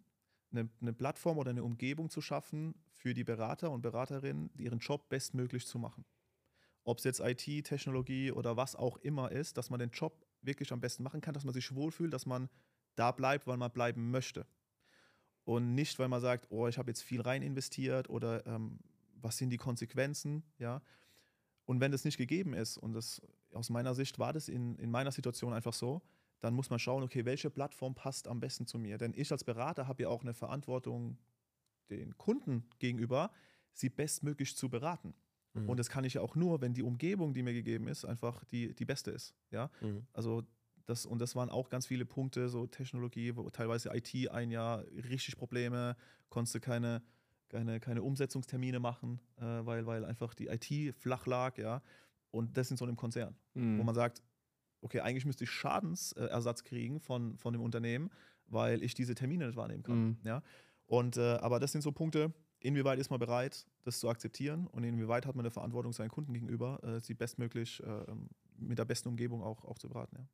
eine, 0.52 0.70
eine 0.80 0.94
Plattform 0.94 1.40
oder 1.40 1.50
eine 1.50 1.64
Umgebung 1.64 2.12
zu 2.12 2.22
schaffen 2.22 2.76
für 2.92 3.16
die 3.16 3.24
Berater 3.24 3.72
und 3.72 3.82
Beraterinnen, 3.82 4.52
ihren 4.58 4.80
Job 4.80 5.10
bestmöglich 5.10 5.66
zu 5.66 5.80
machen. 5.80 6.06
Ob 6.84 7.00
es 7.00 7.04
jetzt 7.04 7.20
IT, 7.20 7.66
Technologie 7.66 8.32
oder 8.32 8.58
was 8.58 8.76
auch 8.76 8.98
immer 8.98 9.32
ist, 9.32 9.58
dass 9.58 9.72
man 9.72 9.80
den 9.80 9.90
Job 9.90 10.24
wirklich 10.44 10.72
am 10.72 10.82
besten 10.82 11.02
machen 11.02 11.22
kann, 11.22 11.34
dass 11.34 11.46
man 11.46 11.54
sich 11.54 11.74
wohlfühlt, 11.74 12.14
dass 12.14 12.28
man 12.28 12.48
da 12.94 13.12
bleibt, 13.12 13.48
weil 13.48 13.58
man 13.58 13.72
bleiben 13.72 14.12
möchte. 14.12 14.46
Und 15.46 15.74
nicht, 15.74 15.98
weil 15.98 16.10
man 16.10 16.22
sagt, 16.22 16.48
oh, 16.52 16.68
ich 16.68 16.78
habe 16.78 16.92
jetzt 16.92 17.02
viel 17.02 17.22
rein 17.22 17.42
investiert 17.42 18.08
oder 18.10 18.46
ähm, 18.46 18.80
was 19.26 19.38
sind 19.38 19.50
die 19.50 19.58
Konsequenzen, 19.58 20.44
ja. 20.60 20.82
Und 21.66 21.82
wenn 21.82 21.92
das 21.92 22.06
nicht 22.06 22.18
gegeben 22.18 22.54
ist, 22.54 22.78
und 22.78 22.94
das 22.94 23.22
aus 23.52 23.72
meiner 23.72 23.96
Sicht 23.96 24.20
war 24.20 24.34
das 24.34 24.48
in, 24.48 24.78
in 24.78 24.92
meiner 24.92 25.12
Situation 25.12 25.52
einfach 25.52 25.74
so, 25.74 26.04
dann 26.40 26.54
muss 26.54 26.70
man 26.70 26.78
schauen, 26.78 27.02
okay, 27.02 27.26
welche 27.26 27.50
Plattform 27.50 27.96
passt 27.96 28.28
am 28.28 28.40
besten 28.40 28.68
zu 28.68 28.78
mir. 28.78 29.00
Denn 29.00 29.14
ich 29.16 29.32
als 29.32 29.44
Berater 29.44 29.88
habe 29.88 30.04
ja 30.04 30.10
auch 30.10 30.22
eine 30.22 30.36
Verantwortung 30.36 31.18
den 31.90 32.16
Kunden 32.18 32.70
gegenüber, 32.78 33.32
sie 33.74 33.90
bestmöglich 33.90 34.56
zu 34.56 34.70
beraten. 34.70 35.16
Mhm. 35.54 35.70
Und 35.70 35.80
das 35.80 35.90
kann 35.90 36.04
ich 36.04 36.14
ja 36.14 36.22
auch 36.22 36.36
nur, 36.36 36.62
wenn 36.62 36.76
die 36.76 36.84
Umgebung, 36.84 37.34
die 37.34 37.42
mir 37.42 37.54
gegeben 37.54 37.88
ist, 37.88 38.06
einfach 38.06 38.44
die, 38.46 38.76
die 38.76 38.86
beste 38.86 39.10
ist. 39.10 39.34
Ja? 39.50 39.72
Mhm. 39.82 40.06
Also 40.14 40.44
das, 40.86 41.08
und 41.08 41.20
das 41.20 41.36
waren 41.36 41.50
auch 41.50 41.70
ganz 41.70 41.88
viele 41.88 42.06
Punkte, 42.06 42.48
so 42.48 42.68
Technologie, 42.68 43.36
wo 43.36 43.50
teilweise 43.50 43.90
IT 43.92 44.30
ein 44.30 44.52
Jahr 44.52 44.84
richtig 45.10 45.36
Probleme, 45.36 45.96
konntest 46.30 46.56
du 46.56 46.60
keine, 46.60 47.02
keine, 47.50 47.80
keine 47.80 48.02
Umsetzungstermine 48.04 48.80
machen, 48.80 49.20
äh, 49.38 49.44
weil, 49.44 49.86
weil 49.86 50.04
einfach 50.06 50.34
die 50.34 50.48
IT 50.48 50.96
flach 50.96 51.26
lag, 51.26 51.58
ja. 51.58 51.82
Und 52.32 52.58
das 52.58 52.70
in 52.72 52.78
so 52.78 52.86
einem 52.86 52.98
Konzern, 52.98 53.36
Mhm. 53.54 53.80
wo 53.80 53.84
man 53.84 53.96
sagt, 53.96 54.22
okay, 54.82 55.00
eigentlich 55.00 55.26
müsste 55.26 55.46
ich 55.46 55.52
Schadensersatz 55.52 56.64
kriegen 56.64 57.00
von, 57.00 57.38
von 57.38 57.54
dem 57.54 57.62
Unternehmen, 57.62 58.10
weil 58.48 58.84
ich 58.84 58.94
diese 58.94 59.16
Termine 59.16 59.48
nicht 59.48 59.56
wahrnehmen 59.56 59.84
kann. 59.84 60.04
Mhm. 60.06 60.18
Ja? 60.24 60.44
Und, 60.86 61.18
äh, 61.18 61.36
aber 61.38 61.60
das 61.60 61.72
sind 61.72 61.82
so 61.82 61.92
Punkte, 61.92 62.34
inwieweit 62.60 63.00
ist 63.00 63.10
man 63.10 63.20
bereit, 63.20 63.66
das 63.84 64.00
zu 64.00 64.10
akzeptieren 64.10 64.68
und 64.68 64.84
inwieweit 64.84 65.26
hat 65.26 65.36
man 65.36 65.46
eine 65.46 65.52
Verantwortung 65.52 65.94
seinen 65.94 66.10
Kunden 66.10 66.34
gegenüber, 66.34 66.84
äh, 66.84 67.00
sie 67.00 67.14
bestmöglich 67.14 67.82
äh, 67.84 68.06
mit 68.58 68.78
der 68.78 68.86
besten 68.86 69.08
Umgebung 69.10 69.42
auch, 69.42 69.64
auch 69.64 69.80
zu 69.80 69.88
beraten. 69.88 70.18
Ja. 70.18 70.28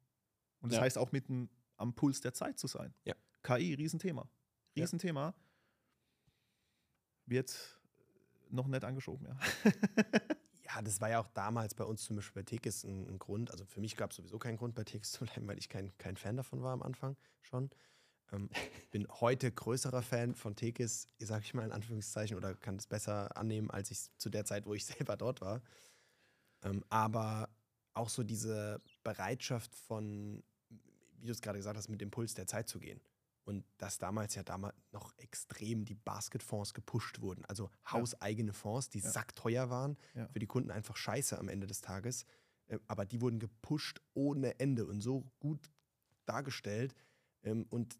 Und 0.61 0.71
das 0.71 0.77
Ja. 0.77 0.83
heißt 0.83 0.97
auch 0.97 1.11
mitten 1.11 1.49
am 1.77 1.93
Puls 1.93 2.19
der 2.21 2.33
Zeit 2.33 2.57
zu 2.59 2.67
sein. 2.67 2.93
Ja. 3.05 3.13
KI, 3.43 3.73
Riesenthema. 3.75 4.27
Ja. 4.75 4.83
Wird 7.25 7.79
noch 8.49 8.67
nicht 8.67 8.83
angeschoben, 8.83 9.27
ja. 9.27 9.37
Ja, 10.73 10.81
das 10.81 11.01
war 11.01 11.09
ja 11.09 11.19
auch 11.19 11.27
damals 11.27 11.73
bei 11.73 11.83
uns 11.83 12.05
zum 12.05 12.15
Beispiel 12.15 12.43
bei 12.43 12.45
Tekis 12.45 12.85
ein, 12.85 13.05
ein 13.07 13.19
Grund. 13.19 13.51
Also 13.51 13.65
für 13.65 13.81
mich 13.81 13.97
gab 13.97 14.11
es 14.11 14.17
sowieso 14.17 14.39
keinen 14.39 14.57
Grund, 14.57 14.73
bei 14.73 14.83
Tekis 14.83 15.11
zu 15.11 15.25
bleiben, 15.25 15.47
weil 15.47 15.57
ich 15.57 15.67
kein, 15.67 15.91
kein 15.97 16.15
Fan 16.15 16.37
davon 16.37 16.63
war 16.63 16.71
am 16.71 16.81
Anfang 16.81 17.17
schon. 17.41 17.69
Ähm, 18.31 18.49
bin 18.91 19.07
heute 19.09 19.51
größerer 19.51 20.01
Fan 20.01 20.33
von 20.35 20.55
Tekis, 20.55 21.09
sage 21.19 21.43
ich 21.43 21.53
mal 21.53 21.65
in 21.65 21.73
Anführungszeichen, 21.73 22.37
oder 22.37 22.55
kann 22.55 22.77
es 22.77 22.87
besser 22.87 23.35
annehmen, 23.35 23.69
als 23.69 23.91
ich 23.91 24.15
zu 24.17 24.29
der 24.29 24.45
Zeit, 24.45 24.65
wo 24.65 24.73
ich 24.73 24.85
selber 24.97 25.17
dort 25.17 25.41
war. 25.41 25.61
Ähm, 26.63 26.85
aber 26.89 27.49
auch 27.93 28.09
so 28.09 28.23
diese 28.23 28.81
Bereitschaft 29.03 29.75
von, 29.75 30.41
wie 31.19 31.25
du 31.25 31.33
es 31.33 31.41
gerade 31.41 31.59
gesagt 31.59 31.77
hast, 31.77 31.89
mit 31.89 31.99
dem 31.99 32.11
Puls 32.11 32.33
der 32.33 32.47
Zeit 32.47 32.69
zu 32.69 32.79
gehen. 32.79 33.01
Und 33.51 33.65
dass 33.77 33.97
damals 33.97 34.33
ja 34.35 34.43
damals 34.43 34.73
noch 34.93 35.11
extrem 35.17 35.83
die 35.83 35.93
Basketfonds 35.95 36.73
gepusht 36.73 37.19
wurden. 37.19 37.43
Also 37.45 37.69
hauseigene 37.89 38.53
Fonds, 38.53 38.89
die 38.89 38.99
Ja. 38.99 39.09
sackteuer 39.11 39.69
waren, 39.69 39.97
Ja. 40.15 40.27
für 40.29 40.39
die 40.39 40.47
Kunden 40.47 40.71
einfach 40.71 40.95
scheiße 40.95 41.37
am 41.37 41.49
Ende 41.49 41.67
des 41.67 41.81
Tages. 41.81 42.25
Äh, 42.67 42.77
Aber 42.87 43.05
die 43.05 43.19
wurden 43.19 43.39
gepusht 43.39 43.99
ohne 44.13 44.57
Ende 44.61 44.85
und 44.85 45.01
so 45.01 45.25
gut 45.39 45.69
dargestellt. 46.25 46.95
Ähm, 47.43 47.65
Und 47.69 47.99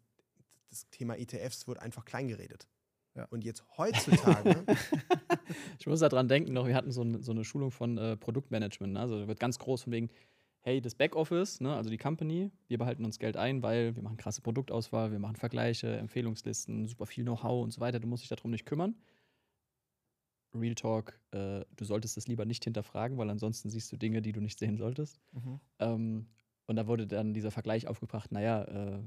das 0.70 0.88
Thema 0.90 1.18
ETFs 1.18 1.68
wurde 1.68 1.82
einfach 1.82 2.06
kleingeredet. 2.06 2.66
Ja. 3.14 3.26
Und 3.26 3.44
jetzt 3.44 3.62
heutzutage, 3.76 4.64
Ich 5.78 5.86
muss 5.86 6.00
daran 6.00 6.28
denken, 6.28 6.54
noch, 6.54 6.66
wir 6.66 6.74
hatten 6.74 6.92
so, 6.92 7.02
ein, 7.02 7.22
so 7.22 7.32
eine 7.32 7.44
Schulung 7.44 7.70
von 7.70 7.98
äh, 7.98 8.16
Produktmanagement. 8.16 8.94
Ne? 8.94 9.00
Also 9.00 9.20
da 9.20 9.28
wird 9.28 9.38
ganz 9.38 9.58
groß 9.58 9.82
von 9.82 9.92
wegen, 9.92 10.08
hey, 10.62 10.80
das 10.80 10.94
Backoffice, 10.94 11.60
ne, 11.60 11.74
also 11.74 11.90
die 11.90 11.98
Company, 11.98 12.50
wir 12.68 12.78
behalten 12.78 13.04
uns 13.04 13.18
Geld 13.18 13.36
ein, 13.36 13.62
weil 13.62 13.94
wir 13.96 14.02
machen 14.02 14.16
krasse 14.16 14.40
Produktauswahl, 14.40 15.10
wir 15.10 15.18
machen 15.18 15.36
Vergleiche, 15.36 15.96
Empfehlungslisten, 15.96 16.86
super 16.86 17.06
viel 17.06 17.24
Know-how 17.24 17.62
und 17.64 17.72
so 17.72 17.80
weiter. 17.80 18.00
Du 18.00 18.06
musst 18.06 18.22
dich 18.22 18.28
darum 18.28 18.52
nicht 18.52 18.64
kümmern. 18.64 18.94
Real 20.54 20.74
Talk, 20.74 21.18
äh, 21.32 21.64
du 21.76 21.84
solltest 21.84 22.16
das 22.16 22.28
lieber 22.28 22.44
nicht 22.44 22.64
hinterfragen, 22.64 23.18
weil 23.18 23.30
ansonsten 23.30 23.70
siehst 23.70 23.90
du 23.90 23.96
Dinge, 23.96 24.22
die 24.22 24.32
du 24.32 24.40
nicht 24.40 24.58
sehen 24.58 24.76
solltest. 24.76 25.20
Mhm. 25.32 25.60
Ähm, 25.78 26.26
und 26.66 26.76
da 26.76 26.86
wurde 26.86 27.06
dann 27.06 27.34
dieser 27.34 27.50
Vergleich 27.50 27.88
aufgebracht, 27.88 28.30
naja, 28.30 28.64
äh, 28.64 29.00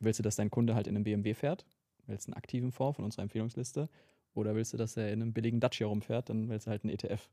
willst 0.00 0.20
du, 0.20 0.22
dass 0.22 0.36
dein 0.36 0.50
Kunde 0.50 0.74
halt 0.74 0.86
in 0.86 0.96
einem 0.96 1.04
BMW 1.04 1.34
fährt? 1.34 1.66
Willst 2.06 2.28
du 2.28 2.32
einen 2.32 2.38
aktiven 2.38 2.72
Fonds 2.72 2.96
von 2.96 3.04
unserer 3.04 3.24
Empfehlungsliste? 3.24 3.88
Oder 4.34 4.54
willst 4.54 4.72
du, 4.72 4.76
dass 4.76 4.96
er 4.96 5.12
in 5.12 5.20
einem 5.20 5.32
billigen 5.32 5.60
Dacia 5.60 5.86
rumfährt? 5.86 6.28
Dann 6.28 6.48
willst 6.48 6.66
du 6.66 6.70
halt 6.70 6.84
einen 6.84 6.92
ETF. 6.92 7.28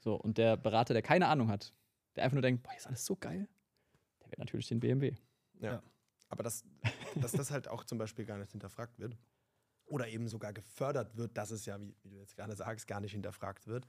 So, 0.00 0.14
und 0.14 0.38
der 0.38 0.56
Berater, 0.56 0.94
der 0.94 1.02
keine 1.02 1.28
Ahnung 1.28 1.48
hat, 1.48 1.72
der 2.16 2.24
einfach 2.24 2.34
nur 2.34 2.42
denkt, 2.42 2.62
boah, 2.62 2.74
ist 2.76 2.86
alles 2.86 3.04
so 3.04 3.16
geil, 3.16 3.48
der 4.20 4.30
wird 4.30 4.38
natürlich 4.38 4.68
den 4.68 4.80
BMW. 4.80 5.14
ja. 5.60 5.72
Ja. 5.74 5.82
aber 6.28 6.42
dass, 6.42 6.64
dass 7.16 7.32
das 7.32 7.50
halt 7.50 7.68
auch 7.68 7.84
zum 7.84 7.98
Beispiel 7.98 8.24
gar 8.24 8.38
nicht 8.38 8.52
hinterfragt 8.52 8.98
wird. 8.98 9.16
Oder 9.86 10.08
eben 10.08 10.28
sogar 10.28 10.52
gefördert 10.52 11.16
wird, 11.16 11.36
dass 11.38 11.50
es 11.50 11.64
ja, 11.64 11.80
wie, 11.80 11.96
wie 12.02 12.10
du 12.10 12.16
jetzt 12.16 12.36
gerade 12.36 12.54
sagst, 12.54 12.86
gar 12.86 13.00
nicht 13.00 13.12
hinterfragt 13.12 13.66
wird. 13.66 13.88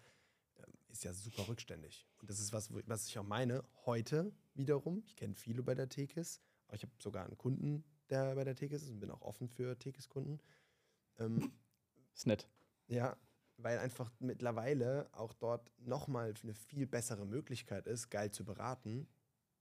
ähm, 0.57 0.73
ist 0.87 1.03
ja 1.03 1.11
super 1.13 1.45
rückständig. 1.49 2.07
Und 2.21 2.29
das 2.29 2.39
ist 2.39 2.53
was, 2.53 2.69
was 2.87 3.07
ich 3.07 3.19
auch 3.19 3.23
meine. 3.25 3.63
Heute 3.85 4.31
wiederum, 4.53 5.03
ich 5.05 5.17
kenne 5.17 5.35
viele 5.35 5.61
bei 5.61 5.75
der 5.75 5.89
Tekis, 5.89 6.39
aber 6.67 6.75
ich 6.77 6.83
habe 6.83 6.93
sogar 6.99 7.25
einen 7.25 7.37
Kunden, 7.37 7.83
der 8.09 8.33
bei 8.35 8.45
der 8.45 8.55
Tekis 8.55 8.83
ist 8.83 8.89
und 8.91 9.01
bin 9.01 9.11
auch 9.11 9.21
offen 9.21 9.49
für 9.49 9.77
Tekis-Kunden. 9.77 10.39
Ähm, 11.17 11.51
Ist 12.15 12.27
nett. 12.27 12.47
ja, 12.87 13.17
weil 13.61 13.79
einfach 13.79 14.11
mittlerweile 14.19 15.09
auch 15.11 15.33
dort 15.33 15.71
nochmal 15.79 16.33
eine 16.43 16.53
viel 16.53 16.87
bessere 16.87 17.25
Möglichkeit 17.25 17.87
ist, 17.87 18.09
geil 18.09 18.31
zu 18.31 18.43
beraten, 18.45 19.07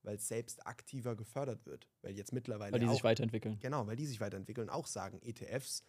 weil 0.03 0.17
es 0.17 0.29
selbst 0.29 0.67
aktiver 0.67 1.17
gefördert 1.17 1.67
wird. 1.67 1.89
Weil 2.03 2.17
jetzt 2.17 2.33
mittlerweile 2.33 2.73
Weil 2.73 2.81
die 2.81 2.87
auch, 2.87 2.93
sich 2.93 3.05
weiterentwickeln. 3.05 3.59
Genau, 3.61 3.87
weil 3.87 3.97
die 3.97 4.07
sich 4.07 4.21
weiterentwickeln 4.21 4.69
und 4.69 4.75
auch 4.75 4.87
sagen, 4.87 5.21
ETFs 5.23 5.85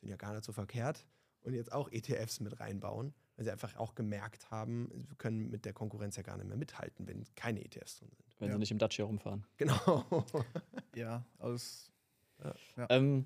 sind 0.00 0.08
ja 0.08 0.16
gar 0.16 0.32
nicht 0.32 0.44
so 0.44 0.52
verkehrt 0.52 1.06
und 1.40 1.54
jetzt 1.54 1.72
auch 1.72 1.90
ETFs 1.90 2.40
mit 2.40 2.60
reinbauen, 2.60 3.12
weil 3.36 3.44
sie 3.44 3.50
einfach 3.50 3.76
auch 3.76 3.94
gemerkt 3.94 4.50
haben, 4.50 4.88
wir 4.92 5.16
können 5.16 5.50
mit 5.50 5.64
der 5.64 5.72
Konkurrenz 5.72 6.16
ja 6.16 6.22
gar 6.22 6.36
nicht 6.36 6.46
mehr 6.48 6.56
mithalten, 6.56 7.06
wenn 7.08 7.24
keine 7.34 7.64
ETFs 7.64 7.98
drin 7.98 8.10
sind. 8.16 8.36
Wenn 8.38 8.48
Ja. 8.48 8.54
sie 8.54 8.58
nicht 8.60 8.70
im 8.70 8.78
Dacia 8.78 9.04
rumfahren. 9.04 9.44
Genau. 9.56 10.04
Ja, 10.94 11.24
aus. 11.38 11.90
Ähm, 12.90 13.24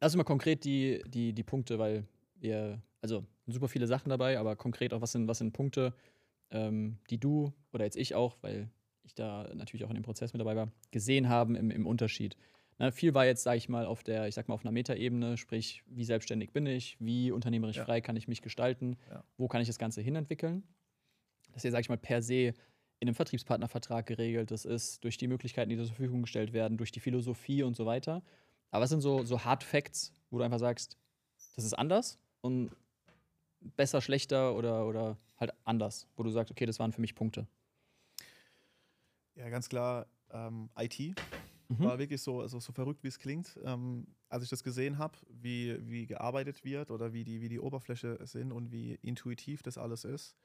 lass 0.00 0.12
uns 0.12 0.16
mal 0.18 0.24
konkret 0.24 0.64
die, 0.64 1.02
die, 1.08 1.32
die 1.32 1.42
Punkte, 1.42 1.76
weil 1.78 2.06
wir, 2.42 2.82
also 3.00 3.24
super 3.46 3.68
viele 3.68 3.86
Sachen 3.86 4.10
dabei, 4.10 4.38
aber 4.38 4.56
konkret 4.56 4.92
auch, 4.92 5.00
was 5.00 5.12
sind, 5.12 5.28
was 5.28 5.38
sind 5.38 5.52
Punkte, 5.52 5.94
ähm, 6.50 6.98
die 7.10 7.18
du 7.18 7.52
oder 7.72 7.84
jetzt 7.84 7.96
ich 7.96 8.14
auch, 8.14 8.36
weil 8.42 8.68
ich 9.04 9.14
da 9.14 9.50
natürlich 9.54 9.84
auch 9.84 9.90
in 9.90 9.96
dem 9.96 10.04
Prozess 10.04 10.32
mit 10.32 10.40
dabei 10.40 10.56
war, 10.56 10.70
gesehen 10.90 11.28
haben 11.28 11.56
im, 11.56 11.70
im 11.70 11.86
Unterschied. 11.86 12.36
Ne, 12.78 12.92
viel 12.92 13.14
war 13.14 13.26
jetzt, 13.26 13.42
sage 13.42 13.58
ich 13.58 13.68
mal, 13.68 13.86
auf 13.86 14.02
der, 14.02 14.28
ich 14.28 14.34
sag 14.34 14.48
mal, 14.48 14.54
auf 14.54 14.64
einer 14.64 14.72
Metaebene, 14.72 15.36
sprich, 15.36 15.82
wie 15.86 16.04
selbstständig 16.04 16.52
bin 16.52 16.66
ich, 16.66 16.96
wie 17.00 17.30
unternehmerisch 17.30 17.76
Ja. 17.76 17.84
frei 17.84 18.00
kann 18.00 18.16
ich 18.16 18.28
mich 18.28 18.42
gestalten, 18.42 18.96
Ja. 19.10 19.24
wo 19.36 19.48
kann 19.48 19.60
ich 19.60 19.68
das 19.68 19.78
Ganze 19.78 20.00
hinentwickeln. 20.00 20.62
Das 21.48 21.56
ist 21.58 21.64
ja, 21.64 21.70
sag 21.72 21.80
ich 21.80 21.88
mal, 21.88 21.98
per 21.98 22.22
se 22.22 22.54
in 23.00 23.08
einem 23.08 23.14
Vertriebspartnervertrag 23.14 24.06
geregelt. 24.06 24.50
Das 24.50 24.64
ist 24.64 25.02
durch 25.04 25.16
die 25.16 25.26
Möglichkeiten, 25.26 25.68
die 25.70 25.76
zur 25.76 25.86
Verfügung 25.86 26.22
gestellt 26.22 26.52
werden, 26.52 26.78
durch 26.78 26.92
die 26.92 27.00
Philosophie 27.00 27.62
und 27.62 27.74
so 27.76 27.84
weiter. 27.84 28.22
Aber 28.70 28.84
was 28.84 28.90
sind 28.90 29.00
so, 29.00 29.24
so 29.24 29.44
Hard 29.44 29.64
Facts, 29.64 30.12
wo 30.30 30.38
du 30.38 30.44
einfach 30.44 30.60
sagst, 30.60 30.96
das 31.56 31.64
ist 31.64 31.74
anders 31.74 32.18
und 32.42 32.76
besser, 33.60 34.00
schlechter 34.02 34.54
oder, 34.54 34.86
oder 34.86 35.16
halt 35.38 35.52
anders, 35.64 36.06
wo 36.16 36.22
du 36.22 36.30
sagst, 36.30 36.50
okay, 36.50 36.66
das 36.66 36.78
waren 36.78 36.92
für 36.92 37.00
mich 37.00 37.14
Punkte. 37.14 37.46
Ja, 39.34 39.48
ganz 39.48 39.68
klar, 39.68 40.06
ähm, 40.30 40.68
IT 40.78 41.16
Mhm. 41.68 41.78
war 41.78 41.98
wirklich 41.98 42.20
so, 42.20 42.42
also 42.42 42.60
so 42.60 42.72
verrückt, 42.72 43.02
wie 43.02 43.08
es 43.08 43.18
klingt. 43.18 43.58
Ähm, 43.64 44.06
als 44.28 44.44
ich 44.44 44.50
das 44.50 44.62
gesehen 44.62 44.98
habe, 44.98 45.16
wie, 45.30 45.78
wie 45.88 46.06
gearbeitet 46.06 46.64
wird 46.64 46.90
oder 46.90 47.14
wie 47.14 47.24
die, 47.24 47.40
wie 47.40 47.48
die 47.48 47.60
Oberfläche 47.60 48.18
sind 48.26 48.52
und 48.52 48.72
wie 48.72 48.94
intuitiv 49.02 49.62
das 49.62 49.78
alles 49.78 50.04
ist, 50.04 50.36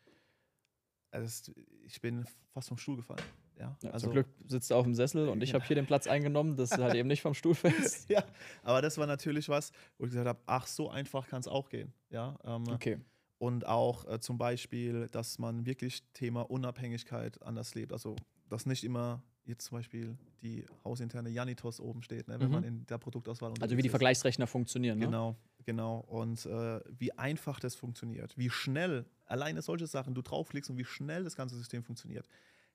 also 1.11 1.51
ich 1.85 2.01
bin 2.01 2.25
fast 2.53 2.69
vom 2.69 2.77
Stuhl 2.77 2.97
gefallen. 2.97 3.25
Ja, 3.59 3.77
Ja, 3.81 3.89
also, 3.91 4.05
zum 4.05 4.13
Glück 4.13 4.27
sitzt 4.45 4.69
du 4.71 4.75
auf 4.75 4.83
dem 4.83 4.93
Sessel 4.93 5.29
und 5.29 5.41
ich 5.41 5.53
habe 5.53 5.65
hier 5.65 5.75
den 5.75 5.85
Platz 5.85 6.07
eingenommen, 6.07 6.55
das 6.55 6.71
halt 6.77 6.95
eben 6.95 7.07
nicht 7.07 7.21
vom 7.21 7.33
Stuhl 7.33 7.55
fest. 7.55 8.09
Ja, 8.09 8.23
aber 8.63 8.81
das 8.81 8.97
war 8.97 9.07
natürlich 9.07 9.49
was, 9.49 9.71
wo 9.97 10.05
ich 10.05 10.11
gesagt 10.11 10.27
habe, 10.27 10.39
ach, 10.45 10.67
so 10.67 10.89
einfach 10.89 11.27
kann 11.27 11.39
es 11.39 11.47
auch 11.47 11.69
gehen. 11.69 11.93
Ja, 12.09 12.37
ähm, 12.43 12.63
Okay. 12.69 12.99
Und 13.39 13.67
auch 13.67 14.05
äh, 14.07 14.19
zum 14.19 14.37
Beispiel, 14.39 15.07
dass 15.11 15.37
man 15.37 15.65
wirklich 15.67 16.03
Thema 16.13 16.41
Unabhängigkeit 16.49 17.39
anders 17.43 17.75
lebt. 17.75 17.93
Also, 17.93 18.15
dass 18.49 18.65
nicht 18.65 18.83
immer 18.83 19.21
jetzt 19.45 19.65
zum 19.65 19.77
Beispiel 19.77 20.17
die 20.41 20.65
hausinterne 20.83 21.29
Janitos 21.29 21.79
oben 21.79 22.01
steht, 22.01 22.27
ne, 22.27 22.39
wenn 22.39 22.47
Mhm. 22.47 22.53
man 22.53 22.63
in 22.63 22.85
der 22.87 22.97
Produktauswahl 22.97 23.53
Also 23.61 23.77
wie 23.77 23.81
die 23.81 23.87
ist. 23.87 23.91
Vergleichsrechner 23.91 24.47
funktionieren, 24.47 24.97
ne? 24.97 25.05
Genau, 25.05 25.35
genau. 25.65 25.99
Und 26.07 26.45
äh, 26.47 26.79
wie 26.97 27.11
einfach 27.13 27.59
das 27.59 27.75
funktioniert, 27.75 28.35
wie 28.37 28.49
schnell 28.49 29.05
alleine 29.25 29.61
solche 29.61 29.85
Sachen 29.87 30.15
du 30.15 30.21
draufklickst 30.23 30.69
und 30.71 30.77
wie 30.77 30.85
schnell 30.85 31.23
das 31.23 31.35
ganze 31.35 31.55
System 31.55 31.83
funktioniert. 31.83 32.27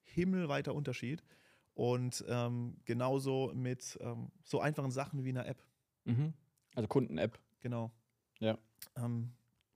Himmelweiter 0.03 0.74
Unterschied. 0.74 1.22
Und 1.74 2.24
ähm, 2.28 2.76
genauso 2.84 3.53
mit 3.55 3.98
ähm, 4.00 4.30
so 4.44 4.61
einfachen 4.61 4.90
Sachen 4.90 5.24
wie 5.24 5.30
einer 5.30 5.46
App. 5.46 5.64
Mhm. 6.05 6.34
Also 6.74 6.88
Kunden-App. 6.88 7.38
Genau. 7.61 7.90
Ja. 8.40 8.59
Ähm, 8.96 9.32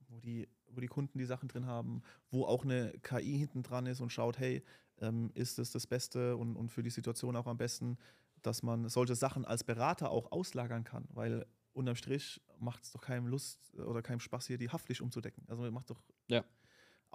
wo, 0.09 0.19
die, 0.19 0.47
wo 0.69 0.79
die 0.79 0.87
Kunden 0.87 1.17
die 1.17 1.25
Sachen 1.25 1.49
drin 1.49 1.65
haben, 1.65 2.03
wo 2.29 2.45
auch 2.45 2.63
eine 2.63 2.93
KI 3.01 3.37
hinten 3.37 3.63
dran 3.63 3.87
ist 3.87 4.01
und 4.01 4.11
schaut, 4.11 4.37
hey, 4.37 4.63
ähm, 4.99 5.31
ist 5.33 5.57
das 5.57 5.71
das 5.71 5.87
Beste 5.87 6.37
und, 6.37 6.55
und 6.55 6.69
für 6.69 6.83
die 6.83 6.89
Situation 6.89 7.35
auch 7.35 7.47
am 7.47 7.57
besten, 7.57 7.97
dass 8.41 8.63
man 8.63 8.87
solche 8.89 9.15
Sachen 9.15 9.45
als 9.45 9.63
Berater 9.63 10.11
auch 10.11 10.31
auslagern 10.31 10.83
kann, 10.83 11.07
weil 11.09 11.45
unterm 11.73 11.95
Strich 11.95 12.41
macht 12.59 12.83
es 12.83 12.91
doch 12.91 13.01
keinem 13.01 13.27
Lust 13.27 13.73
oder 13.75 14.01
keinem 14.01 14.19
Spaß, 14.19 14.47
hier 14.47 14.57
die 14.57 14.69
Haftpflicht 14.69 15.01
umzudecken. 15.01 15.43
Also 15.47 15.69
macht 15.71 15.89
doch. 15.89 16.01
Ja. 16.27 16.43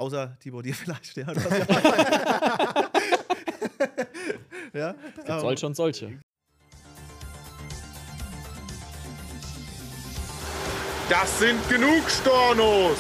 Außer 0.03 0.37
Tibor, 0.41 0.65
dir 0.65 0.75
vielleicht, 0.83 1.17
ja. 1.17 1.33
ja, 1.33 1.33
ja 4.75 4.91
Es 4.91 5.15
gibt 5.15 5.29
ähm, 5.29 5.41
solche 5.41 5.67
und 5.67 5.77
solche. 5.77 6.19
Das 11.09 11.39
sind 11.39 11.69
genug 11.69 12.11
Stornos! 12.11 12.99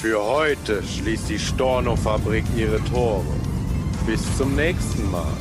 Für 0.00 0.24
heute 0.24 0.82
schließt 0.82 1.28
die 1.28 1.38
Storno-Fabrik 1.38 2.44
ihre 2.56 2.82
Tore. 2.84 3.26
Bis 4.06 4.22
zum 4.38 4.56
nächsten 4.56 5.10
Mal. 5.10 5.36